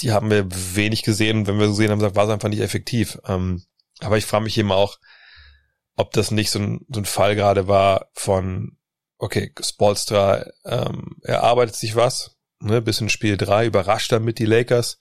die 0.00 0.12
haben 0.12 0.30
wir 0.30 0.46
wenig 0.50 1.02
gesehen. 1.02 1.46
wenn 1.46 1.58
wir 1.58 1.66
gesehen 1.66 1.90
haben, 1.90 2.00
war 2.00 2.24
es 2.24 2.30
einfach 2.30 2.48
nicht 2.48 2.62
effektiv. 2.62 3.18
Ähm, 3.26 3.64
aber 4.00 4.16
ich 4.16 4.24
frage 4.24 4.44
mich 4.44 4.56
eben 4.56 4.72
auch, 4.72 4.98
ob 5.98 6.12
das 6.12 6.30
nicht 6.30 6.50
so 6.50 6.60
ein, 6.60 6.86
so 6.88 7.00
ein 7.00 7.04
Fall 7.04 7.34
gerade 7.34 7.66
war 7.66 8.08
von, 8.14 8.78
okay, 9.18 9.52
Spolstra 9.60 10.46
ähm, 10.64 11.16
erarbeitet 11.22 11.74
sich 11.74 11.96
was, 11.96 12.36
ne, 12.60 12.80
bis 12.80 13.00
in 13.00 13.08
Spiel 13.08 13.36
drei 13.36 13.66
überrascht 13.66 14.12
damit 14.12 14.38
die 14.38 14.46
Lakers. 14.46 14.98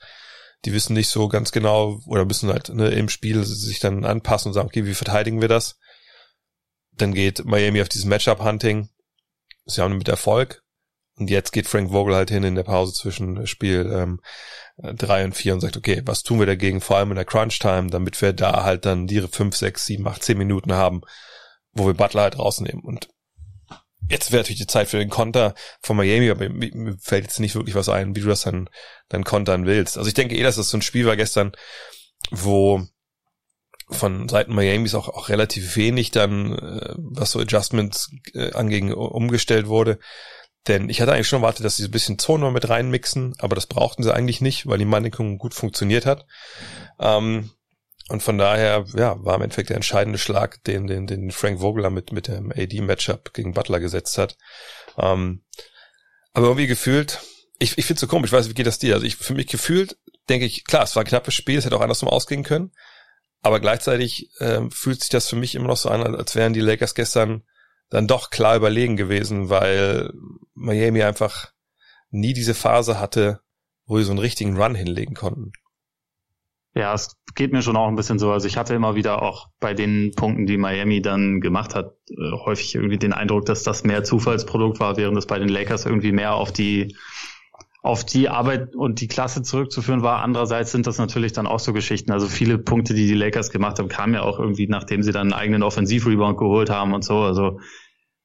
Die 0.66 0.74
wissen 0.74 0.94
nicht 0.94 1.10
so 1.10 1.28
ganz 1.28 1.52
genau 1.52 2.02
oder 2.08 2.26
müssen 2.26 2.50
halt 2.50 2.70
ne, 2.70 2.90
im 2.90 3.10
Spiel 3.10 3.44
sich 3.44 3.80
dann 3.80 4.06
anpassen 4.06 4.50
und 4.50 4.54
sagen, 4.54 4.68
okay, 4.68 4.86
wie 4.86 4.96
verteidigen 4.96 5.40
wir 5.40 5.48
das? 5.48 5.78
Dann 6.94 7.14
geht 7.14 7.46
Miami 7.46 7.80
auf 7.82 7.90
dieses 7.90 8.08
Matchup-Hunting. 8.08 8.90
Sie 9.66 9.82
haben 9.82 10.00
mit 10.00 10.08
Erfolg. 10.08 10.64
Und 11.18 11.30
jetzt 11.30 11.52
geht 11.52 11.68
Frank 11.68 11.92
Vogel 11.92 12.16
halt 12.16 12.30
hin 12.30 12.44
in 12.44 12.56
der 12.56 12.64
Pause 12.64 12.94
zwischen 12.94 13.48
Spiel 13.48 13.90
ähm, 13.92 14.22
drei 14.78 15.26
und 15.26 15.34
vier 15.34 15.54
und 15.54 15.62
sagt, 15.62 15.76
okay, 15.76 16.02
was 16.06 16.22
tun 16.22 16.40
wir 16.40 16.46
dagegen, 16.46 16.80
vor 16.80 16.98
allem 16.98 17.10
in 17.10 17.16
der 17.16 17.26
Crunch-Time, 17.26 17.90
damit 17.90 18.22
wir 18.22 18.34
da 18.34 18.64
halt 18.64 18.86
dann 18.86 19.08
die 19.08 19.22
fünf, 19.22 19.56
sechs, 19.56 19.86
sieben, 19.86 20.08
acht, 20.08 20.24
zehn 20.24 20.38
Minuten 20.38 20.74
haben, 20.74 21.02
wo 21.74 21.88
wir 21.88 21.96
Butler 21.96 22.22
halt 22.22 22.38
rausnehmen. 22.38 22.84
Und 22.84 23.10
jetzt 24.10 24.32
wäre 24.32 24.44
natürlich 24.44 24.60
die 24.62 24.68
Zeit 24.68 24.88
für 24.90 25.00
den 25.00 25.10
Konter 25.10 25.56
von 25.82 25.98
Miami, 25.98 26.30
aber 26.30 26.50
mir 26.50 26.98
fällt 27.00 27.24
jetzt 27.24 27.40
nicht 27.40 27.56
wirklich 27.56 27.76
was 27.76 27.90
ein, 27.90 28.16
wie 28.16 28.22
du 28.22 28.28
das 28.28 28.42
dann, 28.42 28.70
dann 29.10 29.24
kontern 29.24 29.66
willst. 29.66 29.98
Also 29.98 30.08
ich 30.08 30.14
denke 30.14 30.36
eh, 30.36 30.44
dass 30.44 30.58
das 30.58 30.70
so 30.70 30.78
ein 30.78 30.84
Spiel 30.84 31.08
war 31.08 31.16
gestern, 31.16 31.52
wo 32.30 32.86
von 33.90 34.28
Seiten 34.28 34.54
Miamis 34.54 34.96
auch, 34.96 35.08
auch 35.08 35.30
relativ 35.30 35.76
wenig 35.78 36.12
dann, 36.12 36.54
äh, 36.58 36.94
was 36.98 37.32
so 37.32 37.40
Adjustments 37.40 38.12
äh, 38.34 38.52
anging, 38.54 38.94
umgestellt 38.94 39.68
wurde. 39.68 39.98
Denn 40.68 40.90
ich 40.90 41.02
hatte 41.02 41.14
eigentlich 41.14 41.28
schon 41.28 41.42
erwartet, 41.42 41.66
dass 41.66 41.78
sie 41.78 41.84
so 41.84 41.88
ein 41.88 41.92
bisschen 41.92 42.20
Zone 42.20 42.52
mit 42.52 42.68
reinmixen, 42.68 43.36
aber 43.40 43.56
das 43.56 43.68
brauchten 43.68 44.04
sie 44.04 44.14
eigentlich 44.14 44.42
nicht, 44.42 44.68
weil 44.68 44.78
die 44.78 44.86
Mannequin 44.86 45.38
gut 45.38 45.54
funktioniert 45.54 46.06
hat. 46.06 46.26
Ähm, 47.00 47.52
und 48.10 48.24
von 48.24 48.38
daher, 48.38 48.86
ja, 48.96 49.24
war 49.24 49.36
im 49.36 49.42
Endeffekt 49.42 49.70
der 49.70 49.76
entscheidende 49.76 50.20
Schlag, 50.20 50.64
den, 50.64 50.88
den, 50.88 51.08
den 51.08 51.32
Frank 51.32 51.60
Vogler 51.60 51.90
mit, 51.90 52.12
mit 52.12 52.28
dem 52.28 52.52
AD-Matchup 52.52 53.34
gegen 53.34 53.54
Butler 53.54 53.80
gesetzt 53.80 54.18
hat. 54.18 54.38
Ähm, 54.98 55.44
aber 56.34 56.48
irgendwie 56.48 56.68
gefühlt, 56.68 57.20
ich, 57.60 57.78
ich 57.78 57.86
finde 57.86 57.96
es 57.96 58.02
so 58.02 58.08
komisch, 58.08 58.30
ich 58.30 58.38
weiß, 58.38 58.50
wie 58.50 58.54
geht 58.54 58.68
das 58.68 58.80
dir? 58.80 58.96
Also 58.96 59.06
ich, 59.06 59.18
für 59.18 59.34
mich 59.34 59.48
gefühlt, 59.48 59.98
denke 60.30 60.46
ich, 60.46 60.64
klar, 60.64 60.84
es 60.84 60.96
war 60.96 61.04
ein 61.04 61.08
knappes 61.08 61.34
Spiel, 61.34 61.58
es 61.58 61.66
hätte 61.66 61.76
auch 61.76 61.82
andersrum 61.82 62.10
ausgehen 62.10 62.44
können. 62.44 62.72
Aber 63.42 63.60
gleichzeitig 63.60 64.30
ähm, 64.40 64.72
fühlt 64.72 65.02
sich 65.02 65.10
das 65.10 65.28
für 65.28 65.36
mich 65.36 65.56
immer 65.56 65.68
noch 65.68 65.78
so 65.78 65.90
an, 65.90 66.16
als 66.16 66.36
wären 66.36 66.54
die 66.54 66.60
Lakers 66.60 66.96
gestern 66.96 67.44
dann 67.90 68.08
doch 68.08 68.30
klar 68.30 68.56
überlegen 68.56 68.98
gewesen, 68.98 69.50
weil 69.50 70.12
Miami 70.54 71.04
einfach 71.04 71.52
nie 72.10 72.34
diese 72.34 72.54
Phase 72.54 73.00
hatte, 73.00 73.42
wo 73.86 73.98
sie 73.98 74.04
so 74.04 74.12
einen 74.12 74.20
richtigen 74.20 74.58
Run 74.58 74.76
hinlegen 74.76 75.16
konnten. 75.16 75.52
Ja, 76.74 76.94
es 76.94 77.16
geht 77.34 77.54
mir 77.54 77.64
schon 77.64 77.76
auch 77.76 77.88
ein 77.88 77.96
bisschen 77.96 78.20
so. 78.20 78.32
Also 78.32 78.48
ich 78.48 78.56
hatte 78.56 78.76
immer 78.76 78.94
wieder 78.94 79.24
auch 79.24 79.48
bei 79.60 79.74
den 79.74 80.12
Punkten, 80.16 80.46
die 80.46 80.58
Miami 80.58 81.02
dann 81.02 81.42
gemacht 81.42 81.74
hat, 81.74 81.96
äh, 82.10 82.32
häufig 82.46 82.76
irgendwie 82.76 83.00
den 83.00 83.14
Eindruck, 83.14 83.46
dass 83.46 83.64
das 83.64 83.84
mehr 83.84 84.04
Zufallsprodukt 84.04 84.80
war, 84.80 84.96
während 84.96 85.18
es 85.18 85.26
bei 85.26 85.40
den 85.40 85.50
Lakers 85.50 85.86
irgendwie 85.86 86.12
mehr 86.12 86.36
auf 86.36 86.52
die 86.52 86.96
auf 87.88 88.04
die 88.04 88.28
Arbeit 88.28 88.76
und 88.76 89.00
die 89.00 89.08
Klasse 89.08 89.44
zurückzuführen 89.44 90.02
war. 90.02 90.22
Andererseits 90.22 90.74
sind 90.74 90.88
das 90.88 90.98
natürlich 90.98 91.32
dann 91.32 91.48
auch 91.48 91.60
so 91.60 91.72
Geschichten. 91.72 92.12
Also 92.12 92.28
viele 92.28 92.58
Punkte, 92.58 92.94
die 92.94 93.08
die 93.08 93.14
Lakers 93.14 93.50
gemacht 93.50 93.80
haben, 93.80 93.88
kamen 93.88 94.14
ja 94.14 94.24
auch 94.24 94.40
irgendwie, 94.40 94.68
nachdem 94.68 95.04
sie 95.04 95.14
dann 95.14 95.32
einen 95.32 95.40
eigenen 95.42 95.64
Offensivrebound 95.64 96.38
geholt 96.38 96.70
haben 96.70 96.94
und 96.94 97.06
so. 97.06 97.20
Also 97.20 97.62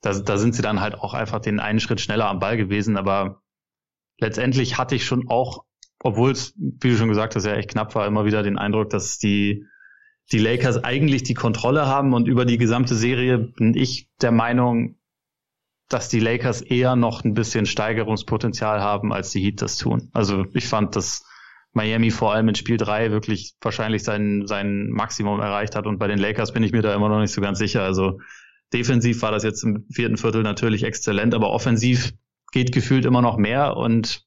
da, 0.01 0.19
da 0.19 0.37
sind 0.37 0.57
sie 0.57 0.63
dann 0.63 0.81
halt 0.81 0.97
auch 0.97 1.15
einfach 1.15 1.39
den 1.39 1.61
einen 1.61 1.79
Schritt 1.79 2.01
schneller 2.01 2.29
am 2.29 2.41
Ball 2.41 2.57
gewesen. 2.57 2.97
Aber 2.97 3.41
letztendlich 4.19 4.79
hatte 4.79 4.97
ich 4.97 5.05
schon 5.05 5.29
auch, 5.29 5.63
obwohl 6.03 6.33
es, 6.33 6.55
wie 6.57 6.91
du 6.91 6.97
schon 6.97 7.09
gesagt 7.09 7.37
hast, 7.37 7.47
ja 7.47 7.55
echt 7.55 7.71
knapp 7.71 7.95
war, 7.95 8.09
immer 8.09 8.25
wieder 8.25 8.43
den 8.43 8.59
Eindruck, 8.59 8.91
dass 8.91 9.19
die, 9.19 9.65
die 10.33 10.41
Lakers 10.41 10.83
eigentlich 10.83 11.23
die 11.23 11.35
Kontrolle 11.35 11.87
haben 11.87 12.15
und 12.15 12.27
über 12.27 12.45
die 12.47 12.59
gesamte 12.59 12.97
Serie 12.97 13.39
bin 13.39 13.75
ich 13.75 14.09
der 14.21 14.33
Meinung, 14.33 14.97
dass 15.93 16.09
die 16.09 16.21
Lakers 16.21 16.63
eher 16.63 16.97
noch 16.97 17.25
ein 17.25 17.35
bisschen 17.35 17.67
Steigerungspotenzial 17.67 18.81
haben, 18.81 19.13
als 19.13 19.31
die 19.31 19.41
Heat 19.41 19.63
das 19.63 19.77
tun. 19.77 20.09
Also 20.13 20.47
ich 20.55 20.67
fand, 20.67 20.97
dass 20.97 21.25
Miami 21.73 22.11
vor 22.11 22.33
allem 22.33 22.49
in 22.49 22.55
Spiel 22.55 22.77
3 22.77 23.11
wirklich 23.11 23.55
wahrscheinlich 23.61 24.03
sein, 24.03 24.47
sein 24.47 24.89
Maximum 24.89 25.41
erreicht 25.41 25.75
hat 25.75 25.87
und 25.87 25.99
bei 25.99 26.07
den 26.07 26.19
Lakers 26.19 26.53
bin 26.53 26.63
ich 26.63 26.73
mir 26.73 26.83
da 26.83 26.95
immer 26.95 27.09
noch 27.09 27.21
nicht 27.21 27.33
so 27.33 27.41
ganz 27.41 27.59
sicher. 27.59 27.83
Also 27.83 28.21
defensiv 28.73 29.23
war 29.23 29.33
das 29.33 29.43
jetzt 29.43 29.63
im 29.65 29.87
vierten 29.91 30.17
Viertel 30.17 30.43
natürlich 30.43 30.83
exzellent, 30.85 31.35
aber 31.35 31.51
offensiv 31.51 32.13
geht 32.53 32.73
gefühlt 32.73 33.05
immer 33.05 33.23
noch 33.23 33.37
mehr 33.37 33.77
und 33.77 34.27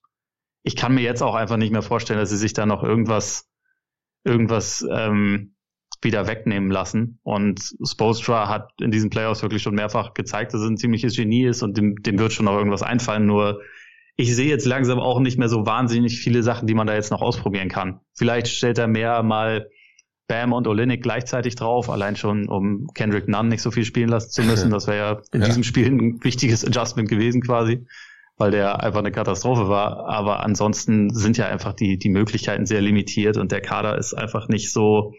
ich 0.63 0.75
kann 0.75 0.95
mir 0.95 1.01
jetzt 1.01 1.21
auch 1.21 1.35
einfach 1.35 1.57
nicht 1.57 1.71
mehr 1.71 1.83
vorstellen, 1.83 2.19
dass 2.19 2.31
sie 2.31 2.37
sich 2.37 2.53
da 2.53 2.65
noch 2.65 2.83
irgendwas, 2.83 3.47
irgendwas 4.23 4.85
ähm, 4.91 5.54
wieder 6.05 6.27
wegnehmen 6.27 6.71
lassen. 6.71 7.19
Und 7.23 7.75
Spolstra 7.83 8.47
hat 8.47 8.69
in 8.79 8.91
diesen 8.91 9.09
Playoffs 9.09 9.41
wirklich 9.41 9.61
schon 9.61 9.75
mehrfach 9.75 10.13
gezeigt, 10.13 10.53
dass 10.53 10.61
er 10.61 10.69
ein 10.69 10.77
ziemliches 10.77 11.17
Genie 11.17 11.45
ist 11.45 11.61
und 11.61 11.75
dem, 11.77 12.01
dem 12.01 12.17
wird 12.17 12.31
schon 12.31 12.45
noch 12.45 12.55
irgendwas 12.57 12.81
einfallen. 12.81 13.25
Nur 13.25 13.59
ich 14.15 14.33
sehe 14.33 14.47
jetzt 14.47 14.65
langsam 14.65 14.99
auch 14.99 15.19
nicht 15.19 15.37
mehr 15.37 15.49
so 15.49 15.65
wahnsinnig 15.65 16.19
viele 16.19 16.41
Sachen, 16.41 16.67
die 16.67 16.73
man 16.73 16.87
da 16.87 16.93
jetzt 16.93 17.11
noch 17.11 17.21
ausprobieren 17.21 17.67
kann. 17.67 17.99
Vielleicht 18.13 18.47
stellt 18.47 18.77
er 18.77 18.87
mehr 18.87 19.21
mal 19.23 19.69
Bam 20.27 20.53
und 20.53 20.67
Olinik 20.67 21.03
gleichzeitig 21.03 21.55
drauf, 21.55 21.89
allein 21.89 22.15
schon, 22.15 22.47
um 22.47 22.87
Kendrick 22.95 23.27
Nunn 23.27 23.49
nicht 23.49 23.61
so 23.61 23.69
viel 23.71 23.85
spielen 23.85 24.09
lassen 24.09 24.31
zu 24.31 24.43
müssen. 24.43 24.69
Das 24.75 24.87
wäre 24.87 24.97
ja 24.97 25.21
in 25.33 25.41
ja. 25.41 25.47
diesem 25.47 25.63
Spiel 25.63 25.87
ein 25.87 26.23
wichtiges 26.23 26.65
Adjustment 26.65 27.09
gewesen 27.09 27.41
quasi, 27.41 27.85
weil 28.37 28.51
der 28.51 28.81
einfach 28.81 28.99
eine 28.99 29.11
Katastrophe 29.11 29.67
war. 29.67 30.07
Aber 30.07 30.43
ansonsten 30.43 31.13
sind 31.13 31.37
ja 31.37 31.47
einfach 31.47 31.73
die, 31.73 31.97
die 31.99 32.09
Möglichkeiten 32.09 32.65
sehr 32.65 32.81
limitiert 32.81 33.37
und 33.37 33.51
der 33.51 33.61
Kader 33.61 33.97
ist 33.97 34.13
einfach 34.13 34.47
nicht 34.47 34.71
so, 34.71 35.13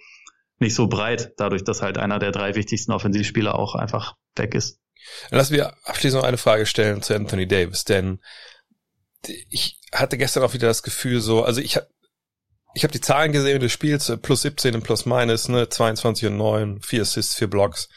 nicht 0.58 0.74
so 0.74 0.86
breit, 0.86 1.32
dadurch, 1.36 1.64
dass 1.64 1.82
halt 1.82 1.98
einer 1.98 2.18
der 2.18 2.32
drei 2.32 2.54
wichtigsten 2.54 2.92
Offensivspieler 2.92 3.54
auch 3.54 3.74
einfach 3.74 4.16
weg 4.36 4.54
ist. 4.54 4.80
Lass 5.30 5.50
wir 5.50 5.74
abschließend 5.84 6.22
noch 6.22 6.28
eine 6.28 6.38
Frage 6.38 6.66
stellen 6.66 7.02
zu 7.02 7.14
Anthony 7.14 7.46
Davis, 7.46 7.84
denn 7.84 8.20
ich 9.50 9.80
hatte 9.92 10.18
gestern 10.18 10.42
auch 10.42 10.54
wieder 10.54 10.68
das 10.68 10.82
Gefühl 10.82 11.20
so, 11.20 11.44
also 11.44 11.60
ich 11.60 11.76
habe 11.76 11.88
ich 12.74 12.84
hab 12.84 12.92
die 12.92 13.00
Zahlen 13.00 13.32
gesehen 13.32 13.58
des 13.58 13.72
Spiels, 13.72 14.12
plus 14.20 14.42
17 14.42 14.74
und 14.74 14.82
plus 14.82 15.06
minus, 15.06 15.48
ne, 15.48 15.68
22 15.68 16.28
und 16.28 16.36
9, 16.36 16.82
vier 16.82 17.02
Assists, 17.02 17.34
vier 17.34 17.48
Blocks. 17.48 17.88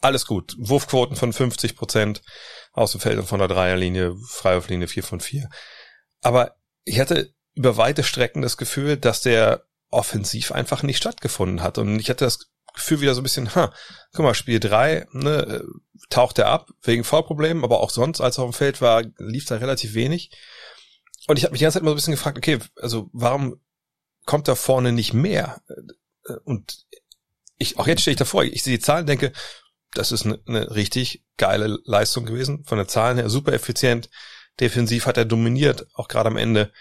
Alles 0.00 0.24
gut. 0.24 0.54
Wurfquoten 0.58 1.14
von 1.14 1.34
50 1.34 1.76
Prozent 1.76 2.22
aus 2.72 2.92
dem 2.92 3.02
Feld 3.02 3.18
und 3.18 3.26
von 3.26 3.38
der 3.38 3.48
Dreierlinie, 3.48 4.14
Freiwurflinie 4.26 4.88
4 4.88 5.02
von 5.02 5.20
4. 5.20 5.50
Aber 6.22 6.56
ich 6.84 7.00
hatte 7.00 7.34
über 7.54 7.76
weite 7.76 8.02
Strecken 8.02 8.40
das 8.40 8.56
Gefühl, 8.56 8.96
dass 8.96 9.20
der 9.20 9.66
offensiv 9.94 10.52
einfach 10.52 10.82
nicht 10.82 10.98
stattgefunden 10.98 11.62
hat. 11.62 11.78
Und 11.78 11.98
ich 11.98 12.10
hatte 12.10 12.24
das 12.24 12.50
Gefühl 12.74 13.00
wieder 13.00 13.14
so 13.14 13.20
ein 13.20 13.24
bisschen, 13.24 13.54
ha, 13.54 13.72
guck 14.12 14.24
mal, 14.24 14.34
Spiel 14.34 14.60
drei, 14.60 15.06
ne, 15.12 15.64
taucht 16.10 16.38
er 16.38 16.48
ab, 16.48 16.70
wegen 16.82 17.04
Vollproblemen, 17.04 17.64
aber 17.64 17.80
auch 17.80 17.90
sonst, 17.90 18.20
als 18.20 18.38
er 18.38 18.44
auf 18.44 18.50
dem 18.50 18.56
Feld 18.56 18.80
war, 18.80 19.04
lief 19.18 19.46
da 19.46 19.56
relativ 19.56 19.94
wenig. 19.94 20.30
Und 21.26 21.38
ich 21.38 21.44
habe 21.44 21.52
mich 21.52 21.60
die 21.60 21.64
ganze 21.64 21.78
Zeit 21.78 21.84
mal 21.84 21.90
so 21.90 21.94
ein 21.94 21.96
bisschen 21.96 22.14
gefragt, 22.14 22.36
okay, 22.36 22.58
also 22.76 23.08
warum 23.12 23.60
kommt 24.26 24.48
da 24.48 24.54
vorne 24.54 24.92
nicht 24.92 25.14
mehr? 25.14 25.62
Und 26.44 26.84
ich, 27.56 27.78
auch 27.78 27.86
jetzt 27.86 28.02
stehe 28.02 28.12
ich 28.12 28.18
davor, 28.18 28.44
ich 28.44 28.62
sehe 28.62 28.76
die 28.76 28.82
Zahlen, 28.82 29.06
denke, 29.06 29.32
das 29.92 30.12
ist 30.12 30.26
eine, 30.26 30.40
eine 30.46 30.74
richtig 30.74 31.24
geile 31.36 31.78
Leistung 31.84 32.26
gewesen, 32.26 32.64
von 32.64 32.78
der 32.78 32.88
Zahlen 32.88 33.16
her 33.16 33.30
super 33.30 33.52
effizient, 33.52 34.10
defensiv 34.60 35.06
hat 35.06 35.16
er 35.16 35.24
dominiert, 35.24 35.86
auch 35.94 36.08
gerade 36.08 36.28
am 36.28 36.36
Ende. 36.36 36.72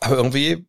Aber 0.00 0.16
irgendwie 0.16 0.68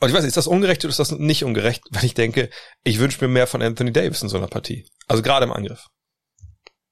und 0.00 0.08
ich 0.08 0.14
weiß 0.14 0.22
nicht, 0.22 0.28
ist 0.28 0.36
das 0.36 0.46
ungerecht 0.46 0.84
oder 0.84 0.90
ist 0.90 0.98
das 0.98 1.12
nicht 1.12 1.44
ungerecht, 1.44 1.82
weil 1.90 2.04
ich 2.04 2.14
denke, 2.14 2.50
ich 2.84 2.98
wünsche 2.98 3.24
mir 3.24 3.32
mehr 3.32 3.46
von 3.46 3.62
Anthony 3.62 3.92
Davis 3.92 4.22
in 4.22 4.28
so 4.28 4.36
einer 4.36 4.48
Partie. 4.48 4.86
Also 5.08 5.22
gerade 5.22 5.46
im 5.46 5.52
Angriff. 5.52 5.86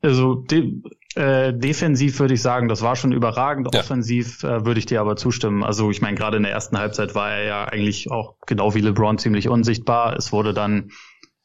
Also 0.01 0.35
de 0.35 0.83
äh, 1.15 1.55
defensiv 1.55 2.19
würde 2.19 2.35
ich 2.35 2.43
sagen, 2.43 2.69
das 2.69 2.83
war 2.83 2.97
schon 2.97 3.13
überragend. 3.13 3.73
Ja. 3.73 3.81
Offensiv 3.81 4.43
äh, 4.43 4.67
würde 4.67 4.79
ich 4.79 4.87
dir 4.87 5.01
aber 5.01 5.17
zustimmen. 5.17 5.63
Also 5.63 5.91
ich 5.91 6.03
meine, 6.03 6.17
gerade 6.17 6.37
in 6.37 6.43
der 6.43 6.53
ersten 6.53 6.77
Halbzeit 6.77 7.15
war 7.15 7.31
er 7.31 7.45
ja 7.45 7.65
eigentlich 7.65 8.11
auch 8.11 8.37
genau 8.47 8.75
wie 8.75 8.81
LeBron 8.81 9.19
ziemlich 9.19 9.49
unsichtbar. 9.49 10.17
Es 10.17 10.33
wurde 10.33 10.53
dann 10.53 10.91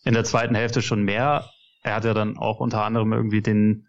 in 0.04 0.14
der 0.14 0.24
zweiten 0.24 0.56
Hälfte 0.56 0.82
schon 0.82 1.04
mehr. 1.04 1.50
Er 1.84 1.96
hat 1.96 2.06
ja 2.06 2.14
dann 2.14 2.38
auch 2.38 2.60
unter 2.60 2.84
anderem 2.84 3.14
irgendwie 3.14 3.42
den 3.42 3.88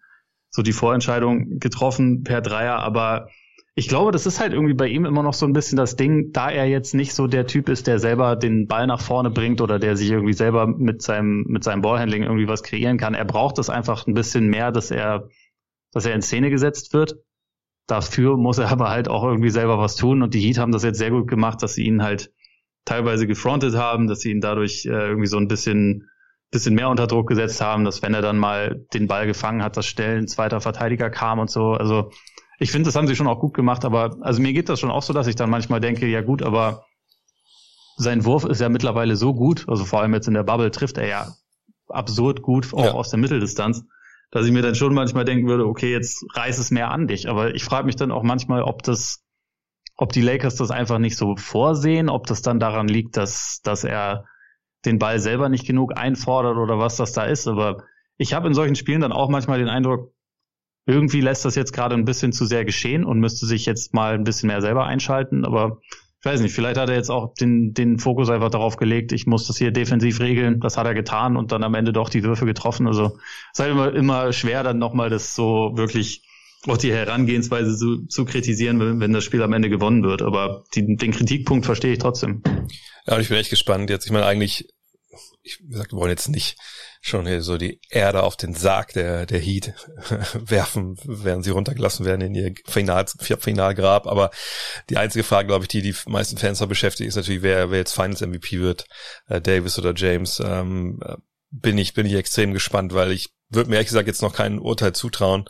so 0.50 0.62
die 0.62 0.72
Vorentscheidung 0.72 1.58
getroffen 1.58 2.24
per 2.24 2.40
Dreier, 2.40 2.78
aber 2.80 3.28
ich 3.80 3.88
glaube, 3.88 4.12
das 4.12 4.26
ist 4.26 4.40
halt 4.40 4.52
irgendwie 4.52 4.74
bei 4.74 4.88
ihm 4.88 5.06
immer 5.06 5.22
noch 5.22 5.32
so 5.32 5.46
ein 5.46 5.54
bisschen 5.54 5.78
das 5.78 5.96
Ding, 5.96 6.32
da 6.32 6.50
er 6.50 6.66
jetzt 6.66 6.92
nicht 6.94 7.14
so 7.14 7.26
der 7.26 7.46
Typ 7.46 7.70
ist, 7.70 7.86
der 7.86 7.98
selber 7.98 8.36
den 8.36 8.66
Ball 8.66 8.86
nach 8.86 9.00
vorne 9.00 9.30
bringt 9.30 9.62
oder 9.62 9.78
der 9.78 9.96
sich 9.96 10.10
irgendwie 10.10 10.34
selber 10.34 10.66
mit 10.66 11.00
seinem, 11.00 11.46
mit 11.48 11.64
seinem 11.64 11.80
Ballhandling 11.80 12.24
irgendwie 12.24 12.46
was 12.46 12.62
kreieren 12.62 12.98
kann. 12.98 13.14
Er 13.14 13.24
braucht 13.24 13.56
das 13.56 13.70
einfach 13.70 14.06
ein 14.06 14.12
bisschen 14.12 14.48
mehr, 14.48 14.70
dass 14.70 14.90
er, 14.90 15.30
dass 15.92 16.04
er 16.04 16.14
in 16.14 16.20
Szene 16.20 16.50
gesetzt 16.50 16.92
wird. 16.92 17.16
Dafür 17.86 18.36
muss 18.36 18.58
er 18.58 18.70
aber 18.70 18.90
halt 18.90 19.08
auch 19.08 19.24
irgendwie 19.24 19.48
selber 19.48 19.78
was 19.78 19.96
tun 19.96 20.22
und 20.22 20.34
die 20.34 20.40
Heat 20.40 20.58
haben 20.58 20.72
das 20.72 20.82
jetzt 20.82 20.98
sehr 20.98 21.10
gut 21.10 21.26
gemacht, 21.26 21.62
dass 21.62 21.72
sie 21.72 21.86
ihn 21.86 22.02
halt 22.02 22.30
teilweise 22.84 23.26
gefrontet 23.26 23.76
haben, 23.76 24.08
dass 24.08 24.20
sie 24.20 24.30
ihn 24.30 24.42
dadurch 24.42 24.84
äh, 24.84 24.90
irgendwie 24.90 25.26
so 25.26 25.38
ein 25.38 25.48
bisschen 25.48 26.06
bisschen 26.50 26.74
mehr 26.74 26.90
unter 26.90 27.06
Druck 27.06 27.28
gesetzt 27.28 27.60
haben, 27.62 27.84
dass 27.84 28.02
wenn 28.02 28.12
er 28.12 28.22
dann 28.22 28.36
mal 28.36 28.84
den 28.92 29.06
Ball 29.06 29.26
gefangen 29.26 29.62
hat, 29.62 29.76
dass 29.76 29.86
schnell 29.86 30.18
ein 30.18 30.26
zweiter 30.26 30.60
Verteidiger 30.60 31.08
kam 31.08 31.38
und 31.38 31.48
so. 31.48 31.72
Also 31.74 32.10
ich 32.60 32.70
finde, 32.70 32.88
das 32.88 32.94
haben 32.94 33.08
sie 33.08 33.16
schon 33.16 33.26
auch 33.26 33.40
gut 33.40 33.54
gemacht, 33.54 33.84
aber 33.86 34.18
also 34.20 34.40
mir 34.40 34.52
geht 34.52 34.68
das 34.68 34.78
schon 34.78 34.90
auch 34.90 35.02
so, 35.02 35.14
dass 35.14 35.26
ich 35.26 35.34
dann 35.34 35.48
manchmal 35.48 35.80
denke, 35.80 36.06
ja 36.06 36.20
gut, 36.20 36.42
aber 36.42 36.84
sein 37.96 38.24
Wurf 38.26 38.44
ist 38.44 38.60
ja 38.60 38.68
mittlerweile 38.68 39.16
so 39.16 39.34
gut, 39.34 39.66
also 39.66 39.86
vor 39.86 40.00
allem 40.00 40.12
jetzt 40.12 40.28
in 40.28 40.34
der 40.34 40.42
Bubble 40.42 40.70
trifft 40.70 40.98
er 40.98 41.08
ja 41.08 41.34
absurd 41.88 42.42
gut, 42.42 42.72
auch 42.74 42.84
ja. 42.84 42.92
aus 42.92 43.08
der 43.08 43.18
Mitteldistanz, 43.18 43.84
dass 44.30 44.44
ich 44.44 44.52
mir 44.52 44.60
dann 44.62 44.74
schon 44.74 44.94
manchmal 44.94 45.24
denken 45.24 45.48
würde, 45.48 45.66
okay, 45.66 45.90
jetzt 45.90 46.24
reiß 46.34 46.58
es 46.58 46.70
mehr 46.70 46.90
an 46.90 47.08
dich. 47.08 47.28
Aber 47.28 47.54
ich 47.54 47.64
frage 47.64 47.86
mich 47.86 47.96
dann 47.96 48.12
auch 48.12 48.22
manchmal, 48.22 48.62
ob 48.62 48.82
das, 48.82 49.24
ob 49.96 50.12
die 50.12 50.22
Lakers 50.22 50.56
das 50.56 50.70
einfach 50.70 50.98
nicht 50.98 51.16
so 51.16 51.36
vorsehen, 51.36 52.10
ob 52.10 52.26
das 52.26 52.42
dann 52.42 52.60
daran 52.60 52.88
liegt, 52.88 53.16
dass, 53.16 53.60
dass 53.64 53.84
er 53.84 54.26
den 54.84 54.98
Ball 54.98 55.18
selber 55.18 55.48
nicht 55.48 55.66
genug 55.66 55.98
einfordert 55.98 56.58
oder 56.58 56.78
was 56.78 56.96
das 56.96 57.12
da 57.12 57.24
ist. 57.24 57.48
Aber 57.48 57.84
ich 58.18 58.34
habe 58.34 58.48
in 58.48 58.54
solchen 58.54 58.76
Spielen 58.76 59.00
dann 59.00 59.12
auch 59.12 59.30
manchmal 59.30 59.58
den 59.58 59.68
Eindruck, 59.68 60.12
irgendwie 60.86 61.20
lässt 61.20 61.44
das 61.44 61.54
jetzt 61.54 61.72
gerade 61.72 61.94
ein 61.94 62.04
bisschen 62.04 62.32
zu 62.32 62.46
sehr 62.46 62.64
geschehen 62.64 63.04
und 63.04 63.20
müsste 63.20 63.46
sich 63.46 63.66
jetzt 63.66 63.94
mal 63.94 64.14
ein 64.14 64.24
bisschen 64.24 64.48
mehr 64.48 64.60
selber 64.60 64.86
einschalten. 64.86 65.44
Aber 65.44 65.78
ich 66.20 66.24
weiß 66.24 66.40
nicht, 66.40 66.54
vielleicht 66.54 66.78
hat 66.78 66.90
er 66.90 66.96
jetzt 66.96 67.10
auch 67.10 67.32
den, 67.34 67.72
den 67.72 67.98
Fokus 67.98 68.28
einfach 68.28 68.50
darauf 68.50 68.76
gelegt, 68.76 69.12
ich 69.12 69.26
muss 69.26 69.46
das 69.46 69.56
hier 69.56 69.70
defensiv 69.70 70.20
regeln. 70.20 70.60
Das 70.60 70.76
hat 70.76 70.86
er 70.86 70.94
getan 70.94 71.36
und 71.36 71.50
dann 71.52 71.64
am 71.64 71.74
Ende 71.74 71.92
doch 71.92 72.10
die 72.10 72.22
Würfe 72.22 72.44
getroffen. 72.44 72.86
Also 72.86 73.16
es 73.52 73.58
ist 73.58 73.60
halt 73.60 73.70
immer, 73.70 73.94
immer 73.94 74.32
schwer, 74.32 74.62
dann 74.62 74.78
nochmal 74.78 75.08
das 75.08 75.34
so 75.34 75.72
wirklich 75.76 76.22
auch 76.66 76.76
die 76.76 76.92
Herangehensweise 76.92 77.74
zu, 77.74 78.06
zu 78.06 78.26
kritisieren, 78.26 78.80
wenn, 78.80 79.00
wenn 79.00 79.12
das 79.14 79.24
Spiel 79.24 79.42
am 79.42 79.54
Ende 79.54 79.70
gewonnen 79.70 80.02
wird. 80.02 80.20
Aber 80.20 80.64
die, 80.74 80.96
den 80.96 81.12
Kritikpunkt 81.12 81.64
verstehe 81.64 81.92
ich 81.92 81.98
trotzdem. 81.98 82.42
Ja, 83.06 83.14
und 83.14 83.22
ich 83.22 83.28
bin 83.28 83.38
echt 83.38 83.48
gespannt 83.48 83.88
jetzt. 83.88 84.04
Ich 84.04 84.12
meine, 84.12 84.26
eigentlich, 84.26 84.68
ich 85.42 85.62
sag, 85.70 85.90
wir 85.90 85.98
wollen 85.98 86.10
jetzt 86.10 86.28
nicht 86.28 86.58
schon 87.00 87.26
hier 87.26 87.42
so 87.42 87.56
die 87.56 87.80
Erde 87.88 88.22
auf 88.22 88.36
den 88.36 88.54
Sarg 88.54 88.92
der, 88.92 89.24
der 89.24 89.40
Heat 89.40 89.72
werfen, 90.34 90.98
während 91.04 91.44
sie 91.44 91.50
runtergelassen 91.50 92.04
werden 92.04 92.20
in 92.20 92.34
ihr 92.34 92.54
Final, 92.66 93.06
Finalgrab. 93.18 94.06
Aber 94.06 94.30
die 94.90 94.98
einzige 94.98 95.24
Frage, 95.24 95.48
glaube 95.48 95.64
ich, 95.64 95.68
die 95.68 95.82
die 95.82 95.94
meisten 96.06 96.36
Fans 96.36 96.58
da 96.58 96.66
beschäftigt, 96.66 97.08
ist 97.08 97.16
natürlich, 97.16 97.42
wer, 97.42 97.70
wer 97.70 97.78
jetzt 97.78 97.94
Finals 97.94 98.20
MVP 98.20 98.60
wird, 98.60 98.84
äh, 99.28 99.40
Davis 99.40 99.78
oder 99.78 99.94
James. 99.94 100.40
Ähm, 100.44 101.00
äh, 101.04 101.16
bin 101.50 101.78
ich, 101.78 101.94
bin 101.94 102.06
ich 102.06 102.14
extrem 102.14 102.52
gespannt, 102.52 102.94
weil 102.94 103.12
ich 103.12 103.30
würde 103.48 103.70
mir 103.70 103.76
ehrlich 103.76 103.88
gesagt 103.88 104.06
jetzt 104.06 104.22
noch 104.22 104.34
kein 104.34 104.58
Urteil 104.58 104.92
zutrauen. 104.92 105.46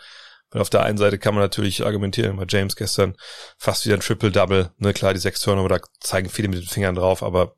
Weil 0.50 0.62
auf 0.62 0.70
der 0.70 0.82
einen 0.82 0.98
Seite 0.98 1.18
kann 1.18 1.34
man 1.34 1.44
natürlich 1.44 1.84
argumentieren, 1.84 2.36
weil 2.36 2.46
James 2.48 2.74
gestern 2.74 3.16
fast 3.56 3.86
wieder 3.86 3.96
ein 3.96 4.00
Triple-Double, 4.00 4.72
ne, 4.78 4.92
klar, 4.92 5.14
die 5.14 5.20
sechs 5.20 5.40
Turnover, 5.40 5.68
da 5.68 5.78
zeigen 6.00 6.28
viele 6.28 6.48
mit 6.48 6.58
den 6.58 6.66
Fingern 6.66 6.96
drauf, 6.96 7.22
aber 7.22 7.54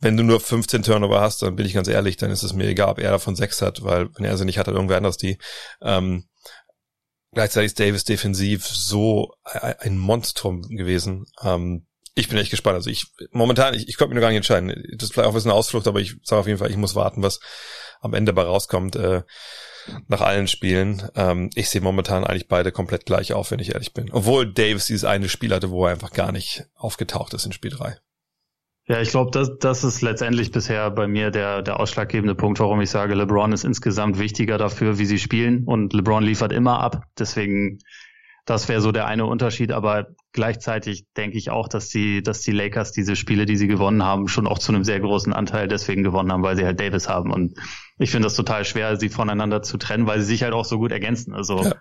wenn 0.00 0.16
du 0.16 0.22
nur 0.22 0.40
15 0.40 0.82
Turnover 0.82 1.20
hast, 1.20 1.42
dann 1.42 1.56
bin 1.56 1.66
ich 1.66 1.74
ganz 1.74 1.88
ehrlich, 1.88 2.16
dann 2.16 2.30
ist 2.30 2.42
es 2.42 2.52
mir 2.52 2.68
egal, 2.68 2.90
ob 2.90 2.98
er 2.98 3.10
davon 3.10 3.36
sechs 3.36 3.62
hat, 3.62 3.82
weil 3.82 4.08
wenn 4.14 4.24
er 4.24 4.36
sie 4.36 4.44
nicht 4.44 4.58
hat, 4.58 4.68
hat 4.68 4.74
irgendwer 4.74 4.96
anders 4.96 5.16
die. 5.16 5.38
Ähm, 5.82 6.28
gleichzeitig 7.32 7.66
ist 7.68 7.80
Davis 7.80 8.04
defensiv 8.04 8.66
so 8.66 9.32
ein 9.44 9.98
Monstrum 9.98 10.62
gewesen. 10.62 11.26
Ähm, 11.42 11.86
ich 12.14 12.28
bin 12.28 12.38
echt 12.38 12.50
gespannt. 12.50 12.74
Also 12.74 12.90
ich 12.90 13.06
momentan, 13.30 13.74
ich, 13.74 13.88
ich 13.88 13.96
konnte 13.96 14.10
mich 14.10 14.16
noch 14.16 14.22
gar 14.22 14.30
nicht 14.30 14.38
entscheiden. 14.38 14.68
Das 14.96 15.08
ist 15.08 15.14
vielleicht 15.14 15.28
auch 15.28 15.34
bisschen 15.34 15.50
eine 15.50 15.58
Ausflucht, 15.58 15.86
aber 15.86 16.00
ich 16.00 16.16
sage 16.24 16.40
auf 16.40 16.46
jeden 16.46 16.58
Fall, 16.58 16.70
ich 16.70 16.76
muss 16.76 16.94
warten, 16.94 17.22
was 17.22 17.40
am 18.00 18.14
Ende 18.14 18.32
dabei 18.32 18.48
rauskommt. 18.48 18.96
Äh, 18.96 19.22
nach 20.06 20.20
allen 20.20 20.48
Spielen. 20.48 21.08
Ähm, 21.14 21.50
ich 21.54 21.70
sehe 21.70 21.80
momentan 21.80 22.24
eigentlich 22.24 22.48
beide 22.48 22.72
komplett 22.72 23.06
gleich 23.06 23.32
auf, 23.32 23.50
wenn 23.50 23.60
ich 23.60 23.72
ehrlich 23.72 23.94
bin. 23.94 24.10
Obwohl 24.12 24.52
Davis 24.52 24.86
dieses 24.86 25.04
eine 25.04 25.28
Spiel 25.28 25.54
hatte, 25.54 25.70
wo 25.70 25.86
er 25.86 25.92
einfach 25.92 26.12
gar 26.12 26.32
nicht 26.32 26.64
aufgetaucht 26.74 27.34
ist 27.34 27.46
in 27.46 27.52
Spiel 27.52 27.70
3. 27.70 27.96
Ja, 28.88 29.02
ich 29.02 29.10
glaube, 29.10 29.30
das, 29.32 29.58
das 29.58 29.84
ist 29.84 30.00
letztendlich 30.00 30.50
bisher 30.50 30.90
bei 30.90 31.06
mir 31.06 31.30
der, 31.30 31.60
der 31.60 31.78
ausschlaggebende 31.78 32.34
Punkt, 32.34 32.58
warum 32.58 32.80
ich 32.80 32.88
sage, 32.88 33.14
LeBron 33.14 33.52
ist 33.52 33.64
insgesamt 33.64 34.18
wichtiger 34.18 34.56
dafür, 34.56 34.98
wie 34.98 35.04
sie 35.04 35.18
spielen 35.18 35.64
und 35.64 35.92
LeBron 35.92 36.22
liefert 36.22 36.52
immer 36.52 36.80
ab. 36.80 37.02
Deswegen, 37.18 37.80
das 38.46 38.66
wäre 38.66 38.80
so 38.80 38.90
der 38.90 39.06
eine 39.06 39.26
Unterschied, 39.26 39.72
aber 39.72 40.06
gleichzeitig 40.32 41.04
denke 41.18 41.36
ich 41.36 41.50
auch, 41.50 41.68
dass 41.68 41.90
die, 41.90 42.22
dass 42.22 42.40
die 42.40 42.52
Lakers 42.52 42.92
diese 42.92 43.14
Spiele, 43.14 43.44
die 43.44 43.56
sie 43.56 43.68
gewonnen 43.68 44.02
haben, 44.02 44.26
schon 44.26 44.46
auch 44.46 44.58
zu 44.58 44.72
einem 44.72 44.84
sehr 44.84 45.00
großen 45.00 45.34
Anteil 45.34 45.68
deswegen 45.68 46.02
gewonnen 46.02 46.32
haben, 46.32 46.42
weil 46.42 46.56
sie 46.56 46.64
halt 46.64 46.80
Davis 46.80 47.10
haben. 47.10 47.30
Und 47.30 47.58
ich 47.98 48.10
finde 48.10 48.24
das 48.24 48.36
total 48.36 48.64
schwer, 48.64 48.96
sie 48.96 49.10
voneinander 49.10 49.60
zu 49.60 49.76
trennen, 49.76 50.06
weil 50.06 50.20
sie 50.20 50.28
sich 50.28 50.44
halt 50.44 50.54
auch 50.54 50.64
so 50.64 50.78
gut 50.78 50.92
ergänzen. 50.92 51.34
Also 51.34 51.62
ja. 51.62 51.74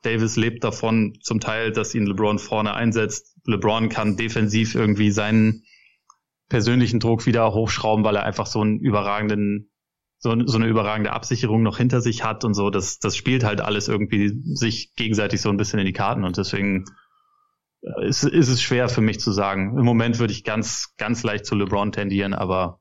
Davis 0.00 0.36
lebt 0.36 0.64
davon 0.64 1.18
zum 1.20 1.40
Teil, 1.40 1.72
dass 1.72 1.94
ihn 1.94 2.06
LeBron 2.06 2.38
vorne 2.38 2.72
einsetzt. 2.72 3.36
LeBron 3.44 3.90
kann 3.90 4.16
defensiv 4.16 4.74
irgendwie 4.74 5.10
seinen 5.10 5.64
persönlichen 6.48 7.00
Druck 7.00 7.26
wieder 7.26 7.52
hochschrauben, 7.52 8.04
weil 8.04 8.16
er 8.16 8.24
einfach 8.24 8.46
so 8.46 8.60
einen 8.60 8.78
überragenden, 8.78 9.70
so, 10.18 10.34
so 10.46 10.56
eine 10.56 10.66
überragende 10.66 11.12
Absicherung 11.12 11.62
noch 11.62 11.78
hinter 11.78 12.00
sich 12.00 12.24
hat 12.24 12.44
und 12.44 12.54
so. 12.54 12.70
Das, 12.70 12.98
das 12.98 13.16
spielt 13.16 13.44
halt 13.44 13.60
alles 13.60 13.88
irgendwie 13.88 14.32
sich 14.54 14.94
gegenseitig 14.96 15.40
so 15.40 15.48
ein 15.48 15.56
bisschen 15.56 15.78
in 15.78 15.86
die 15.86 15.92
Karten 15.92 16.24
und 16.24 16.36
deswegen 16.36 16.84
äh, 17.82 18.06
ist, 18.06 18.24
ist 18.24 18.48
es 18.48 18.62
schwer 18.62 18.88
für 18.88 19.00
mich 19.00 19.20
zu 19.20 19.32
sagen. 19.32 19.78
Im 19.78 19.84
Moment 19.84 20.18
würde 20.18 20.32
ich 20.32 20.44
ganz, 20.44 20.94
ganz 20.96 21.22
leicht 21.22 21.46
zu 21.46 21.54
LeBron 21.54 21.92
tendieren, 21.92 22.34
aber 22.34 22.80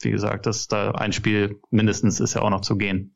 wie 0.00 0.10
gesagt, 0.10 0.46
das 0.46 0.66
da 0.66 0.92
ein 0.92 1.12
Spiel 1.12 1.60
mindestens 1.70 2.20
ist 2.20 2.34
ja 2.34 2.42
auch 2.42 2.50
noch 2.50 2.60
zu 2.60 2.76
gehen. 2.76 3.14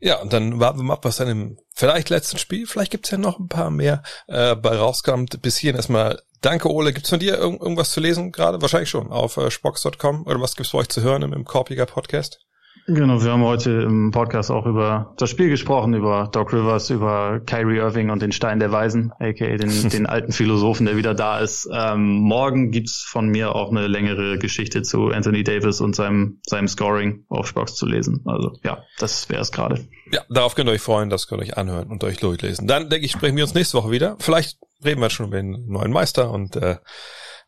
Ja, 0.00 0.20
und 0.20 0.32
dann 0.32 0.60
warten 0.60 0.78
wir 0.78 0.84
mal 0.84 0.94
ab, 0.94 1.04
was 1.04 1.16
dann 1.16 1.28
im 1.28 1.58
vielleicht 1.74 2.10
letzten 2.10 2.38
Spiel, 2.38 2.66
vielleicht 2.66 2.90
gibt's 2.90 3.10
ja 3.10 3.18
noch 3.18 3.38
ein 3.38 3.48
paar 3.48 3.70
mehr 3.70 4.02
äh, 4.26 4.54
bei 4.54 4.76
rauskommt. 4.76 5.40
Bis 5.42 5.56
hierhin 5.56 5.76
erstmal 5.76 6.20
danke, 6.40 6.70
Ole. 6.70 6.92
Gibt's 6.92 7.10
von 7.10 7.18
dir 7.18 7.38
irgend, 7.38 7.60
irgendwas 7.60 7.90
zu 7.90 8.00
lesen 8.00 8.32
gerade? 8.32 8.60
Wahrscheinlich 8.60 8.90
schon 8.90 9.10
auf 9.10 9.36
äh, 9.36 9.50
spox.com 9.50 10.26
oder 10.26 10.40
was 10.40 10.56
gibt's 10.56 10.72
bei 10.72 10.78
euch 10.78 10.88
zu 10.88 11.02
hören 11.02 11.22
im, 11.22 11.32
im 11.32 11.44
Korpiger 11.44 11.86
Podcast? 11.86 12.46
Genau, 12.88 13.20
wir 13.20 13.32
haben 13.32 13.42
heute 13.42 13.70
im 13.82 14.12
Podcast 14.12 14.48
auch 14.52 14.64
über 14.64 15.12
das 15.16 15.28
Spiel 15.30 15.48
gesprochen, 15.48 15.92
über 15.94 16.28
Doc 16.30 16.52
Rivers, 16.52 16.90
über 16.90 17.40
Kyrie 17.44 17.78
Irving 17.78 18.10
und 18.10 18.22
den 18.22 18.30
Stein 18.30 18.60
der 18.60 18.70
Weisen, 18.70 19.10
aka 19.18 19.56
den, 19.56 19.88
den 19.90 20.06
alten 20.06 20.30
Philosophen, 20.30 20.86
der 20.86 20.96
wieder 20.96 21.12
da 21.12 21.40
ist. 21.40 21.68
Ähm, 21.72 22.20
morgen 22.20 22.70
gibt's 22.70 23.02
von 23.02 23.26
mir 23.28 23.56
auch 23.56 23.72
eine 23.72 23.88
längere 23.88 24.38
Geschichte 24.38 24.82
zu 24.82 25.08
Anthony 25.08 25.42
Davis 25.42 25.80
und 25.80 25.96
seinem, 25.96 26.40
seinem 26.46 26.68
Scoring 26.68 27.24
auf 27.28 27.46
Xbox 27.46 27.74
zu 27.74 27.86
lesen. 27.86 28.22
Also 28.24 28.52
ja, 28.62 28.84
das 29.00 29.28
wäre 29.28 29.42
es 29.42 29.50
gerade. 29.50 29.84
Ja, 30.12 30.20
darauf 30.28 30.54
könnt 30.54 30.68
ihr 30.68 30.72
euch 30.72 30.80
freuen, 30.80 31.10
das 31.10 31.26
könnt 31.26 31.42
ihr 31.42 31.46
euch 31.46 31.58
anhören 31.58 31.90
und 31.90 32.04
euch 32.04 32.18
durchlesen. 32.18 32.68
Dann 32.68 32.88
denke 32.88 33.04
ich, 33.04 33.12
sprechen 33.12 33.36
wir 33.36 33.42
uns 33.42 33.54
nächste 33.54 33.78
Woche 33.78 33.90
wieder. 33.90 34.16
Vielleicht 34.20 34.58
reden 34.84 35.00
wir 35.00 35.10
schon 35.10 35.26
über 35.26 35.36
den 35.36 35.66
neuen 35.66 35.92
Meister 35.92 36.30
und 36.30 36.56
äh, 36.56 36.76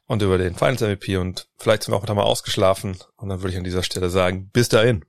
und 0.09 0.23
über 0.23 0.39
den 0.39 0.55
Finals 0.55 0.81
MVP 0.81 1.19
und 1.19 1.49
vielleicht 1.59 1.83
sind 1.83 1.93
wir 1.93 1.99
auch 1.99 2.07
da 2.07 2.15
mal 2.15 2.23
ausgeschlafen 2.23 2.97
und 3.17 3.29
dann 3.29 3.43
würde 3.43 3.53
ich 3.53 3.59
an 3.59 3.65
dieser 3.65 3.83
Stelle 3.83 4.09
sagen, 4.09 4.49
bis 4.51 4.71
dahin. 4.71 5.05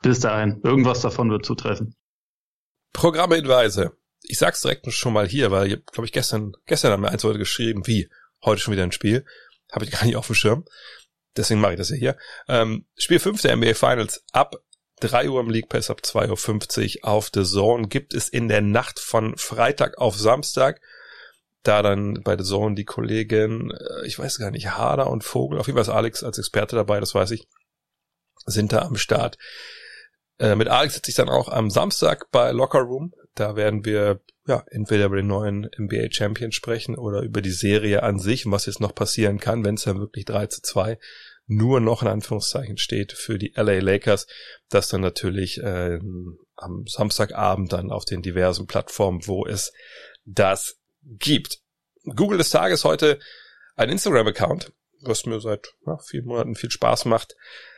Bis 0.00 0.20
dahin. 0.20 0.60
Irgendwas 0.62 1.00
davon 1.00 1.28
wird 1.30 1.44
zutreffen. 1.44 1.96
Programmhinweise. 2.92 3.96
Ich 4.22 4.38
sag's 4.38 4.62
direkt 4.62 4.90
schon 4.92 5.12
mal 5.12 5.26
hier, 5.26 5.50
weil 5.50 5.66
ich 5.66 5.86
glaube 5.86 6.06
ich 6.06 6.12
gestern, 6.12 6.52
gestern 6.66 6.92
haben 6.92 7.02
wir 7.02 7.10
eins 7.10 7.24
heute 7.24 7.38
geschrieben, 7.38 7.86
wie 7.86 8.08
heute 8.44 8.60
schon 8.60 8.72
wieder 8.72 8.84
ein 8.84 8.92
Spiel. 8.92 9.24
Habe 9.72 9.84
ich 9.84 9.90
gar 9.90 10.04
nicht 10.04 10.16
auf 10.16 10.26
dem 10.26 10.36
Schirm. 10.36 10.64
Deswegen 11.36 11.60
mache 11.60 11.72
ich 11.72 11.78
das 11.78 11.90
ja 11.90 11.96
hier. 11.96 12.16
Ähm, 12.46 12.86
Spiel 12.96 13.18
5 13.18 13.42
der 13.42 13.56
NBA 13.56 13.74
Finals 13.74 14.24
ab 14.32 14.54
3 15.00 15.28
Uhr 15.28 15.40
im 15.40 15.50
League 15.50 15.68
Pass, 15.68 15.90
ab 15.90 16.02
2.50 16.04 16.98
Uhr 17.02 17.08
auf 17.08 17.30
The 17.34 17.44
Zone 17.44 17.88
gibt 17.88 18.14
es 18.14 18.28
in 18.28 18.48
der 18.48 18.60
Nacht 18.60 19.00
von 19.00 19.36
Freitag 19.36 19.98
auf 19.98 20.16
Samstag. 20.16 20.80
Da 21.64 21.82
dann 21.82 22.20
bei 22.22 22.36
The 22.38 22.44
Zone 22.44 22.76
die 22.76 22.84
Kollegin, 22.84 23.72
äh, 23.72 24.06
ich 24.06 24.18
weiß 24.18 24.38
gar 24.38 24.52
nicht, 24.52 24.70
Hader 24.70 25.10
und 25.10 25.24
Vogel, 25.24 25.58
auf 25.58 25.66
jeden 25.66 25.76
Fall 25.76 25.82
ist 25.82 25.88
Alex 25.88 26.22
als 26.22 26.38
Experte 26.38 26.76
dabei, 26.76 27.00
das 27.00 27.14
weiß 27.14 27.32
ich, 27.32 27.48
sind 28.46 28.72
da 28.72 28.82
am 28.82 28.96
Start. 28.96 29.36
Äh, 30.38 30.56
mit 30.56 30.68
Alex 30.68 30.94
sitze 30.94 31.10
ich 31.10 31.16
dann 31.16 31.28
auch 31.28 31.48
am 31.48 31.70
Samstag 31.70 32.30
bei 32.30 32.50
Locker 32.52 32.80
Room. 32.80 33.12
Da 33.34 33.56
werden 33.56 33.84
wir 33.84 34.20
ja 34.46 34.64
entweder 34.70 35.06
über 35.06 35.16
den 35.16 35.26
neuen 35.26 35.70
NBA 35.78 36.08
Champion 36.10 36.52
sprechen 36.52 36.96
oder 36.96 37.22
über 37.22 37.40
die 37.40 37.50
Serie 37.50 38.02
an 38.02 38.18
sich 38.18 38.44
und 38.44 38.52
was 38.52 38.66
jetzt 38.66 38.80
noch 38.80 38.94
passieren 38.94 39.38
kann, 39.38 39.64
wenn 39.64 39.76
es 39.76 39.84
dann 39.84 40.00
wirklich 40.00 40.24
3 40.24 40.46
zu 40.48 40.62
2 40.62 40.98
nur 41.46 41.80
noch 41.80 42.02
in 42.02 42.08
Anführungszeichen 42.08 42.78
steht 42.78 43.12
für 43.12 43.38
die 43.38 43.52
LA 43.54 43.80
Lakers, 43.80 44.26
das 44.70 44.88
dann 44.88 45.02
natürlich 45.02 45.58
äh, 45.62 45.98
am 46.56 46.86
Samstagabend 46.86 47.72
dann 47.72 47.90
auf 47.90 48.04
den 48.04 48.22
diversen 48.22 48.66
Plattformen, 48.66 49.26
wo 49.26 49.46
es 49.46 49.72
das 50.24 50.78
gibt. 51.04 51.60
Google 52.04 52.38
des 52.38 52.50
Tages 52.50 52.84
heute 52.84 53.18
ein 53.76 53.88
Instagram-Account, 53.88 54.72
was 55.00 55.26
mir 55.26 55.40
seit 55.40 55.74
ja, 55.86 55.98
vielen 55.98 56.26
Monaten 56.26 56.54
viel 56.54 56.70
Spaß 56.70 57.06
macht. 57.06 57.34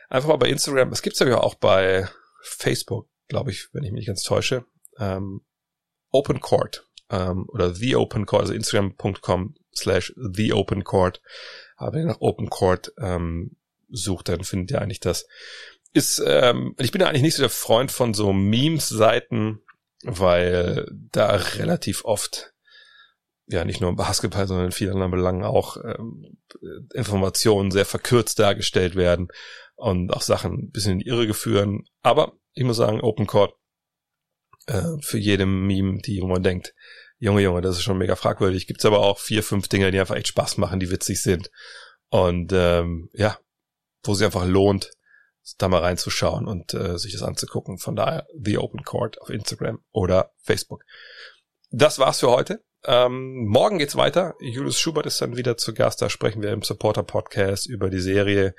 Einfach 0.09 0.29
mal 0.29 0.37
bei 0.37 0.49
Instagram, 0.49 0.91
es 0.91 1.01
gibt's 1.01 1.19
ja 1.19 1.37
auch 1.39 1.55
bei 1.55 2.07
Facebook, 2.41 3.09
glaube 3.27 3.51
ich, 3.51 3.67
wenn 3.73 3.83
ich 3.83 3.91
mich 3.91 3.99
nicht 3.99 4.07
ganz 4.07 4.23
täusche, 4.23 4.65
ähm, 4.99 5.41
Open 6.11 6.39
Court 6.39 6.87
ähm, 7.09 7.45
oder 7.49 7.73
The 7.73 7.95
Open 7.95 8.25
Court, 8.25 8.43
also 8.43 8.53
Instagram.com 8.53 9.55
slash 9.75 10.13
The 10.15 10.53
Open 10.53 10.83
Court. 10.83 11.21
Aber 11.75 11.93
wenn 11.93 12.01
ihr 12.01 12.07
nach 12.07 12.21
Open 12.21 12.49
Court 12.49 12.93
ähm, 12.99 13.57
sucht, 13.89 14.29
dann 14.29 14.43
findet 14.43 14.71
ihr 14.71 14.81
eigentlich 14.81 14.99
das. 14.99 15.27
Ist, 15.93 16.21
ähm, 16.25 16.75
ich 16.79 16.91
bin 16.91 17.01
ja 17.01 17.07
eigentlich 17.07 17.21
nicht 17.21 17.35
so 17.35 17.43
der 17.43 17.49
Freund 17.49 17.91
von 17.91 18.13
so 18.13 18.33
Memes-Seiten, 18.33 19.61
weil 20.03 20.87
da 20.91 21.35
relativ 21.35 22.05
oft 22.05 22.53
ja 23.47 23.65
nicht 23.65 23.81
nur 23.81 23.89
im 23.89 23.95
Basketball, 23.95 24.47
sondern 24.47 24.67
in 24.67 24.71
vielen 24.71 24.93
anderen 24.93 25.11
Belangen 25.11 25.43
auch 25.43 25.77
ähm, 25.77 26.37
Informationen 26.93 27.71
sehr 27.71 27.85
verkürzt 27.85 28.39
dargestellt 28.39 28.95
werden 28.95 29.29
und 29.75 30.11
auch 30.11 30.21
Sachen 30.21 30.53
ein 30.53 30.71
bisschen 30.71 30.93
in 30.93 30.99
die 30.99 31.07
Irre 31.07 31.27
geführen. 31.27 31.85
Aber 32.01 32.33
ich 32.53 32.63
muss 32.63 32.77
sagen, 32.77 33.01
Open 33.01 33.27
Court 33.27 33.53
äh, 34.67 34.97
für 35.01 35.17
jedem 35.17 35.65
Meme, 35.65 35.99
die 35.99 36.21
man 36.21 36.43
denkt, 36.43 36.73
Junge, 37.19 37.41
Junge, 37.41 37.61
das 37.61 37.77
ist 37.77 37.83
schon 37.83 37.97
mega 37.97 38.15
fragwürdig. 38.15 38.67
Gibt's 38.67 38.85
aber 38.85 38.99
auch 38.99 39.19
vier, 39.19 39.41
fünf 39.41 39.67
Dinge, 39.67 39.91
die 39.91 39.99
einfach 39.99 40.15
echt 40.15 40.27
Spaß 40.27 40.57
machen, 40.57 40.79
die 40.79 40.91
witzig 40.91 41.21
sind. 41.21 41.49
Und 42.09 42.51
ähm, 42.53 43.09
ja, 43.13 43.39
wo 44.03 44.13
sie 44.13 44.25
einfach 44.25 44.45
lohnt, 44.45 44.91
da 45.57 45.67
mal 45.67 45.81
reinzuschauen 45.81 46.47
und 46.47 46.73
äh, 46.73 46.97
sich 46.97 47.13
das 47.13 47.23
anzugucken. 47.23 47.77
Von 47.79 47.95
daher 47.95 48.27
The 48.39 48.57
Open 48.57 48.83
Court 48.83 49.19
auf 49.21 49.29
Instagram 49.29 49.79
oder 49.91 50.31
Facebook. 50.43 50.83
Das 51.69 51.97
war's 51.99 52.19
für 52.19 52.29
heute. 52.29 52.63
Ähm, 52.87 53.45
morgen 53.45 53.79
geht's 53.79 53.97
weiter. 53.97 54.35
Julius 54.39 54.79
Schubert 54.79 55.05
ist 55.05 55.21
dann 55.21 55.35
wieder 55.35 55.57
zu 55.57 55.73
Gast. 55.73 56.01
Da 56.01 56.09
sprechen 56.09 56.41
wir 56.41 56.51
im 56.51 56.61
Supporter 56.61 57.03
Podcast 57.03 57.67
über 57.67 57.89
die 57.89 57.99
Serie 57.99 58.55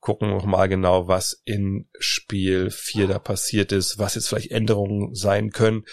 gucken 0.00 0.30
noch 0.30 0.46
mal 0.46 0.68
genau, 0.68 1.08
was 1.08 1.42
in 1.44 1.88
Spiel 1.98 2.70
4 2.70 3.08
da 3.08 3.18
passiert 3.18 3.72
ist, 3.72 3.98
was 3.98 4.14
jetzt 4.14 4.28
vielleicht 4.28 4.52
Änderungen 4.52 5.14
sein 5.14 5.50
können, 5.50 5.84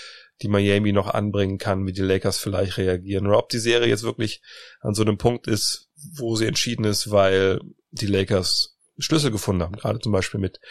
die 0.41 0.47
Miami 0.47 0.91
noch 0.91 1.09
anbringen 1.09 1.57
kann, 1.57 1.86
wie 1.88 1.91
die 1.91 2.01
Lakers 2.01 2.38
vielleicht 2.38 2.78
reagieren 2.78 3.28
oder 3.28 3.39
ob 3.39 3.49
die 3.49 3.59
Serie 3.59 3.88
jetzt 3.88 4.03
wirklich 4.03 4.41
an 4.80 4.93
so 4.93 5.01
einem 5.01 5.17
Punkt 5.17 5.47
ist, 5.47 5.89
wo 6.17 6.36
sie 6.36 6.45
entschieden 6.45 6.86
ist, 6.86 7.11
weil 7.11 7.59
die 7.91 8.07
Lakers 8.07 8.78
Schlüssel 8.97 9.32
gefunden 9.32 9.63
haben, 9.63 9.76
gerade 9.76 9.99
zum 9.99 10.13
Beispiel 10.13 10.39
mit 10.39 10.61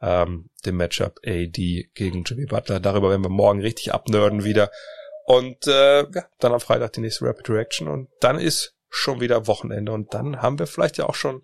ähm, 0.00 0.48
dem 0.64 0.76
Matchup 0.76 1.18
AD 1.26 1.90
gegen 1.94 2.24
Jimmy 2.24 2.46
Butler. 2.46 2.80
Darüber 2.80 3.10
werden 3.10 3.24
wir 3.24 3.28
morgen 3.28 3.60
richtig 3.60 3.92
abnörden 3.92 4.44
wieder. 4.44 4.70
Und 5.24 5.66
äh, 5.66 6.02
ja, 6.02 6.28
dann 6.38 6.52
am 6.52 6.60
Freitag 6.60 6.92
die 6.92 7.00
nächste 7.00 7.24
Rapid 7.24 7.48
Reaction 7.48 7.88
und 7.88 8.08
dann 8.20 8.38
ist 8.38 8.74
schon 8.90 9.20
wieder 9.20 9.46
Wochenende 9.46 9.92
und 9.92 10.12
dann 10.14 10.42
haben 10.42 10.58
wir 10.58 10.66
vielleicht 10.66 10.98
ja 10.98 11.06
auch 11.06 11.14
schon 11.14 11.42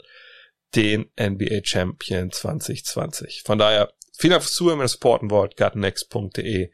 den 0.74 1.10
NBA 1.18 1.62
Champion 1.64 2.30
2020. 2.30 3.42
Von 3.44 3.58
daher, 3.58 3.92
vielen 4.16 4.32
Dank 4.32 4.42
fürs 4.42 4.54
Zuhören, 4.54 4.78
wenn 4.78 4.84
ihr 4.84 4.88
supporten 4.88 5.30
wollt, 5.30 5.56
gutnext.de 5.56 6.70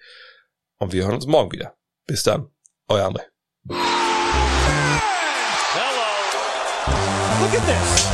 und 0.78 0.92
wir 0.92 1.04
hören 1.04 1.14
uns 1.14 1.26
morgen 1.26 1.52
wieder. 1.52 1.76
Bis 2.06 2.24
dann, 2.24 2.50
euer 2.88 3.06
André. 3.06 3.22
Hello. 3.68 3.86
Look 7.40 7.54
at 7.54 7.66
this. 7.66 8.06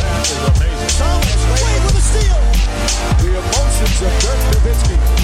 That 0.00 0.26
is 0.30 0.38
amazing. 0.48 0.92
Thomas 0.98 1.42
Wade 1.50 1.82
with 1.84 1.96
a 1.96 2.00
steal. 2.00 2.40
The 3.18 3.30
emotions 3.38 4.02
of 4.02 4.12
Dirk 4.20 4.40
Nowitzki. 4.52 5.23